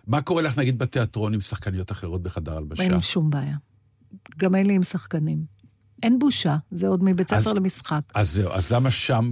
מה 0.07 0.21
קורה 0.21 0.41
לך, 0.41 0.57
נגיד, 0.57 0.79
בתיאטרון 0.79 1.33
עם 1.33 1.39
שחקניות 1.39 1.91
אחרות 1.91 2.23
בחדר 2.23 2.57
הלבשה? 2.57 2.83
אין 2.83 3.01
שום 3.01 3.29
בעיה. 3.29 3.55
גם 4.37 4.55
אין 4.55 4.65
לי 4.65 4.73
עם 4.73 4.83
שחקנים. 4.83 5.59
אין 6.03 6.19
בושה, 6.19 6.57
זה 6.71 6.87
עוד 6.87 7.03
מבית 7.03 7.29
ספר 7.29 7.53
למשחק. 7.53 8.01
אז 8.15 8.31
זהו, 8.31 8.51
אז 8.51 8.71
למה 8.73 8.91
שם 8.91 9.31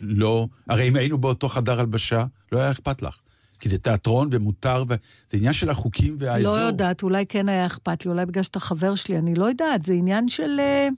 לא... 0.00 0.48
הרי 0.68 0.88
אם 0.88 0.96
היינו 0.96 1.18
באותו 1.18 1.48
חדר 1.48 1.80
הלבשה, 1.80 2.24
לא 2.52 2.58
היה 2.58 2.70
אכפת 2.70 3.02
לך. 3.02 3.20
כי 3.60 3.68
זה 3.68 3.78
תיאטרון 3.78 4.28
ומותר, 4.32 4.84
וזה 4.88 5.36
עניין 5.36 5.52
של 5.52 5.70
החוקים 5.70 6.16
והאזור. 6.18 6.56
לא 6.56 6.60
יודעת, 6.60 7.02
אולי 7.02 7.26
כן 7.26 7.48
היה 7.48 7.66
אכפת 7.66 8.04
לי, 8.04 8.10
אולי 8.10 8.26
בגלל 8.26 8.42
שאתה 8.42 8.60
חבר 8.60 8.94
שלי, 8.94 9.18
אני 9.18 9.34
לא 9.34 9.44
יודעת, 9.44 9.84
זה 9.84 9.92
עניין 9.92 10.28
של... 10.28 10.60
אה, 10.60 10.88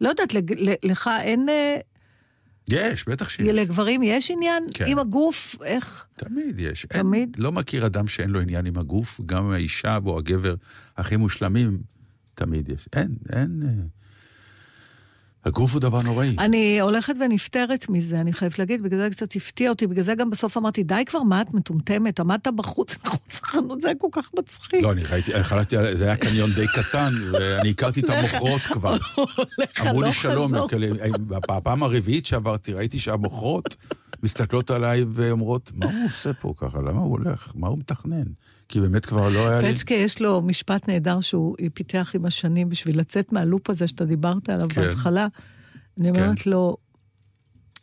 לא 0.00 0.08
יודעת, 0.08 0.34
לך 0.82 1.10
אין... 1.22 1.46
אה, 2.72 2.90
יש, 2.92 3.08
בטח 3.08 3.28
שיש. 3.28 3.48
לגברים 3.48 4.02
יש 4.02 4.30
עניין 4.30 4.64
כן. 4.74 4.84
עם 4.88 4.98
הגוף, 4.98 5.56
איך? 5.64 6.04
תמיד 6.16 6.60
יש. 6.60 6.86
תמיד? 6.88 7.34
אין, 7.36 7.44
לא 7.44 7.52
מכיר 7.52 7.86
אדם 7.86 8.06
שאין 8.06 8.30
לו 8.30 8.40
עניין 8.40 8.66
עם 8.66 8.78
הגוף, 8.78 9.20
גם 9.26 9.50
האישה 9.50 9.98
או 10.06 10.18
הגבר 10.18 10.54
הכי 10.96 11.16
מושלמים, 11.16 11.78
תמיד 12.34 12.68
יש. 12.68 12.88
אין, 12.92 13.08
אין... 13.32 13.62
הגוף 15.44 15.72
הוא 15.72 15.80
דבר 15.80 16.02
נוראי. 16.02 16.36
אני 16.38 16.80
הולכת 16.80 17.14
ונפטרת 17.20 17.86
מזה, 17.88 18.20
אני 18.20 18.32
חייבת 18.32 18.58
להגיד, 18.58 18.82
בגלל 18.82 18.98
זה 19.00 19.10
קצת 19.10 19.36
הפתיע 19.36 19.70
אותי, 19.70 19.86
בגלל 19.86 20.04
זה 20.04 20.14
גם 20.14 20.30
בסוף 20.30 20.56
אמרתי, 20.56 20.82
די 20.82 21.02
כבר, 21.06 21.22
מה 21.22 21.40
את 21.40 21.54
מטומטמת? 21.54 22.20
עמדת 22.20 22.48
בחוץ, 22.56 22.96
מחוץ 23.04 23.40
לחנות, 23.42 23.80
זה 23.80 23.88
היה 23.88 23.96
כל 23.98 24.08
כך 24.12 24.30
מצחיק. 24.38 24.82
לא, 24.82 24.92
אני 24.92 25.02
ראיתי, 25.04 25.32
על- 25.34 25.96
זה 25.96 26.04
היה 26.04 26.16
קניון 26.16 26.50
די 26.50 26.66
קטן, 26.74 27.12
ואני 27.32 27.70
הכרתי 27.70 28.00
את 28.00 28.10
המוכרות 28.18 28.60
כבר. 28.60 28.96
אמרו 29.80 30.02
לי 30.02 30.12
שלום, 30.12 30.52
בפעם 31.26 31.82
הרביעית 31.82 32.26
שעברתי, 32.26 32.72
ראיתי 32.72 32.98
שהמוכרות 32.98 33.76
מסתכלות 34.22 34.70
עליי 34.70 35.04
ואומרות, 35.08 35.72
מה 35.74 35.86
הוא 35.86 36.04
עושה 36.06 36.32
פה 36.32 36.54
ככה? 36.56 36.78
למה 36.78 37.00
הוא 37.00 37.10
הולך? 37.18 37.52
מה 37.54 37.68
הוא 37.68 37.78
מתכנן? 37.78 38.24
כי 38.68 38.80
באמת 38.80 39.06
כבר 39.06 39.28
לא 39.28 39.48
היה 39.48 39.60
לי... 39.60 39.74
פצ'קה 39.74 39.94
יש 39.94 40.22
לו 40.22 40.42
משפט 40.42 40.88
נהדר 40.88 41.20
שהוא 41.20 41.56
פיתח 41.74 42.12
עם 42.14 42.24
השנים 42.24 42.68
בשביל 42.68 43.00
לצאת 43.00 43.32
מהלופ 43.32 43.70
הזה 43.70 43.86
שאתה 43.86 44.04
דיברת 44.04 44.48
עליו 44.48 44.68
כן. 44.68 44.82
בהתחלה. 44.82 45.26
אני 46.00 46.10
אומרת 46.10 46.46
לו, 46.46 46.76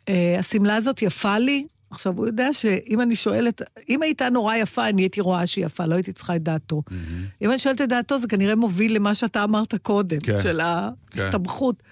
"אה, 0.08 0.36
השמלה 0.38 0.76
הזאת 0.76 1.02
יפה 1.02 1.38
לי? 1.38 1.66
עכשיו, 1.90 2.16
הוא 2.16 2.26
יודע 2.26 2.52
שאם 2.52 3.00
אני 3.00 3.16
שואלת, 3.16 3.62
אם 3.88 4.02
הייתה 4.02 4.30
נורא 4.30 4.54
יפה, 4.56 4.88
אני 4.88 5.02
הייתי 5.02 5.20
רואה 5.20 5.46
שהיא 5.46 5.66
יפה, 5.66 5.86
לא 5.86 5.94
הייתי 5.94 6.12
צריכה 6.12 6.36
את 6.36 6.42
דעתו. 6.42 6.82
מהמם. 6.90 7.24
אם 7.42 7.50
אני 7.50 7.58
שואלת 7.58 7.80
את 7.80 7.88
דעתו, 7.88 8.18
זה 8.18 8.28
כנראה 8.28 8.56
מוביל 8.56 8.94
למה 8.94 9.14
שאתה 9.14 9.44
אמרת 9.44 9.74
קודם, 9.74 10.20
כן. 10.20 10.42
של 10.42 10.60
ההסתבכות. 10.60 11.82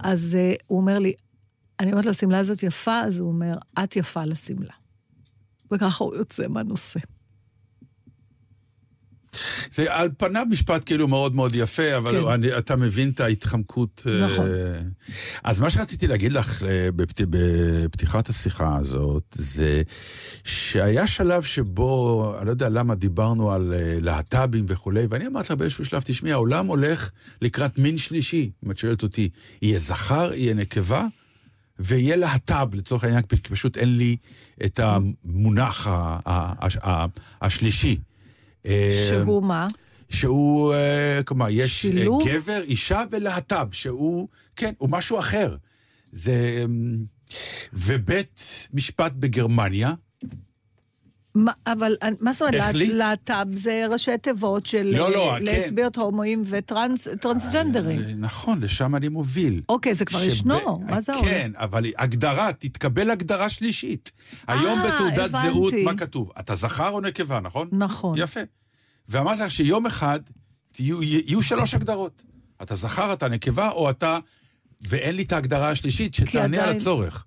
אז 0.00 0.36
uh, 0.36 0.62
הוא 0.66 0.80
אומר 0.80 0.98
לי, 0.98 1.12
אני 1.80 1.90
אומרת 1.90 2.04
לו, 2.04 2.10
השמלה 2.10 2.38
הזאת 2.38 2.62
יפה, 2.62 3.00
אז 3.00 3.18
הוא 3.18 3.28
אומר, 3.28 3.58
את 3.84 3.96
יפה 3.96 4.24
לשמלה. 4.24 4.74
וככה 5.72 6.04
הוא 6.04 6.16
יוצא 6.16 6.48
מהנושא. 6.48 7.00
זה 9.70 9.94
על 9.94 10.08
פניו 10.18 10.42
משפט 10.50 10.82
כאילו 10.86 11.08
מאוד 11.08 11.34
מאוד 11.34 11.54
יפה, 11.54 11.96
אבל 11.96 12.20
כן. 12.20 12.28
אני, 12.28 12.58
אתה 12.58 12.76
מבין 12.76 13.10
את 13.10 13.20
ההתחמקות. 13.20 14.02
אה, 14.08 14.26
נכון. 14.26 14.46
אז 15.44 15.60
מה 15.60 15.70
שרציתי 15.70 16.06
להגיד 16.06 16.32
לך 16.32 16.62
אה, 16.62 16.88
בפת, 16.96 17.20
בפתיחת 17.30 18.28
השיחה 18.28 18.76
הזאת, 18.76 19.36
זה 19.38 19.82
שהיה 20.44 21.06
שלב 21.06 21.42
שבו, 21.42 22.34
אני 22.38 22.46
לא 22.46 22.50
יודע 22.50 22.68
למה 22.68 22.94
דיברנו 22.94 23.52
על 23.52 23.74
אה, 23.74 23.98
להט"בים 24.00 24.64
וכולי, 24.68 25.06
ואני 25.10 25.26
אמרתי 25.26 25.52
לך 25.52 25.58
באיזשהו 25.58 25.84
שלב, 25.84 26.02
תשמעי, 26.04 26.32
העולם 26.32 26.66
הולך 26.66 27.10
לקראת 27.42 27.78
מין 27.78 27.98
שלישי, 27.98 28.50
אם 28.66 28.70
את 28.70 28.78
שואלת 28.78 29.02
אותי, 29.02 29.28
יהיה 29.62 29.78
זכר, 29.78 30.32
יהיה 30.34 30.54
נקבה, 30.54 31.06
ויהיה 31.78 32.16
להט"ב, 32.16 32.74
לצורך 32.74 33.04
העניין, 33.04 33.22
כי 33.22 33.36
פשוט 33.36 33.76
אין 33.76 33.96
לי 33.98 34.16
את 34.64 34.80
המונח 34.82 35.86
ה- 35.86 36.18
ה- 36.26 36.88
ה- 36.88 37.06
השלישי. 37.42 37.96
אה, 38.66 39.06
שהוא 39.08 39.42
מה? 39.42 39.66
שהוא, 40.08 40.74
אה, 40.74 41.20
כלומר, 41.24 41.46
יש 41.50 41.60
אה, 41.60 41.68
שילוב? 41.68 42.22
גבר, 42.28 42.60
אישה 42.64 43.02
ולהט"ב, 43.10 43.66
שהוא, 43.72 44.28
כן, 44.56 44.72
הוא 44.78 44.88
משהו 44.90 45.18
אחר. 45.18 45.56
זה... 46.12 46.62
אמ, 46.64 46.96
ובית 47.72 48.68
משפט 48.74 49.12
בגרמניה, 49.16 49.92
מה, 51.44 51.52
אבל 51.66 51.96
אה, 52.02 52.08
מה 52.20 52.32
זאת 52.32 52.42
אומרת? 52.54 52.74
להט"ב 52.74 53.56
זה 53.56 53.86
ראשי 53.90 54.18
תיבות 54.22 54.66
של 54.66 54.82
לא, 54.96 55.12
לא, 55.12 55.34
אה, 55.34 55.38
כן. 55.38 55.44
לסביות, 55.44 55.96
הומואים 55.96 56.42
וטרנסג'נדרים. 56.46 57.98
אה, 58.00 58.12
נכון, 58.16 58.58
לשם 58.62 58.96
אני 58.96 59.08
מוביל. 59.08 59.62
אוקיי, 59.68 59.94
זה 59.94 60.04
כבר 60.04 60.18
שב- 60.20 60.28
ישנו, 60.28 60.78
מה 60.88 61.00
זה 61.00 61.14
אומר? 61.14 61.28
כן, 61.28 61.50
אבל 61.54 61.84
הגדרה, 61.98 62.52
תתקבל 62.52 63.10
הגדרה 63.10 63.50
שלישית. 63.50 64.12
היום 64.46 64.78
בתעודת 64.86 65.18
הבנתי. 65.18 65.48
זהות, 65.48 65.74
מה 65.84 65.94
כתוב? 65.94 66.30
אתה 66.40 66.54
זכר 66.54 66.88
או 66.90 67.00
נקבה, 67.00 67.40
נכון? 67.40 67.68
נכון. 67.72 68.18
יפה. 68.18 68.40
ואמרתי 69.08 69.40
לך 69.42 69.50
שיום 69.50 69.86
אחד 69.86 70.20
תהיו, 70.72 71.02
יהיו 71.02 71.42
שלוש 71.42 71.74
הגדרות. 71.74 72.22
אתה 72.62 72.74
זכר, 72.74 73.12
אתה 73.12 73.28
נקבה, 73.28 73.68
או 73.70 73.90
אתה... 73.90 74.18
ואין 74.88 75.16
לי 75.16 75.22
את 75.22 75.32
ההגדרה 75.32 75.70
השלישית 75.70 76.14
שתענה 76.14 76.42
על 76.56 76.62
עדיין- 76.62 76.76
הצורך. 76.76 77.24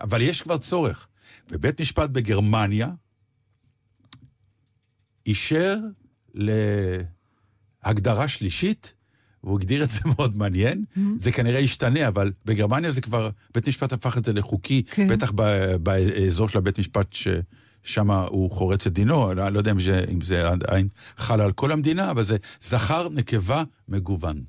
אבל 0.00 0.20
יש 0.22 0.42
כבר 0.42 0.56
צורך. 0.58 1.06
ובית 1.50 1.80
משפט 1.80 2.10
בגרמניה 2.10 2.88
אישר 5.26 5.78
להגדרה 7.84 8.28
שלישית, 8.28 8.92
והוא 9.44 9.58
הגדיר 9.58 9.84
את 9.84 9.90
זה 9.90 10.00
מאוד 10.16 10.36
מעניין. 10.36 10.84
Mm-hmm. 10.84 11.00
זה 11.18 11.32
כנראה 11.32 11.60
ישתנה, 11.60 12.08
אבל 12.08 12.32
בגרמניה 12.44 12.92
זה 12.92 13.00
כבר, 13.00 13.30
בית 13.54 13.68
משפט 13.68 13.92
הפך 13.92 14.18
את 14.18 14.24
זה 14.24 14.32
לחוקי, 14.32 14.82
כן. 14.82 15.08
בטח 15.08 15.32
ב- 15.34 15.76
באזור 15.76 16.48
של 16.48 16.58
הבית 16.58 16.78
משפט 16.78 17.12
ששם 17.12 18.10
הוא 18.10 18.50
חורץ 18.50 18.86
את 18.86 18.92
דינו, 18.92 19.34
לא, 19.34 19.48
לא 19.48 19.58
יודע 19.58 19.70
אם 19.70 19.80
זה, 19.80 20.04
אם 20.12 20.20
זה 20.20 20.48
עדיין 20.48 20.88
חל 21.16 21.40
על 21.40 21.52
כל 21.52 21.72
המדינה, 21.72 22.10
אבל 22.10 22.22
זה 22.22 22.36
זכר, 22.60 23.08
נקבה, 23.08 23.62
מגוון. 23.88 24.44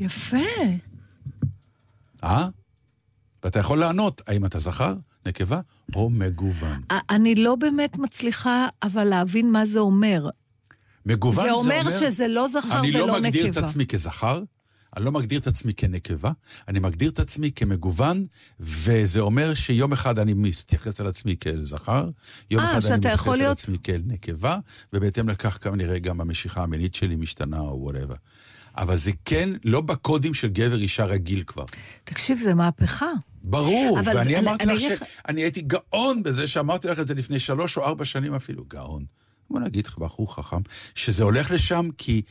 יפה. 0.00 0.36
אה? 2.24 2.46
ואתה 3.44 3.58
יכול 3.58 3.78
לענות, 3.78 4.22
האם 4.26 4.44
אתה 4.44 4.58
זכר, 4.58 4.94
נקבה 5.26 5.60
או 5.94 6.10
מגוון. 6.10 6.82
אני 7.10 7.34
לא 7.34 7.54
באמת 7.54 7.98
מצליחה, 7.98 8.68
אבל 8.82 9.04
להבין 9.04 9.52
מה 9.52 9.66
זה 9.66 9.78
אומר. 9.78 10.28
מגוון 11.06 11.44
זה 11.44 11.52
אומר 11.52 11.90
שזה 11.90 12.28
לא 12.28 12.48
זכר 12.48 12.80
אני 12.80 12.96
ולא 12.96 13.06
לא 13.06 13.20
מגדיר 13.20 13.44
את 13.46 13.50
נקבה. 13.50 13.66
עצמי 13.66 13.86
כזכר, 13.86 14.42
אני 14.96 15.04
לא 15.04 15.12
מגדיר 15.12 15.40
את 15.40 15.46
עצמי 15.46 15.74
כנקבה, 15.74 16.30
אני 16.68 16.78
מגדיר 16.80 17.10
את 17.10 17.18
עצמי 17.18 17.50
כמגוון, 17.52 18.24
וזה 18.60 19.20
אומר 19.20 19.54
שיום 19.54 19.92
אחד 19.92 20.18
אני 20.18 20.34
מתייחס 20.34 21.00
על 21.00 21.06
עצמי 21.06 21.36
כאל 21.40 21.64
זכר, 21.64 22.10
יום 22.50 22.62
אה, 22.62 22.78
אחד 22.78 22.86
אני 22.86 22.96
מתייחס 22.98 23.20
יכול 23.20 23.34
על 23.34 23.38
להיות- 23.40 23.58
עצמי 23.58 23.78
כאל 23.82 24.02
נקבה, 24.06 24.58
ובהתאם 24.92 25.28
לכך 25.28 25.58
כנראה 25.62 25.98
גם 25.98 26.20
המשיכה 26.20 26.62
המינית 26.62 26.94
שלי 26.94 27.16
משתנה 27.16 27.58
או 27.60 27.78
whatever. 27.82 28.14
אבל 28.76 28.96
זה 28.96 29.10
כן 29.24 29.48
לא 29.64 29.80
בקודים 29.80 30.34
של 30.34 30.48
גבר 30.48 30.78
אישה 30.78 31.04
רגיל 31.04 31.42
כבר. 31.46 31.64
תקשיב, 32.04 32.38
זה 32.38 32.54
מהפכה. 32.54 33.10
ברור, 33.44 33.98
ואני 34.04 34.32
זה- 34.32 34.38
אמרתי 34.38 34.64
אני 34.64 34.74
לך 34.74 34.82
לך- 34.92 35.08
שאני 35.26 35.40
הייתי 35.42 35.60
גאון 35.60 36.22
בזה 36.22 36.46
שאמרתי 36.46 36.88
לך 36.88 36.98
את 36.98 37.06
זה 37.08 37.14
לפני 37.14 37.38
שלוש 37.38 37.76
או 37.76 37.84
ארבע 37.84 38.04
שנים 38.04 38.34
אפילו, 38.34 38.64
גאון. 38.68 39.04
בוא 39.50 39.60
נגיד 39.60 39.86
לך, 39.86 39.98
בחור 39.98 40.34
חכם, 40.34 40.56
שזה 40.94 41.24
הולך 41.24 41.50
לשם 41.50 41.88
כי 41.98 42.22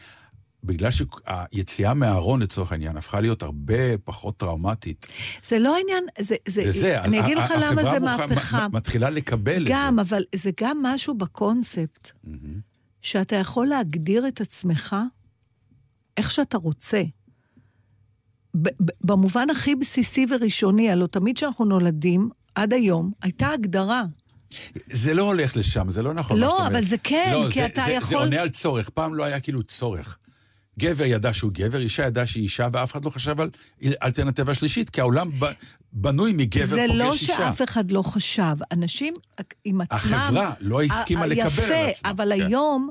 בגלל 0.63 0.89
שהיציאה 0.91 1.93
מהארון 1.93 2.41
לצורך 2.41 2.71
העניין 2.71 2.97
הפכה 2.97 3.21
להיות 3.21 3.43
הרבה 3.43 3.97
פחות 4.03 4.37
טראומטית. 4.37 5.07
זה 5.47 5.59
לא 5.59 5.75
העניין, 5.75 6.03
זה, 6.19 6.35
זה, 6.47 6.63
וזה, 6.67 7.01
אני 7.01 7.19
אגיד 7.25 7.37
לך 7.37 7.51
למה 7.51 7.65
החברה 7.67 7.93
זה 7.93 7.99
מהפכה. 7.99 8.67
מ- 8.67 8.75
מתחילה 8.75 9.09
לקבל 9.09 9.65
גם, 9.69 9.99
את 9.99 10.07
זה. 10.07 10.15
אבל 10.15 10.23
זה 10.35 10.49
גם 10.59 10.77
משהו 10.83 11.17
בקונספט, 11.17 12.11
מהמם. 12.23 12.59
שאתה 13.01 13.35
יכול 13.35 13.67
להגדיר 13.67 14.27
את 14.27 14.41
עצמך 14.41 14.95
איך 16.17 16.31
שאתה 16.31 16.57
רוצה. 16.57 17.01
במובן 19.01 19.49
הכי 19.49 19.75
בסיסי 19.75 20.25
וראשוני, 20.29 20.91
הלוא 20.91 21.07
תמיד 21.07 21.35
כשאנחנו 21.37 21.65
נולדים, 21.65 22.29
עד 22.55 22.73
היום, 22.73 23.11
הייתה 23.21 23.47
הגדרה. 23.47 24.03
זה 24.91 25.13
לא 25.13 25.23
הולך 25.23 25.57
לשם, 25.57 25.89
זה 25.89 26.03
לא 26.03 26.13
נכון 26.13 26.39
לא. 26.39 26.67
אבל 26.67 26.83
זה 26.83 26.97
כן, 27.03 27.29
לא, 27.33 27.47
כי 27.51 27.59
זה, 27.59 27.65
אתה 27.65 27.81
זה, 27.81 27.85
זה 27.85 27.91
יכול- 27.91 28.17
עונה 28.17 28.41
על 28.41 28.49
צורך, 28.49 28.89
פעם 28.89 29.15
לא 29.15 29.23
היה 29.23 29.39
כאילו 29.39 29.63
צורך. 29.63 30.17
גבר 30.79 31.05
ידע 31.05 31.33
שהוא 31.33 31.51
גבר, 31.53 31.77
אישה 31.79 32.05
ידעה 32.05 32.27
שהיא 32.27 32.43
אישה, 32.43 32.67
ואף 32.73 32.91
אחד 32.91 33.05
לא 33.05 33.09
חשב 33.09 33.41
על 33.41 33.49
אלטרנטיבה 34.03 34.53
שלישית, 34.53 34.89
כי 34.89 35.01
העולם 35.01 35.29
ב, 35.39 35.45
בנוי 35.93 36.33
מגבר 36.33 36.65
זה 36.65 36.85
פוגש 36.87 36.97
לא 36.99 37.13
אישה. 37.13 37.25
שאף 37.37 37.61
אחד 37.61 37.91
לא 37.91 38.01
חשב. 38.01 38.55
אנשים 38.71 39.13
עם 39.65 39.81
עצמם... 39.81 40.13
החברה 40.13 40.53
לא 40.59 40.81
הסכימה 40.81 41.25
לקבל 41.25 41.41
על 41.43 41.47
עצמה. 41.47 41.63
יפה, 41.75 42.09
אבל 42.09 42.31
כן. 42.35 42.45
היום 42.45 42.89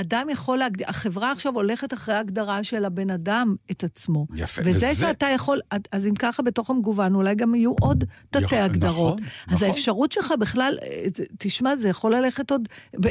אדם 0.00 0.26
יכול 0.30 0.58
להגדיר... 0.58 0.86
החברה 0.88 1.32
עכשיו 1.32 1.54
הולכת 1.54 1.92
אחרי 1.92 2.14
ההגדרה 2.14 2.64
של 2.64 2.84
הבן 2.84 3.10
אדם 3.10 3.56
את 3.70 3.84
עצמו. 3.84 4.26
יפה, 4.36 4.62
וזה 4.64 4.70
וזה- 4.90 4.94
שאתה 4.94 5.26
יכול... 5.26 5.60
אז 5.92 6.06
אם 6.06 6.14
ככה, 6.14 6.42
בתוך 6.42 6.70
המגוון 6.70 7.14
אולי 7.14 7.34
גם 7.34 7.54
יהיו 7.54 7.72
עוד 7.80 8.04
יכול- 8.36 8.46
תתי 8.46 8.56
הגדרות. 8.56 9.20
נכון, 9.20 9.28
אז 9.48 9.52
נכון. 9.54 9.68
האפשרות 9.68 10.12
שלך 10.12 10.32
בכלל, 10.40 10.78
אה, 10.82 11.04
תשמע, 11.38 11.76
זה 11.76 11.88
יכול 11.88 12.14
ללכת 12.14 12.50
עוד... 12.50 12.68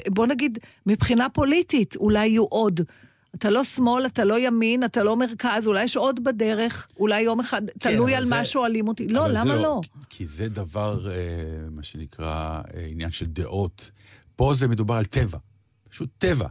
בוא 0.07 0.25
נגיד, 0.27 0.57
מבחינה 0.85 1.29
פוליטית, 1.29 1.95
אולי 1.95 2.27
יהיו 2.27 2.43
עוד. 2.43 2.81
אתה 3.35 3.49
לא 3.49 3.63
שמאל, 3.63 4.05
אתה 4.05 4.23
לא 4.23 4.39
ימין, 4.39 4.83
אתה 4.83 5.03
לא 5.03 5.17
מרכז, 5.17 5.67
אולי 5.67 5.83
יש 5.83 5.97
עוד 5.97 6.23
בדרך, 6.23 6.87
אולי 6.99 7.21
יום 7.21 7.39
אחד, 7.39 7.61
כן, 7.79 7.91
תלוי 7.95 8.15
על 8.15 8.23
זה- 8.23 8.29
מה 8.35 8.45
שואלים 8.45 8.87
אותי. 8.87 9.07
לא, 9.07 9.25
אבל 9.25 9.33
זה 9.33 9.39
למה 9.39 9.55
לא? 9.55 9.81
כי- 9.83 9.89
כי 10.09 10.25
זה 10.25 10.49
דבר, 10.49 11.11
אה, 11.11 11.13
מה 11.71 11.83
שנקרא, 11.83 12.25
אה, 12.75 12.85
עניין 12.89 13.11
של 13.11 13.25
דעות. 13.25 13.91
פה 14.35 14.53
זה 14.55 14.67
מדובר 14.67 14.93
על 14.95 15.05
טבע, 15.05 15.37
פשוט 15.89 16.09
טבע. 16.17 16.47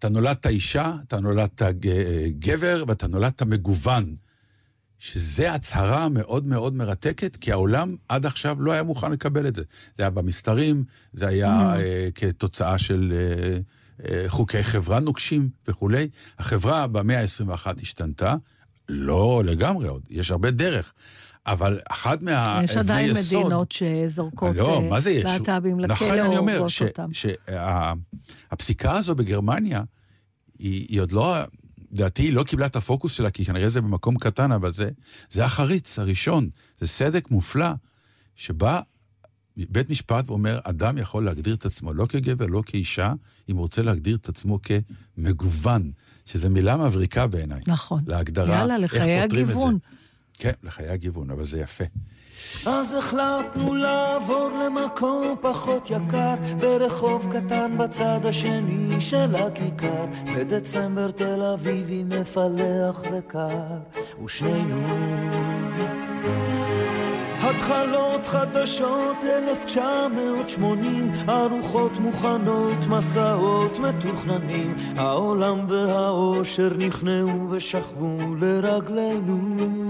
אתה 0.00 0.08
נולדת 0.08 0.46
אישה, 0.46 0.94
אתה 1.08 1.20
נולדת 1.20 1.62
אה, 1.62 1.70
גבר, 2.38 2.84
ואתה 2.88 3.08
נולדת 3.08 3.42
מגוון. 3.42 4.16
שזה 5.00 5.52
הצהרה 5.52 6.08
מאוד 6.08 6.46
מאוד 6.46 6.74
מרתקת, 6.74 7.36
כי 7.36 7.52
העולם 7.52 7.96
עד 8.08 8.26
עכשיו 8.26 8.62
לא 8.62 8.72
היה 8.72 8.82
מוכן 8.82 9.12
לקבל 9.12 9.46
את 9.46 9.54
זה. 9.54 9.62
זה 9.94 10.02
היה 10.02 10.10
במסתרים, 10.10 10.84
זה 11.12 11.28
היה 11.28 11.76
אה, 11.76 12.08
כתוצאה 12.14 12.78
של 12.78 13.12
אה, 13.16 13.58
אה, 14.08 14.24
חוקי 14.28 14.62
חברה 14.62 15.00
נוקשים 15.00 15.48
וכולי. 15.68 16.08
החברה 16.38 16.86
במאה 16.86 17.20
ה-21 17.20 17.82
השתנתה, 17.82 18.34
לא 18.88 19.42
לגמרי 19.44 19.88
עוד, 19.88 20.02
יש 20.10 20.30
הרבה 20.30 20.50
דרך. 20.50 20.92
אבל 21.46 21.78
אחת 21.90 22.22
מה... 22.22 22.60
יש 22.64 22.76
עדיין 22.76 23.16
יסוד- 23.16 23.38
מדינות 23.40 23.72
שזורקות 23.72 24.56
לא, 24.56 24.82
אה, 24.82 24.88
מה 24.88 25.00
זה 25.00 25.10
יש? 25.10 25.24
להט"בים 25.24 25.80
לכלא 25.80 25.94
נכון, 25.94 26.10
אני 26.10 26.36
או 26.36 26.38
אומר. 26.38 26.66
שהפסיקה 28.48 28.92
הזו 28.92 29.14
בגרמניה, 29.14 29.82
היא, 30.58 30.86
היא 30.88 31.00
עוד 31.00 31.12
לא... 31.12 31.36
לדעתי 31.92 32.22
היא 32.22 32.32
לא 32.32 32.42
קיבלה 32.42 32.66
את 32.66 32.76
הפוקוס 32.76 33.12
שלה, 33.12 33.30
כי 33.30 33.44
כנראה 33.44 33.68
זה 33.68 33.80
במקום 33.80 34.18
קטן, 34.18 34.52
אבל 34.52 34.72
זה, 34.72 34.90
זה 35.30 35.44
החריץ 35.44 35.98
הראשון. 35.98 36.50
זה 36.76 36.86
סדק 36.86 37.30
מופלא, 37.30 37.70
שבא 38.36 38.80
בית 39.56 39.90
משפט 39.90 40.28
ואומר, 40.28 40.58
אדם 40.64 40.98
יכול 40.98 41.24
להגדיר 41.24 41.54
את 41.54 41.64
עצמו 41.66 41.92
לא 41.94 42.06
כגבר, 42.06 42.46
לא 42.46 42.62
כאישה, 42.66 43.12
אם 43.48 43.56
הוא 43.56 43.62
רוצה 43.62 43.82
להגדיר 43.82 44.16
את 44.16 44.28
עצמו 44.28 44.58
כמגוון, 45.16 45.92
שזו 46.24 46.50
מילה 46.50 46.76
מבריקה 46.76 47.26
בעיניי. 47.26 47.60
נכון. 47.66 48.02
להגדרה, 48.06 48.56
יאללה, 48.58 48.76
איך 48.76 48.94
פותרים 49.22 49.50
את 49.50 49.54
זה. 49.60 49.66
כן, 50.40 50.52
לחיי 50.62 50.88
הגיוון, 50.88 51.30
אבל 51.30 51.44
זה 51.44 51.60
יפה. 51.60 51.84
אז 52.66 52.94
החלטנו 52.94 53.74
לעבור 53.74 54.50
למקום 54.64 55.36
פחות 55.40 55.90
יקר 55.90 56.34
ברחוב 56.60 57.26
קטן 57.32 57.78
בצד 57.78 58.20
השני 58.24 59.00
של 59.00 59.36
הכיכר. 59.36 60.04
בדצמבר 60.36 61.10
תל 61.10 61.42
אביבי 61.42 62.04
מפלח 62.04 63.02
וקר 63.12 63.66
ושנינו. 64.24 64.80
התחלות 67.40 68.26
חדשות 68.26 69.16
1980 69.24 71.12
ארוחות 71.28 71.98
מוכנות 71.98 72.86
מסעות 72.88 73.78
מתוכננים. 73.78 74.76
העולם 74.96 75.64
והאושר 75.68 76.70
נכנעו 76.78 77.50
ושכבו 77.50 78.34
לרגלינו 78.40 79.89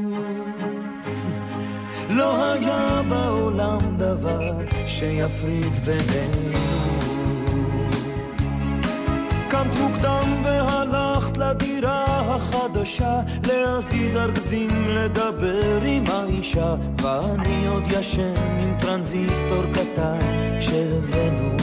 לא 2.11 2.53
היה 2.53 3.03
בעולם 3.09 3.79
דבר 3.97 4.53
שיפריד 4.87 5.73
בינינו. 5.85 6.59
קמת 9.49 9.79
מוקדם 9.81 10.29
והלכת 10.45 11.39
לדירה 11.39 12.05
החדשה, 12.35 13.21
להזיז 13.47 14.17
ארגזים, 14.17 14.89
לדבר 14.89 15.83
עם 15.83 16.05
האישה, 16.09 16.75
ואני 17.03 17.67
עוד 17.67 17.85
ישן 17.87 18.59
עם 18.61 18.75
טרנזיסטור 18.79 19.63
קטן 19.73 20.19
שהבאנו. 20.61 21.57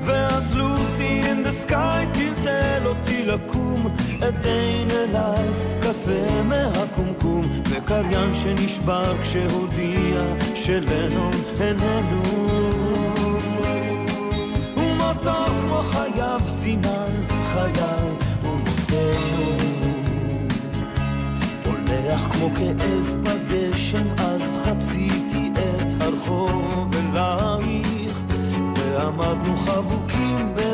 ואז 0.00 0.56
לוסי 0.56 1.20
in 1.22 1.46
the 1.46 1.70
sky 1.70 2.06
טלטל 2.12 2.86
אותי 2.86 3.26
לקום, 3.26 3.65
עדיין 4.22 4.90
אלייך, 4.90 5.56
קפה 5.80 6.42
מהקומקום, 6.44 7.42
וקריין 7.70 8.34
שנשבר 8.34 9.22
כשהודיע 9.22 10.20
שלנון 10.54 11.32
איננו. 11.60 12.22
ומותו 14.76 15.44
כמו 15.60 15.82
חייו 15.82 16.40
סימן 16.46 17.12
חיי 17.42 17.82
ומותנו. 18.42 19.56
הולך 21.64 22.20
כמו 22.20 22.50
כאב 22.54 23.16
בגשם, 23.22 24.06
אז 24.18 24.58
חציתי 24.64 25.50
את 25.54 26.02
הרחוב 26.02 26.94
אלייך, 26.94 28.24
ועמדנו 28.76 29.56
חבוקים 29.56 30.16
חיוור, 30.56 30.65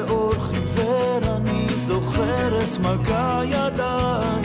אני 1.92 2.00
זוכר 2.00 2.58
את 2.58 2.78
מגע 2.78 3.40
ידייך. 3.44 4.41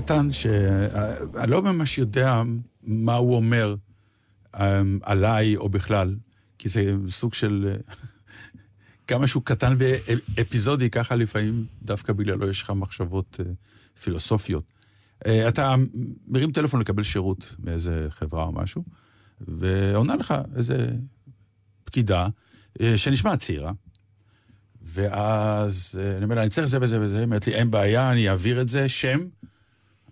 קטן 0.00 0.32
שאני 0.32 1.50
לא 1.50 1.62
ממש 1.62 1.98
יודע 1.98 2.42
מה 2.82 3.14
הוא 3.14 3.36
אומר 3.36 3.74
אמ, 4.56 4.98
עליי 5.02 5.56
או 5.56 5.68
בכלל, 5.68 6.16
כי 6.58 6.68
זה 6.68 6.92
סוג 7.08 7.34
של... 7.34 7.72
אה, 7.72 7.94
כמה 9.06 9.26
שהוא 9.26 9.42
קטן 9.42 9.76
ואפיזודי, 9.78 10.90
ככה 10.90 11.14
לפעמים 11.14 11.66
דווקא 11.82 12.12
בגללו 12.12 12.50
יש 12.50 12.62
לך 12.62 12.70
מחשבות 12.70 13.40
אה, 13.40 13.52
פילוסופיות. 14.02 14.64
אה, 15.26 15.48
אתה 15.48 15.74
מרים 16.28 16.50
טלפון 16.50 16.80
לקבל 16.80 17.02
שירות 17.02 17.56
מאיזה 17.58 18.06
חברה 18.10 18.44
או 18.44 18.52
משהו, 18.52 18.84
ועונה 19.40 20.16
לך 20.16 20.34
איזה 20.56 20.88
פקידה 21.84 22.28
אה, 22.80 22.98
שנשמעת 22.98 23.38
צעירה, 23.38 23.72
ואז 24.82 26.00
אה, 26.00 26.16
אני 26.16 26.24
אומר 26.24 26.34
לה, 26.34 26.42
אני 26.42 26.50
צריך 26.50 26.66
זה 26.66 26.78
וזה 26.80 27.00
וזה, 27.00 27.16
היא 27.16 27.24
אומרת 27.24 27.46
לי, 27.46 27.54
אין 27.54 27.70
בעיה, 27.70 28.12
אני 28.12 28.28
אעביר 28.28 28.60
את 28.60 28.68
זה, 28.68 28.88
שם. 28.88 29.20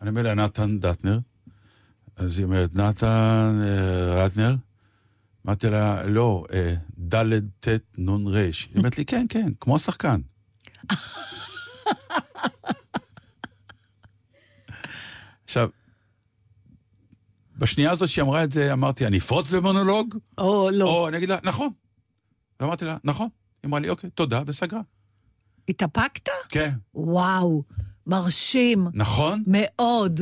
אני 0.04 0.10
אומר 0.10 0.22
לה, 0.22 0.34
נתן 0.34 0.78
דטנר. 0.78 1.18
אז 2.16 2.38
היא 2.38 2.44
אומרת, 2.44 2.74
נתן 2.74 3.58
אה, 3.62 4.24
רטנר? 4.24 4.54
אמרתי 5.46 5.70
לה, 5.70 6.06
לא, 6.06 6.44
אה, 6.52 6.74
ד' 6.98 7.38
ט' 7.60 7.68
נ' 7.98 8.26
ר'. 8.26 8.36
היא 8.36 8.52
אומרת 8.76 8.98
לי, 8.98 9.04
כן, 9.04 9.26
כן, 9.28 9.52
כמו 9.60 9.78
שחקן. 9.78 10.20
עכשיו, 15.44 15.68
בשנייה 17.58 17.90
הזאת 17.90 18.08
שהיא 18.08 18.22
אמרה 18.22 18.44
את 18.44 18.52
זה, 18.52 18.72
אמרתי, 18.72 19.06
אני 19.06 19.18
אפרוץ 19.18 19.50
במונולוג? 19.50 20.18
או 20.38 20.70
לא. 20.72 20.86
או 20.86 21.08
אני 21.08 21.16
אגיד 21.16 21.28
לה, 21.28 21.38
נכון. 21.42 21.68
ואמרתי 22.60 22.84
לה, 22.84 22.96
נכון. 23.04 23.28
היא 23.62 23.68
אמרה 23.68 23.80
לי, 23.80 23.88
אוקיי, 23.88 24.10
תודה, 24.10 24.42
וסגרה. 24.46 24.80
התאפקת? 25.68 26.28
כן, 26.48 26.70
וואו, 26.94 27.62
מרשים. 28.06 28.86
נכון? 28.94 29.42
מאוד. 29.46 30.20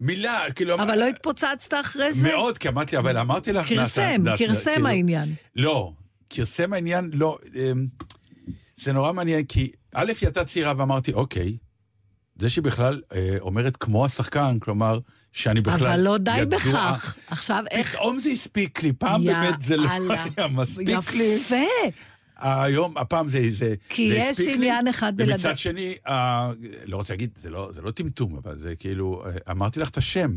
מילה, 0.00 0.40
כאילו... 0.54 0.74
אבל 0.74 0.98
לא 0.98 1.06
התפוצצת 1.08 1.74
אחרי 1.80 2.12
זה? 2.12 2.28
מאוד, 2.28 2.58
כי 2.58 2.68
אמרתי, 2.68 2.98
אבל 2.98 3.16
אמרתי 3.16 3.52
לך... 3.52 3.68
כרסם, 3.68 4.24
כרסם 4.38 4.70
כאילו- 4.74 4.86
העניין. 4.88 5.28
לא, 5.56 5.92
כרסם 6.30 6.72
העניין, 6.72 7.10
לא. 7.14 7.38
אמ, 7.54 7.86
זה 8.76 8.92
נורא 8.92 9.12
מעניין, 9.12 9.44
כי 9.44 9.70
א', 9.94 10.06
היא 10.06 10.14
הייתה 10.22 10.44
צעירה 10.44 10.72
ואמרתי, 10.76 11.12
אוקיי, 11.12 11.56
זה 12.38 12.50
שהיא 12.50 12.64
בכלל 12.64 13.00
אה, 13.14 13.36
אומרת 13.40 13.76
כמו 13.76 14.04
השחקן, 14.04 14.58
כלומר, 14.58 14.98
שאני 15.32 15.60
בכלל 15.60 15.86
אבל 15.88 16.00
לא 16.00 16.18
די 16.18 16.38
ידוע- 16.38 16.58
בכך. 16.58 17.16
עכשיו 17.26 17.64
איך... 17.70 17.90
פתאום 17.96 18.18
זה 18.18 18.30
הספיק 18.30 18.82
לי, 18.82 18.92
פעם 18.92 19.24
באמת 19.24 19.62
זה 19.62 19.76
לא. 19.76 19.88
היה 20.36 20.48
מספיק 20.48 21.12
לי. 21.14 21.24
יפה. 21.24 21.56
היום, 22.40 22.98
הפעם 22.98 23.28
זה, 23.28 23.40
זה, 23.48 23.74
כי 23.88 24.08
זה 24.08 24.14
יש 24.14 24.30
הספיק 24.30 24.46
לי. 24.46 24.54
עניין 24.54 24.88
אחד 24.88 25.16
בלדעת. 25.16 25.34
ומצד 25.34 25.58
שני, 25.58 25.94
אה, 26.06 26.50
לא 26.84 26.96
רוצה 26.96 27.12
להגיד, 27.12 27.30
זה 27.36 27.50
לא, 27.50 27.68
זה 27.72 27.82
לא 27.82 27.90
טמטום, 27.90 28.36
אבל 28.36 28.58
זה 28.58 28.76
כאילו, 28.76 29.22
אה, 29.26 29.52
אמרתי 29.52 29.80
לך 29.80 29.88
את 29.88 29.96
השם. 29.96 30.30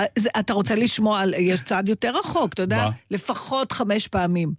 אה, 0.00 0.04
אתה 0.40 0.52
רוצה 0.52 0.74
לשמוע. 0.74 1.22
יש 1.38 1.60
צעד 1.60 1.88
יותר 1.88 2.12
רחוק, 2.18 2.52
אתה 2.52 2.62
יודע? 2.62 2.88
לפחות 3.10 3.72
חמש 3.72 4.08
פעמים. 4.08 4.52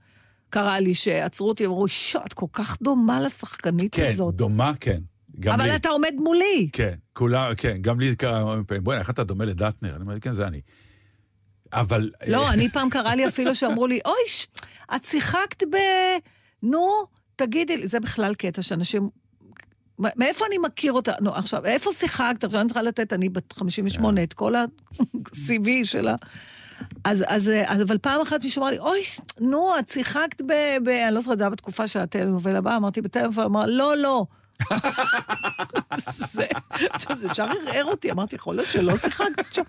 קרה 0.49 0.79
לי 0.79 0.93
שעצרו 0.95 1.49
אותי, 1.49 1.65
אמרו, 1.65 1.87
שו, 1.87 2.19
את 2.25 2.33
כל 2.33 2.45
כך 2.53 2.77
דומה 2.81 3.21
לשחקנית 3.21 3.95
כן, 3.95 4.09
הזאת. 4.13 4.35
דומה, 4.37 4.71
כן. 4.79 4.99
גם 5.39 5.53
אבל 5.53 5.63
לי. 5.63 5.75
אתה 5.75 5.89
עומד 5.89 6.13
מולי. 6.17 6.69
כן, 6.73 6.93
כולם, 7.13 7.55
כן, 7.57 7.77
גם 7.81 7.99
לי 7.99 8.15
קרה 8.15 8.63
פעמים, 8.67 8.83
בוא'נה, 8.83 8.99
איך 8.99 9.09
אתה 9.09 9.23
דומה 9.23 9.45
לדטנר? 9.45 9.95
אני 9.95 10.01
אומר, 10.01 10.19
כן, 10.19 10.33
זה 10.33 10.47
אני. 10.47 10.61
אבל... 11.73 12.11
לא, 12.27 12.49
אני 12.49 12.69
פעם 12.69 12.89
קרה 12.89 13.15
לי 13.15 13.27
אפילו 13.27 13.55
שאמרו 13.55 13.87
לי, 13.87 13.99
אוי, 14.05 14.13
את 14.95 15.05
שיחקת 15.05 15.63
ב... 15.63 15.75
נו, 16.63 16.87
תגידי 17.35 17.77
לי, 17.77 17.87
זה 17.87 17.99
בכלל 17.99 18.35
קטע 18.35 18.61
שאנשים... 18.61 19.09
מאיפה 19.99 20.45
אני 20.45 20.57
מכיר 20.57 20.93
אותה? 20.93 21.11
נו, 21.21 21.35
עכשיו, 21.35 21.65
איפה 21.65 21.93
שיחקת? 21.93 22.43
עכשיו 22.43 22.61
אני 22.61 22.69
צריכה 22.69 22.81
לתת, 22.81 23.13
אני 23.13 23.29
בת 23.29 23.53
58, 23.53 24.23
את 24.23 24.33
כל 24.33 24.55
ה-CV 24.55 25.67
שלה. 25.83 26.15
אז, 27.03 27.23
אז, 27.27 27.51
אז, 27.65 27.81
אבל 27.81 27.97
פעם 27.97 28.21
אחת 28.21 28.43
מישהו 28.43 28.61
אמר 28.61 28.71
לי, 28.71 28.79
אוי, 28.79 29.01
נו, 29.39 29.79
את 29.79 29.89
שיחקת 29.89 30.41
ב... 30.41 30.53
ב 30.83 30.87
אני 30.87 31.15
לא 31.15 31.21
זוכרת, 31.21 31.37
זה 31.37 31.43
היה 31.43 31.49
בתקופה 31.49 31.87
של 31.87 31.99
הטלנובל 31.99 32.55
הבא, 32.55 32.77
אמרתי 32.77 33.01
בטלפון, 33.01 33.43
אמר, 33.43 33.65
לא, 33.67 33.97
לא. 33.97 34.25
זה, 36.33 36.45
זה 37.15 37.27
ישר 37.31 37.43
ערער 37.43 37.85
אותי, 37.85 38.11
אמרתי, 38.11 38.35
יכול 38.35 38.55
להיות 38.55 38.67
שלא 38.69 38.97
שיחקת 38.97 39.53
שם. 39.53 39.63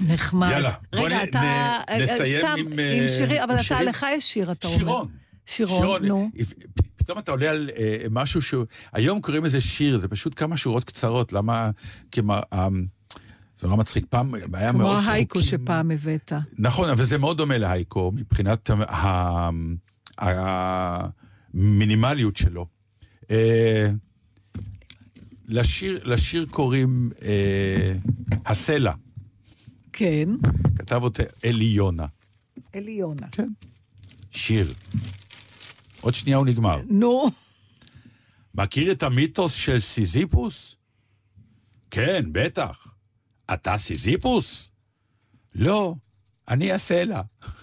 נחמד. 0.00 0.48
יאללה, 0.50 0.72
בוא 0.96 1.06
רגע, 1.06 1.24
נ- 1.24 1.28
אתה... 1.28 1.38
נ- 1.40 1.90
אה, 1.92 1.98
נסיים 2.04 2.38
סתם, 2.40 2.54
עם, 2.58 2.66
עם 2.72 2.78
אה, 2.78 3.06
שירים, 3.08 3.42
אבל 3.42 3.50
עם 3.52 3.56
אתה, 3.56 3.62
שירים. 3.64 3.88
לך 3.88 4.06
יש 4.16 4.32
שיר, 4.32 4.52
אתה 4.52 4.66
אומר. 4.68 4.78
שירון. 4.78 5.08
שירון, 5.46 6.04
נו. 6.04 6.30
פתאום 6.96 7.18
אתה 7.18 7.30
עולה 7.30 7.50
על 7.50 7.70
אה, 7.76 8.04
משהו 8.10 8.42
שהוא... 8.42 8.64
היום 8.92 9.20
קוראים 9.20 9.44
לזה 9.44 9.60
שיר, 9.60 9.98
זה 9.98 10.08
פשוט 10.08 10.32
כמה 10.38 10.56
שורות 10.56 10.84
קצרות, 10.84 11.32
למה... 11.32 11.70
כמו... 12.12 12.34
אה, 12.52 12.68
זה 13.56 13.66
נורא 13.66 13.78
מצחיק, 13.78 14.04
פעם 14.10 14.34
היה 14.52 14.70
כמו 14.70 14.78
מאוד 14.78 15.04
ההייקו 15.06 15.38
חוקים- 15.38 15.58
שפעם 15.60 15.90
הבאת. 15.90 16.32
נכון, 16.58 16.88
אבל 16.90 17.04
זה 17.04 17.18
מאוד 17.18 17.36
דומה 17.36 17.58
להייקו 17.58 18.12
מבחינת 18.14 18.70
המינימליות 21.54 22.36
שלו. 22.36 22.66
אה, 23.30 23.90
לשיר, 25.48 26.00
לשיר 26.04 26.46
קוראים 26.50 27.10
אה, 27.22 27.92
הסלע, 28.46 28.92
כן, 29.98 30.28
כתב 30.76 31.02
אותה 31.02 31.22
אלי 31.44 31.64
יונה. 31.64 32.06
אלי 32.74 32.90
יונה. 32.90 33.28
כן. 33.32 33.48
שיר. 34.30 34.74
עוד 36.00 36.14
שנייה 36.14 36.36
הוא 36.36 36.46
נגמר. 36.46 36.80
נו, 36.88 37.26
מכיר 38.54 38.92
את 38.92 39.02
המיתוס 39.02 39.52
של 39.52 39.80
סיזיפוס? 39.80 40.76
כן, 41.90 42.24
בטח. 42.32 42.94
אתה 43.54 43.78
סיזיפוס? 43.78 44.70
לא, 45.54 45.94
אני 46.48 46.72
הסלע. 46.72 47.20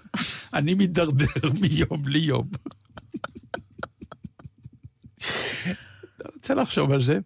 אני 0.53 0.73
מידרדר 0.73 1.51
מיום 1.61 2.07
ליום. 2.07 2.49
רוצה 6.35 6.53
לחשוב 6.53 6.91
על 6.91 7.01
זה, 7.01 7.19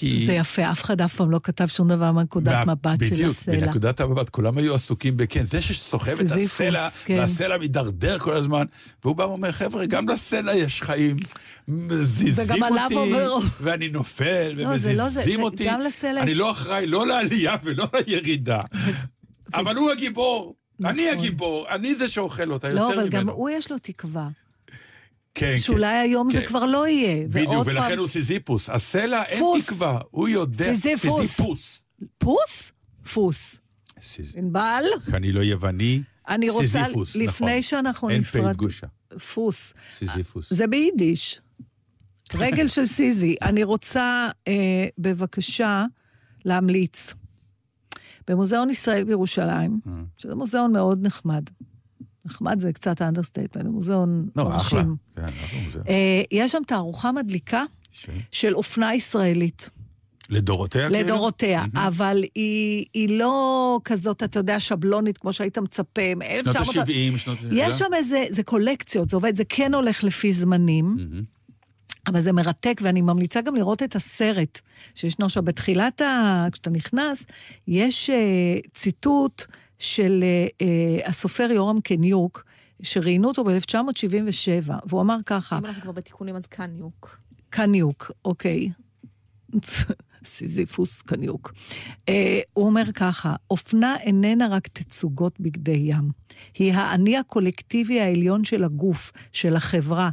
כי... 0.00 0.26
זה 0.26 0.32
יפה, 0.32 0.70
אף 0.70 0.82
אחד 0.82 1.00
אף 1.00 1.14
פעם 1.16 1.30
לא 1.30 1.40
כתב 1.42 1.66
שום 1.66 1.88
דבר 1.88 2.12
מנקודת 2.12 2.66
מה- 2.66 2.74
מבט 2.74 3.04
של 3.04 3.10
בדיוק, 3.14 3.30
הסלע. 3.36 3.60
בנקודת 3.60 4.00
המבט, 4.00 4.28
כולם 4.28 4.58
היו 4.58 4.74
עסוקים 4.74 5.16
בכן, 5.16 5.42
זה 5.44 5.62
שסוחב 5.62 6.20
את 6.20 6.30
הסלע, 6.30 6.88
כן. 7.04 7.16
והסלע 7.18 7.58
מידרדר 7.58 8.18
כל 8.18 8.36
הזמן, 8.36 8.64
והוא 9.04 9.16
בא 9.16 9.22
ואומר, 9.22 9.52
חבר'ה, 9.52 9.86
גם 9.86 10.08
לסלע 10.08 10.54
יש 10.54 10.82
חיים, 10.82 11.16
מזיזים 11.68 12.62
אותי, 12.62 12.94
עובר- 12.94 13.38
ואני 13.60 13.88
נופל, 13.88 14.52
לא, 14.54 14.62
לא 14.64 14.68
ומזיזים 14.68 15.06
זה- 15.36 15.42
אותי, 15.42 15.70
אני 15.70 15.84
יש- 16.30 16.38
לא 16.38 16.50
אחראי 16.50 16.86
לא 16.86 17.06
לעלייה 17.06 17.56
ולא 17.62 17.86
לירידה, 18.06 18.60
אבל 19.54 19.76
הוא 19.76 19.90
הגיבור. 19.90 20.54
אני 20.84 21.06
נכון. 21.10 21.18
הגיבור, 21.18 21.66
אני 21.70 21.94
זה 21.94 22.08
שאוכל 22.08 22.52
אותה 22.52 22.68
לא, 22.68 22.80
יותר 22.80 22.94
אבל 23.00 23.08
גם 23.08 23.20
ממנו. 23.22 23.32
הוא 23.32 23.50
יש 23.50 23.70
לו 23.72 23.76
תקווה. 23.82 24.28
כן, 25.40 25.58
שאולי 25.58 25.96
היום 25.96 26.30
זה 26.30 26.40
כן. 26.40 26.46
כבר 26.46 26.64
לא 26.66 26.88
יהיה. 26.88 27.26
בדיוק, 27.28 27.66
ולכן 27.66 27.88
פעם- 27.88 27.98
הוא 27.98 28.06
סיזיפוס. 28.08 28.70
הסלע 28.70 29.22
אין 29.22 29.38
פוס. 29.38 29.66
תקווה, 29.66 29.98
הוא 30.10 30.28
יודע. 30.28 30.74
סיזיפוס. 30.74 31.20
סיזיפוס. 31.20 31.82
פוס? 32.18 32.72
פוס. 33.12 33.58
סיז- 34.00 34.38
ענבל? 34.38 34.84
אני 35.14 35.32
לא 35.32 35.40
יווני, 35.40 36.02
אני 36.28 36.50
רוצה, 36.50 36.66
סיזיפוס, 36.66 37.16
לפני 37.16 37.26
נכון. 37.48 37.62
שאנחנו 37.62 38.10
אין 38.10 38.22
פ' 38.22 38.36
נפרד... 38.36 38.56
גושה. 38.56 38.86
פוס. 39.34 39.72
סיזיפוס. 39.90 40.52
זה 40.52 40.66
ביידיש. 40.66 41.40
רגל 42.34 42.68
של 42.68 42.86
סיזי. 42.86 43.36
אני 43.42 43.62
רוצה, 43.64 44.28
אה, 44.48 44.52
בבקשה, 44.98 45.84
להמליץ. 46.44 47.14
במוזיאון 48.28 48.70
ישראל 48.70 49.04
בירושלים, 49.04 49.80
אה. 49.86 49.92
שזה 50.16 50.34
מוזיאון 50.34 50.72
מאוד 50.72 51.06
נחמד. 51.06 51.44
נחמד 52.24 52.60
זה 52.60 52.72
קצת 52.72 53.00
ה 53.00 53.04
understatement, 53.04 53.66
מוזיאון 53.66 54.28
לא, 54.36 54.42
אחלה. 54.42 54.52
מרשים. 54.82 54.96
כן, 55.16 55.22
אחלה 55.22 55.60
מוזיאון. 55.64 55.84
אה, 55.88 56.22
יש 56.32 56.52
שם 56.52 56.62
תערוכה 56.66 57.12
מדליקה 57.12 57.64
ש- 57.92 58.06
של 58.30 58.54
אופנה 58.54 58.94
ישראלית. 58.94 59.70
לדורותיה? 60.30 60.88
כאילו? 60.88 61.04
לדורותיה, 61.04 61.64
אבל 61.74 62.24
היא, 62.34 62.84
היא 62.94 63.18
לא 63.18 63.78
כזאת, 63.84 64.22
אתה 64.22 64.38
יודע, 64.38 64.60
שבלונית, 64.60 65.18
כמו 65.18 65.32
שהיית 65.32 65.58
מצפה. 65.58 66.02
שנות 66.02 66.18
מ- 66.18 66.22
1900. 66.22 66.76
ה-70, 66.88 67.18
שנות... 67.18 67.38
יש 67.52 67.74
שם 67.74 67.94
איזה, 67.94 68.24
זה 68.30 68.42
קולקציות, 68.42 69.08
זה 69.10 69.16
עובד, 69.16 69.34
זה 69.34 69.42
כן 69.48 69.74
הולך 69.74 70.04
לפי 70.04 70.32
זמנים. 70.32 70.96
אבל 72.06 72.20
זה 72.20 72.32
מרתק, 72.32 72.80
ואני 72.84 73.00
ממליצה 73.00 73.40
גם 73.40 73.54
לראות 73.56 73.82
את 73.82 73.96
הסרט 73.96 74.60
שישנו 74.94 75.24
עכשיו. 75.26 75.42
בתחילת 75.42 76.00
ה... 76.00 76.46
כשאתה 76.52 76.70
נכנס, 76.70 77.26
יש 77.68 78.10
uh, 78.10 78.68
ציטוט 78.74 79.42
של 79.80 80.24
uh, 80.24 80.62
uh, 81.04 81.08
הסופר 81.08 81.48
יורם 81.50 81.80
קניוק, 81.80 82.44
שראיינו 82.82 83.28
אותו 83.28 83.44
ב-1977, 83.44 84.72
והוא 84.86 85.00
אמר 85.00 85.16
ככה, 85.26 85.58
אם 85.58 85.66
אנחנו 85.66 85.82
כבר 85.82 85.92
בתיקונים, 85.92 86.36
אז 86.36 86.46
קניוק. 86.46 87.18
קניוק, 87.50 88.10
אוקיי. 88.24 88.68
סיזיפוס 90.24 91.02
קניוק. 91.02 91.52
Uh, 91.96 92.12
הוא 92.52 92.66
אומר 92.66 92.92
ככה, 92.94 93.34
אופנה 93.50 93.96
איננה 94.00 94.48
רק 94.48 94.68
תצוגות 94.68 95.40
בגדי 95.40 95.80
ים, 95.84 96.10
היא 96.54 96.72
האני 96.72 97.18
הקולקטיבי 97.18 98.00
העליון 98.00 98.44
של 98.44 98.64
הגוף, 98.64 99.12
של 99.32 99.56
החברה. 99.56 100.10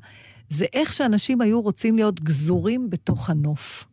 זה 0.49 0.65
איך 0.74 0.93
שאנשים 0.93 1.41
היו 1.41 1.61
רוצים 1.61 1.95
להיות 1.95 2.20
גזורים 2.20 2.89
בתוך 2.89 3.30
הנוף. 3.30 3.86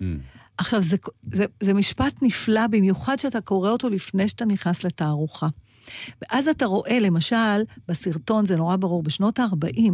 מהמם. 0.00 0.37
עכשיו, 0.58 0.82
זה, 0.82 0.96
זה, 1.32 1.44
זה 1.60 1.74
משפט 1.74 2.14
נפלא, 2.22 2.66
במיוחד 2.66 3.18
שאתה 3.18 3.40
קורא 3.40 3.70
אותו 3.70 3.88
לפני 3.88 4.28
שאתה 4.28 4.44
נכנס 4.44 4.84
לתערוכה. 4.84 5.46
ואז 6.22 6.48
אתה 6.48 6.66
רואה, 6.66 7.00
למשל, 7.00 7.62
בסרטון, 7.88 8.46
זה 8.46 8.56
נורא 8.56 8.76
ברור, 8.76 9.02
בשנות 9.02 9.38
ה-40, 9.38 9.90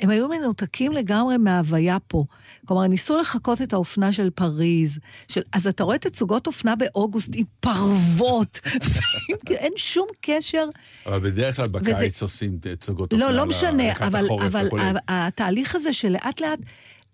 הם 0.00 0.10
היו 0.10 0.28
מנותקים 0.28 0.92
לגמרי 0.92 1.36
מההוויה 1.36 1.96
פה. 2.06 2.24
כלומר, 2.64 2.86
ניסו 2.86 3.16
לחקות 3.16 3.62
את 3.62 3.72
האופנה 3.72 4.12
של 4.12 4.30
פריז, 4.30 4.98
של... 5.28 5.40
אז 5.52 5.66
אתה 5.66 5.84
רואה 5.84 5.98
תצוגות 5.98 6.46
אופנה 6.46 6.76
באוגוסט 6.76 7.30
עם 7.34 7.44
פרוות, 7.60 8.60
אין 9.50 9.72
שום 9.76 10.06
קשר 10.20 10.64
אבל 11.06 11.18
בדרך 11.30 11.56
כלל 11.56 11.68
בקיץ 11.68 11.96
וזה- 12.16 12.24
עושים 12.24 12.58
תצוגות 12.60 13.12
לא, 13.12 13.18
אופנה 13.24 13.36
לא 13.36 13.46
משנה, 13.46 13.90
לקראת 13.90 14.14
אבל, 14.14 14.26
אבל. 14.46 14.68
ה- 14.80 15.26
התהליך 15.26 15.74
הזה 15.74 15.92
שלאט 15.92 16.40
לאט, 16.40 16.58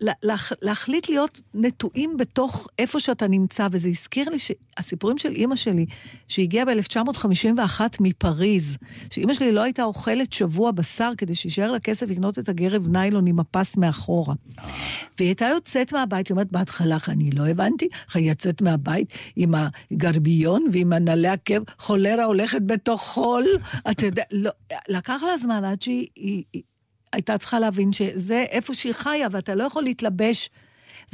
להח- 0.00 0.52
להחליט 0.62 1.08
להיות 1.08 1.40
נטועים 1.54 2.16
בתוך 2.16 2.68
איפה 2.78 3.00
שאתה 3.00 3.28
נמצא, 3.28 3.68
וזה 3.70 3.88
הזכיר 3.88 4.28
לי 4.30 4.36
שהסיפורים 4.38 5.18
של 5.18 5.32
אימא 5.32 5.56
שלי, 5.56 5.86
שהגיעה 6.28 6.64
ב-1951 6.64 7.80
מפריז, 8.00 8.76
שאימא 9.10 9.34
שלי 9.34 9.52
לא 9.52 9.62
הייתה 9.62 9.82
אוכלת 9.82 10.32
שבוע 10.32 10.70
בשר 10.70 11.12
כדי 11.18 11.34
שישאר 11.34 11.70
לה 11.70 11.80
כסף 11.80 12.10
לקנות 12.10 12.38
את 12.38 12.48
הגרב 12.48 12.88
ניילון 12.88 13.26
עם 13.26 13.40
הפס 13.40 13.76
מאחורה. 13.76 14.34
והיא 15.18 15.28
הייתה 15.28 15.44
יוצאת 15.46 15.92
מהבית, 15.92 16.26
היא 16.28 16.34
אומרת, 16.34 16.52
בהתחלה 16.52 16.96
אני 17.08 17.30
לא 17.30 17.46
הבנתי, 17.46 17.88
היא 18.14 18.28
יוצאת 18.30 18.62
מהבית 18.62 19.08
עם 19.36 19.54
הגרביון 19.92 20.66
ועם 20.72 20.92
הנעלי 20.92 21.28
עקב, 21.28 21.60
חולרה 21.78 22.24
הולכת 22.24 22.62
בתוך 22.66 23.02
חול, 23.02 23.44
אתה 23.90 24.06
יודע, 24.06 24.22
לא, 24.32 24.50
לקח 24.88 25.22
לה 25.26 25.38
זמן 25.38 25.64
עד 25.64 25.82
שהיא 25.82 26.06
היא, 26.16 26.44
היא, 26.52 26.62
הייתה 27.16 27.38
צריכה 27.38 27.60
להבין 27.60 27.92
שזה 27.92 28.44
איפה 28.50 28.74
שהיא 28.74 28.92
חיה, 28.92 29.28
ואתה 29.30 29.54
לא 29.54 29.64
יכול 29.64 29.82
להתלבש. 29.82 30.50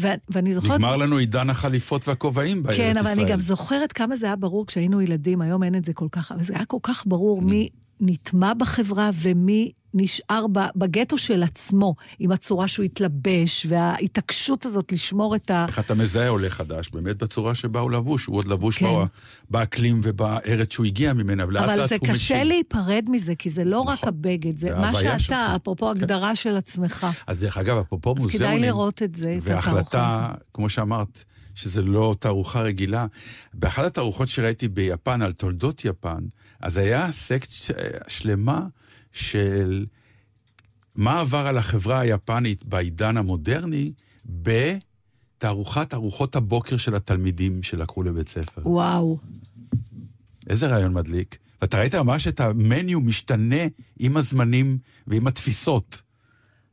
ו, 0.01 0.09
ואני 0.29 0.55
זוכרת... 0.55 0.71
נגמר 0.71 0.97
לנו 0.97 1.17
עידן 1.17 1.51
החליפות 1.51 2.09
והכובעים 2.09 2.63
בארץ 2.63 2.77
ישראל. 2.77 2.93
כן, 2.93 2.97
אבל 2.97 3.11
אני 3.11 3.25
גם 3.25 3.39
זוכרת 3.39 3.93
כמה 3.93 4.17
זה 4.17 4.27
היה 4.27 4.37
ברור 4.37 4.67
כשהיינו 4.67 5.01
ילדים, 5.01 5.41
היום 5.43 5.63
אין 5.63 5.75
את 5.75 5.85
זה 5.85 5.93
כל 5.93 6.09
כך, 6.13 6.33
אבל 6.33 6.45
זה 6.45 6.55
היה 6.57 6.65
כל 6.65 6.79
כך 6.83 7.05
ברור. 7.07 7.43
מי 7.43 7.69
נטמע 8.01 8.55
בחברה 8.55 9.11
ומי 9.15 9.73
נשאר 9.95 10.47
בגטו 10.77 11.19
של 11.19 11.43
עצמו, 11.43 11.95
עם 12.19 12.33
הצורה 12.33 12.69
שהוא 12.69 12.85
התלבש, 12.85 13.67
וההתעקשות 13.69 14.67
הזאת 14.67 14.93
לשמור 14.93 15.37
את 15.37 15.51
ה... 15.51 15.65
איך 15.69 15.79
אתה 15.79 15.95
מזהה 15.95 16.29
עולה 16.29 16.51
חדש? 16.51 16.91
באמת 16.91 17.23
בצורה 17.23 17.55
שבה 17.55 17.81
הוא 17.81 17.91
לבוש. 17.91 18.27
הוא 18.27 18.37
עוד 18.37 18.49
לבוש 18.49 18.79
כן. 18.79 18.85
בא- 18.85 19.05
באקלים 19.51 20.01
ובארץ 20.03 20.73
שהוא 20.73 20.87
הגיע 20.87 21.13
ממנה, 21.13 21.47
ולאט 21.47 21.65
אבל 21.65 21.79
לאט 21.79 21.89
זה 21.89 21.95
הוא 22.01 22.09
קשה 22.09 22.13
משיל. 22.13 22.45
להיפרד 22.45 23.05
מזה, 23.09 23.35
כי 23.35 23.51
זה 23.51 23.65
לא 23.65 23.81
רק 23.81 23.99
נכון. 23.99 24.09
הבגד, 24.09 24.57
זה 24.59 24.69
זה 24.69 24.75
מה 24.75 24.87
ההוויה 24.87 25.11
שלך. 25.19 25.21
שאתה, 25.23 25.57
אפרופו 25.57 25.87
כן. 25.87 25.91
הגדרה 26.01 26.37
של 26.37 26.57
עצמך. 26.57 27.07
אז 27.27 27.41
דרך 27.41 27.57
אגב, 27.59 27.77
אפרופו 27.79 28.11
אז 28.11 28.17
כדאי 28.17 28.23
מוזיאונים, 28.23 28.63
לראות 28.63 29.03
את 29.03 29.15
זה, 29.15 29.35
את 29.39 29.43
התערוכה 29.43 29.71
והחלטה. 29.73 30.29
כמו 30.55 30.69
שאמרת, 30.69 31.25
שזה 31.55 31.83
לא 31.83 32.15
תערוכה 32.19 32.61
רגילה. 32.61 33.07
באחת 33.55 33.85
התערוכות 33.85 34.29
שראיתי 34.29 34.69
ביפן 34.69 35.23
על 35.23 35.33
תולדות 35.33 35.85
יפן, 35.85 36.25
אז 36.61 36.77
היה 36.77 37.13
סקציה 37.13 37.75
שלמה 38.09 38.61
של 39.13 39.87
מה 40.95 41.21
עבר 41.21 41.47
על 41.47 41.59
החברה 41.59 42.01
היפנית 42.01 42.65
בעידן 42.65 43.17
המודרני 43.17 43.93
בתערוכת 44.25 45.95
ארוחות 45.95 46.37
הבוקר 46.37 46.77
של 46.77 46.95
התלמידים 46.95 47.63
שלקחו 47.63 48.03
לבית 48.03 48.29
ספר. 48.29 48.69
וואו. 48.69 49.19
איזה 50.51 50.67
רעיון 50.67 50.93
מדליק. 50.93 51.39
ואתה 51.63 51.79
ראית 51.79 51.95
ממש 51.95 52.27
את 52.29 52.41
המניו 52.41 53.01
משתנה 53.01 53.63
עם 53.99 54.17
הזמנים 54.17 54.79
ועם 55.07 55.27
התפיסות. 55.27 56.03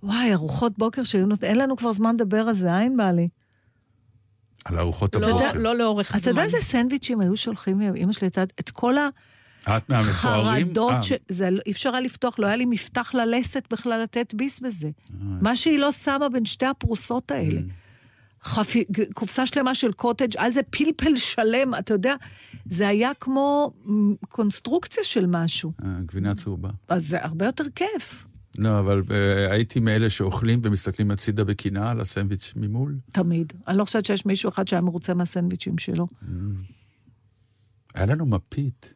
וואי, 0.04 0.34
ארוחות 0.34 0.78
בוקר 0.78 1.04
שהיו 1.04 1.26
נות... 1.26 1.44
אין 1.44 1.58
לנו 1.58 1.78
כבר 1.78 1.94
זמן 1.94 2.16
לדבר 2.16 2.38
על 2.38 2.56
זה, 2.56 2.80
אין 2.80 2.98
בא 2.98 3.12
לי. 3.12 3.28
על 4.66 4.78
ארוחות 4.80 5.16
לא, 5.16 5.30
הבוקר. 5.30 5.54
לא 5.54 5.76
לאורך 5.78 6.12
אתה 6.12 6.20
זמן. 6.20 6.30
יודע 6.30 6.44
איזה 6.44 6.58
סנדוויצ'ים 6.62 7.22
היו 7.22 7.36
שולחים 7.38 7.80
לי? 7.80 8.04
אמא 8.04 8.12
שלי 8.12 8.26
הייתה 8.26 8.44
את 8.44 8.70
כל 8.70 8.96
את 9.78 9.90
מהמפוארים? 9.90 10.66
החרדות, 10.68 10.92
אה, 10.94 11.04
ש... 11.04 11.12
זה 11.30 11.50
לא- 11.50 11.60
אי 11.66 11.72
אפשר 11.72 11.90
היה 11.92 12.02
לפתוח, 12.02 12.40
לא 12.40 12.48
היה 12.48 12.56
לי 12.56 12.66
מפתח 12.66 13.12
ללסת 13.16 13.64
בכלל 13.72 14.04
לתת 14.04 14.34
ביס 14.34 14.60
בזה. 14.60 14.88
אה, 14.88 15.18
מה 15.42 15.56
שהיא 15.56 15.80
לא 15.80 15.92
שמה 15.92 16.30
בין 16.30 16.46
שתי 16.46 16.66
הפרוסות 16.66 17.32
האלה. 17.32 17.62
חפי... 18.44 18.84
ג- 18.92 19.14
קופסה 19.14 19.48
שלמה 19.48 19.76
של 19.76 19.92
קוטג', 19.92 20.38
על 20.38 20.52
זה 20.52 20.62
פלפל 20.70 21.16
שלם, 21.16 21.74
אתה 21.80 21.94
יודע, 21.94 22.16
זה 22.66 22.88
היה 22.88 23.12
כמו 23.20 23.74
קונסטרוקציה 24.30 25.04
של 25.04 25.26
משהו. 25.28 25.72
אה, 25.86 25.90
גבינה 26.06 26.36
צהובה. 26.36 26.70
אז 26.88 27.08
זה 27.08 27.24
הרבה 27.26 27.46
יותר 27.46 27.64
כיף, 27.76 28.26
לא, 28.58 28.80
אבל 28.80 29.04
אה, 29.12 29.52
הייתי 29.52 29.80
מאלה 29.80 30.10
שאוכלים 30.10 30.60
ומסתכלים 30.64 31.12
הצידה 31.12 31.44
בקנאה 31.44 31.92
על 31.92 32.00
הסנדוויץ' 32.02 32.54
ממול. 32.56 32.96
תמיד. 33.14 33.54
אני 33.68 33.78
לא 33.78 33.86
חושבת 33.86 34.06
שיש 34.06 34.26
מישהו 34.26 34.50
אחד 34.50 34.68
שהיה 34.68 34.82
מרוצה 34.82 35.14
מהסנדוויצ'ים 35.14 35.78
שלו. 35.78 36.08
היה 37.96 38.06
לנו 38.06 38.26
מפית 38.26 38.94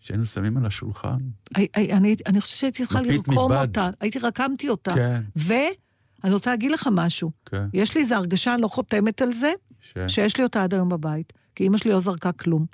שהיינו 0.00 0.24
שמים 0.24 0.56
על 0.56 0.66
השולחן. 0.66 1.18
אני, 1.56 1.68
אני, 1.76 2.16
אני 2.26 2.40
חושבת 2.40 2.58
שהייתי 2.58 2.86
צריכה 2.86 3.00
לרקום 3.02 3.52
מבד. 3.52 3.60
אותה, 3.60 3.90
הייתי 4.00 4.18
רקמתי 4.18 4.68
אותה. 4.68 4.94
כן, 4.94 5.22
ואני 5.36 6.34
רוצה 6.34 6.50
להגיד 6.50 6.70
לך 6.70 6.88
משהו. 6.92 7.30
כן. 7.46 7.66
יש 7.72 7.94
לי 7.94 8.00
איזו 8.00 8.14
הרגשה, 8.14 8.54
אני 8.54 8.62
לא 8.62 8.68
חותמת 8.68 9.22
על 9.22 9.32
זה, 9.32 9.52
ש... 9.80 9.94
שיש 10.08 10.36
לי 10.36 10.44
אותה 10.44 10.62
עד 10.62 10.74
היום 10.74 10.88
בבית. 10.88 11.32
כי 11.54 11.64
אימא 11.64 11.78
שלי 11.78 11.90
לא 11.90 12.00
זרקה 12.00 12.32
כלום. 12.32 12.66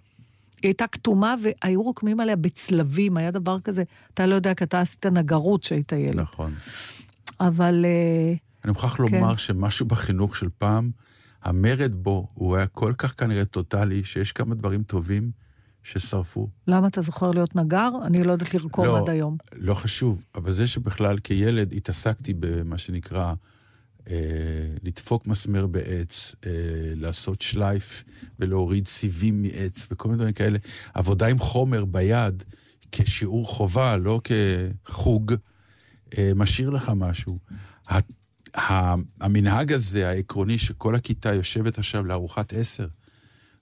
היא 0.62 0.68
הייתה 0.68 0.87
כתומה 0.87 1.35
והיו 1.43 1.83
רוקמים 1.83 2.20
עליה 2.20 2.37
בצלבים, 2.37 3.16
היה 3.16 3.31
דבר 3.31 3.61
כזה. 3.61 3.83
אתה 4.14 4.27
לא 4.27 4.35
יודע, 4.35 4.55
כי 4.55 4.64
אתה 4.64 4.81
עשית 4.81 5.07
נגרות 5.07 5.62
כשהיית 5.62 5.93
ילד. 5.93 6.20
נכון. 6.20 6.55
אבל 7.41 7.85
אה, 7.85 8.35
אני 8.64 8.72
מוכרח 8.72 8.99
לומר 8.99 9.37
שמשהו 9.37 9.87
בחינוך 9.87 10.37
של 10.37 10.49
פעם, 10.59 10.91
המרד 11.43 11.93
בו, 11.95 12.29
הוא 12.35 12.57
היה 12.57 12.66
כל 12.66 12.93
כך 12.99 13.14
כנראה 13.18 13.45
טוטאלי, 13.45 14.05
שיש 14.05 14.33
כמה 14.33 14.55
דברים 14.55 14.83
טובים 14.83 15.31
ששרפו. 15.87 16.49
למה 16.66 16.89
אתה 16.89 17.03
זוכר 17.03 17.30
להיות 17.30 17.57
נגר? 17.57 17.91
אני 18.05 18.24
לא 18.24 18.32
יודעת 18.32 18.55
לרקום 18.55 18.84
לא. 18.84 18.99
עד 18.99 19.09
היום. 19.09 19.37
לא 19.53 19.74
חשוב, 19.74 20.24
אבל 20.34 20.53
זה 20.53 20.66
שבכלל 20.66 21.18
כילד 21.18 21.72
התעסקתי 21.72 22.34
במה 22.34 22.78
שנקרא 22.78 23.34
אה, 24.11 24.16
לדפוק 24.82 25.26
מסמר 25.26 25.66
בעץ, 25.66 26.34
אה, 26.47 26.51
לעשות 26.95 27.43
שלייף 27.43 28.05
ולהוריד 28.39 28.89
סיבים 28.89 29.43
מעץ 29.43 29.89
וכל 29.91 30.09
מיני 30.09 30.18
דברים 30.18 30.34
כאלה. 30.34 30.59
עבודה 30.95 31.26
עם 31.26 31.39
חומר 31.39 31.84
ביד 31.84 32.43
כשיעור 32.93 33.47
חובה, 33.47 33.97
לא 33.97 34.20
כחוג, 34.24 35.32
אה, 36.18 36.32
משאיר 36.34 36.70
לך 36.70 36.93
משהו. 36.97 37.39
המנהג 39.20 39.72
הזה, 39.72 40.09
העקרוני, 40.09 40.59
שכל 40.59 40.95
הכיתה 40.95 41.34
יושבת 41.34 41.78
עכשיו 41.78 42.05
לארוחת 42.05 42.53
עשר, 42.53 42.87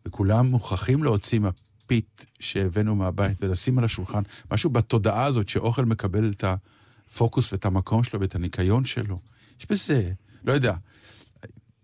וכולם 0.07 0.47
מוכרחים 0.47 1.05
להוציא 1.05 1.41
מהפית 1.85 2.26
שהבאנו 2.41 2.95
מהבית 2.95 3.43
ולשים 3.43 3.78
על 3.78 3.85
השולחן, 3.85 4.22
משהו 4.53 4.70
בתודעה 4.70 5.24
הזאת 5.24 5.49
שאוכל 5.49 5.85
מקבל 5.85 6.30
את 6.30 6.45
הפוקוס 6.45 7.53
ואת 7.53 7.64
המקום 7.64 8.05
שלו 8.05 8.20
ואת 8.20 8.35
הניקיון 8.35 8.85
שלו. 8.85 9.20
יש 9.61 9.66
בזה, 9.70 10.12
לא 10.45 10.53
יודע. 10.53 10.74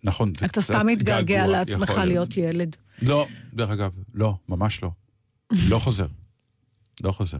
נכון, 0.05 0.29
זה 0.29 0.47
אתה 0.47 0.49
קצת 0.49 0.61
סתם 0.61 0.87
מתגעגע 0.87 1.23
געגוע, 1.23 1.47
לעצמך 1.47 1.89
יכול 1.91 2.05
להיות 2.05 2.37
ילד. 2.37 2.77
לא, 3.03 3.27
דרך 3.55 3.71
אגב, 3.71 3.95
לא, 4.15 4.35
ממש 4.49 4.83
לא. 4.83 4.91
לא 5.69 5.79
חוזר. 5.79 6.07
לא 7.03 7.13
חוזר. 7.13 7.39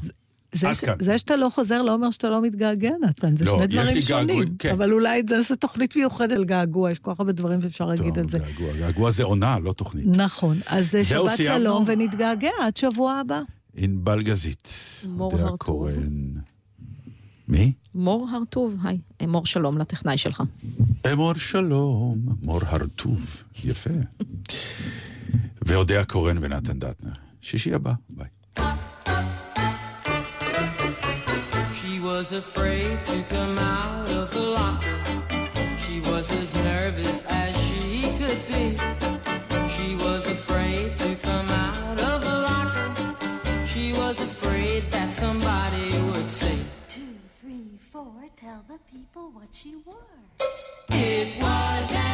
זה, 0.53 0.75
ש... 0.75 0.81
כאן. 0.85 0.95
זה 1.03 1.19
שאתה 1.19 1.37
לא 1.37 1.49
חוזר 1.55 1.83
לא 1.83 1.93
אומר 1.95 2.11
שאתה 2.11 2.29
לא 2.29 2.43
מתגעגע, 2.43 2.91
נתן, 3.03 3.37
זה 3.37 3.45
לא, 3.45 3.53
שני 3.53 3.63
יש 3.65 3.69
דברים 3.75 3.95
לי 3.95 4.01
געגוע- 4.01 4.21
שונים. 4.21 4.57
כן. 4.59 4.71
אבל 4.73 4.93
אולי 4.93 5.23
זה 5.29 5.41
זה 5.43 5.57
תוכנית 5.57 5.97
מיוחדת 5.97 6.33
על 6.33 6.45
געגוע, 6.45 6.91
יש 6.91 6.99
כל 6.99 7.15
כך 7.15 7.21
הרבה 7.21 7.33
דברים 7.33 7.63
שאפשר 7.63 7.87
להגיד 7.87 8.05
טוב, 8.15 8.19
על 8.19 8.29
זה. 8.29 8.39
געגוע. 8.39 8.73
געגוע 8.79 9.11
זה 9.11 9.23
עונה, 9.23 9.59
לא 9.59 9.73
תוכנית. 9.73 10.07
נכון, 10.17 10.57
אז 10.67 10.91
זהו, 10.91 11.05
שבת 11.05 11.31
סיימנו? 11.37 11.59
שלום 11.61 11.85
ונתגעגע 11.87 12.51
עד 12.63 12.77
שבוע 12.77 13.13
הבא. 13.15 13.41
ענבל 13.77 14.23
גזית. 14.23 14.69
מור 15.09 15.31
דעה 15.33 15.41
הרטוב. 15.43 15.59
קורן. 15.59 16.29
מי? 17.49 17.73
מור 17.95 18.29
הרטוב, 18.33 18.77
היי. 18.85 18.99
אה, 19.21 19.27
מור 19.27 19.47
שלום 19.47 19.79
לטכנאי 19.79 20.19
שלך. 20.19 20.43
אמור 21.13 21.35
שלום, 21.35 22.19
מור 22.43 22.61
הרטוב. 22.67 23.43
יפה. 23.65 23.91
ואודיה 25.63 26.05
קורן 26.05 26.37
ונתן 26.41 26.79
דטנר. 26.79 27.13
שישי 27.41 27.75
הבא, 27.75 27.93
ביי. 28.11 28.27
Was 32.17 32.33
afraid 32.33 33.05
to 33.05 33.23
come 33.35 33.57
out 33.59 34.11
of 34.11 34.31
the 34.33 34.41
locker. 34.41 34.99
She 35.79 36.01
was 36.01 36.29
as 36.33 36.53
nervous 36.55 37.25
as 37.27 37.57
she 37.65 38.03
could 38.19 38.43
be. 38.49 38.77
She 39.69 39.95
was 39.95 40.29
afraid 40.29 40.99
to 40.99 41.15
come 41.29 41.49
out 41.49 42.01
of 42.01 42.19
the 42.29 42.37
locker. 42.49 43.65
She 43.65 43.93
was 43.93 44.21
afraid 44.21 44.91
that 44.91 45.15
somebody 45.15 45.87
would 46.11 46.29
say, 46.29 46.59
Two, 46.89 47.15
three, 47.41 47.79
four, 47.79 48.13
tell 48.37 48.65
the 48.69 48.79
people 48.93 49.31
what 49.33 49.49
she 49.53 49.77
wore. 49.87 50.19
It 50.89 51.41
was 51.41 52.10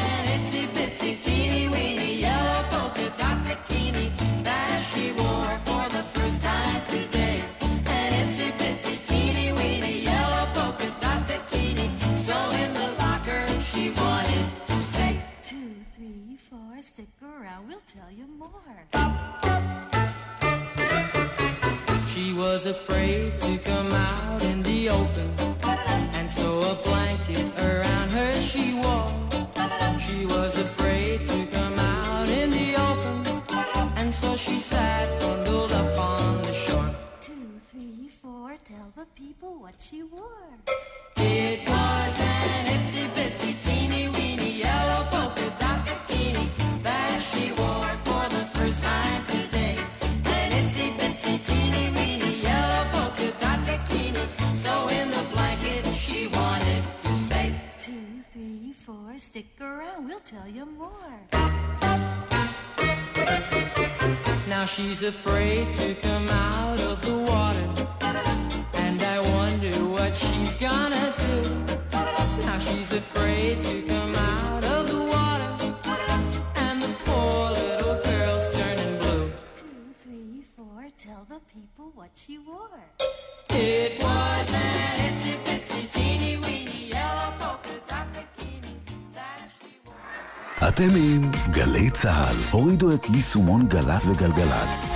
She 22.06 22.32
was 22.32 22.66
afraid 22.66 23.38
to 23.40 23.58
come 23.58 23.92
out 23.92 24.42
in 24.44 24.62
the 24.62 24.88
open, 24.88 25.28
and 26.18 26.30
so 26.30 26.60
a 26.72 26.74
blanket 26.84 27.46
around 27.58 28.12
her 28.12 28.40
she 28.40 28.74
wore. 28.74 29.08
She 30.00 30.26
was 30.26 30.58
afraid 30.58 31.26
to 31.26 31.46
come 31.52 31.78
out 31.78 32.28
in 32.28 32.50
the 32.50 32.76
open, 32.76 33.16
and 33.96 34.14
so 34.14 34.36
she 34.36 34.58
sat 34.58 35.20
bundled 35.20 35.72
up 35.72 35.98
on 35.98 36.42
the 36.42 36.52
shore. 36.52 36.94
Two, 37.20 37.60
three, 37.70 38.08
four, 38.22 38.56
tell 38.64 38.92
the 38.96 39.06
people 39.14 39.58
what 39.60 39.74
she 39.78 40.02
wore. 40.02 40.48
It 41.16 41.68
was 41.68 42.20
an 42.20 42.66
itsy 42.76 43.15
we'll 60.04 60.20
tell 60.20 60.48
you 60.48 60.66
more. 60.66 60.90
Now 64.48 64.66
she's 64.66 65.02
afraid 65.02 65.72
to 65.74 65.94
come 65.94 66.28
out 66.28 66.80
of 66.80 67.00
the 67.04 67.16
water. 67.16 67.68
And 68.74 69.02
I 69.02 69.20
wonder 69.20 69.76
what 69.88 70.14
she's 70.14 70.54
gonna 70.56 71.14
do. 71.18 71.64
Now 72.46 72.58
she's 72.58 72.92
afraid 72.92 73.62
to 73.62 73.82
come 73.82 74.14
out 74.14 74.64
of 74.64 74.88
the 74.88 75.02
water. 75.04 75.52
And 76.56 76.82
the 76.82 76.94
poor 77.04 77.50
little 77.50 78.02
girl's 78.02 78.54
turning 78.56 78.98
blue. 78.98 79.32
Two, 79.56 79.94
three, 80.02 80.44
four, 80.56 80.88
tell 80.98 81.26
the 81.28 81.40
people 81.54 81.92
what 81.94 82.10
she 82.14 82.38
wore. 82.38 82.80
It 83.50 84.02
was 84.02 84.75
אתם 90.68 90.88
עם 90.96 91.30
גלי 91.50 91.90
צה"ל. 91.90 92.36
הורידו 92.50 92.92
את 92.94 93.06
יישומון 93.14 93.66
גל"צ 93.66 94.04
וגלגלצ. 94.04 94.95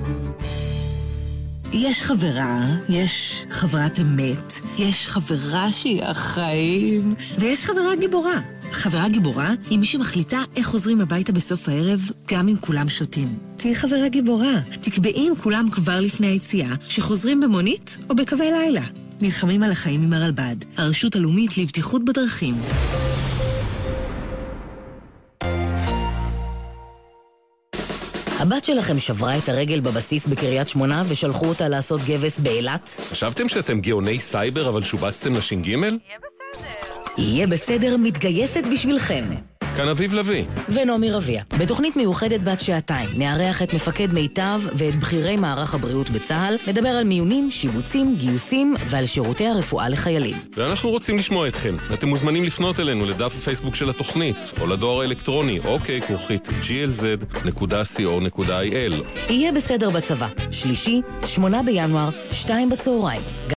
יש 1.73 2.01
חברה, 2.03 2.65
יש 2.89 3.43
חברת 3.49 3.99
אמת, 3.99 4.53
יש 4.77 5.07
חברה 5.07 5.71
שהיא 5.71 6.03
החיים, 6.03 7.13
ויש 7.39 7.65
חברה 7.65 7.95
גיבורה. 7.99 8.41
חברה 8.71 9.09
גיבורה 9.09 9.53
היא 9.69 9.79
מי 9.79 9.85
שמחליטה 9.85 10.43
איך 10.55 10.67
חוזרים 10.67 11.01
הביתה 11.01 11.31
בסוף 11.31 11.69
הערב, 11.69 12.01
גם 12.31 12.47
אם 12.47 12.55
כולם 12.61 12.89
שותים. 12.89 13.27
תהיי 13.57 13.75
חברה 13.75 14.09
גיבורה. 14.09 14.59
תקבעי 14.81 15.27
עם 15.27 15.35
כולם 15.35 15.69
כבר 15.71 15.99
לפני 15.99 16.27
היציאה, 16.27 16.75
שחוזרים 16.89 17.39
במונית 17.39 17.97
או 18.09 18.15
בקווי 18.15 18.51
לילה. 18.51 18.83
נלחמים 19.21 19.63
על 19.63 19.71
החיים 19.71 20.03
עם 20.03 20.13
הרלב"ד, 20.13 20.55
הרשות 20.77 21.15
הלאומית 21.15 21.57
לבטיחות 21.57 22.05
בדרכים. 22.05 22.55
הבת 28.51 28.63
שלכם 28.63 28.99
שברה 28.99 29.37
את 29.37 29.49
הרגל 29.49 29.79
בבסיס 29.79 30.25
בקריית 30.25 30.69
שמונה 30.69 31.03
ושלחו 31.07 31.45
אותה 31.45 31.67
לעשות 31.67 32.01
גבס 32.07 32.39
באילת? 32.39 32.97
חשבתם 33.09 33.49
שאתם 33.49 33.81
גאוני 33.81 34.19
סייבר 34.19 34.69
אבל 34.69 34.83
שובצתם 34.83 35.35
לש"ג? 35.35 35.75
יהיה 37.17 37.47
בסדר 37.47 37.97
מתגייסת 37.97 38.63
בשבילכם. 38.73 39.25
כאן 39.75 39.87
אביב 39.87 40.13
לביא. 40.13 40.43
ונעמי 40.69 41.11
רביע. 41.11 41.43
בתוכנית 41.59 41.95
מיוחדת 41.95 42.41
בת 42.41 42.59
שעתיים 42.61 43.09
נארח 43.17 43.61
את 43.61 43.73
מפקד 43.73 44.13
מיטב 44.13 44.61
ואת 44.73 44.95
בכירי 44.95 45.37
מערך 45.37 45.73
הבריאות 45.73 46.09
בצה"ל, 46.09 46.55
נדבר 46.67 46.89
על 46.89 47.03
מיונים, 47.03 47.51
שיבוצים, 47.51 48.15
גיוסים 48.17 48.75
ועל 48.89 49.05
שירותי 49.05 49.47
הרפואה 49.47 49.89
לחיילים. 49.89 50.35
ואנחנו 50.57 50.89
רוצים 50.89 51.17
לשמוע 51.17 51.47
אתכם. 51.47 51.77
אתם 51.93 52.07
מוזמנים 52.07 52.43
לפנות 52.43 52.79
אלינו 52.79 53.05
לדף 53.05 53.35
הפייסבוק 53.37 53.75
של 53.75 53.89
התוכנית, 53.89 54.37
או 54.61 54.67
לדואר 54.67 55.01
האלקטרוני, 55.01 55.59
אוקיי, 55.65 56.01
כרוכית 56.01 56.47
glz.co.il. 56.47 57.71
יהיה 59.29 59.51
בסדר 59.51 59.89
בצבא. 59.89 60.27
שלישי, 60.51 61.01
שמונה 61.25 61.63
בינואר, 61.63 62.09
שתיים 62.31 62.69
בצהריים. 62.69 63.21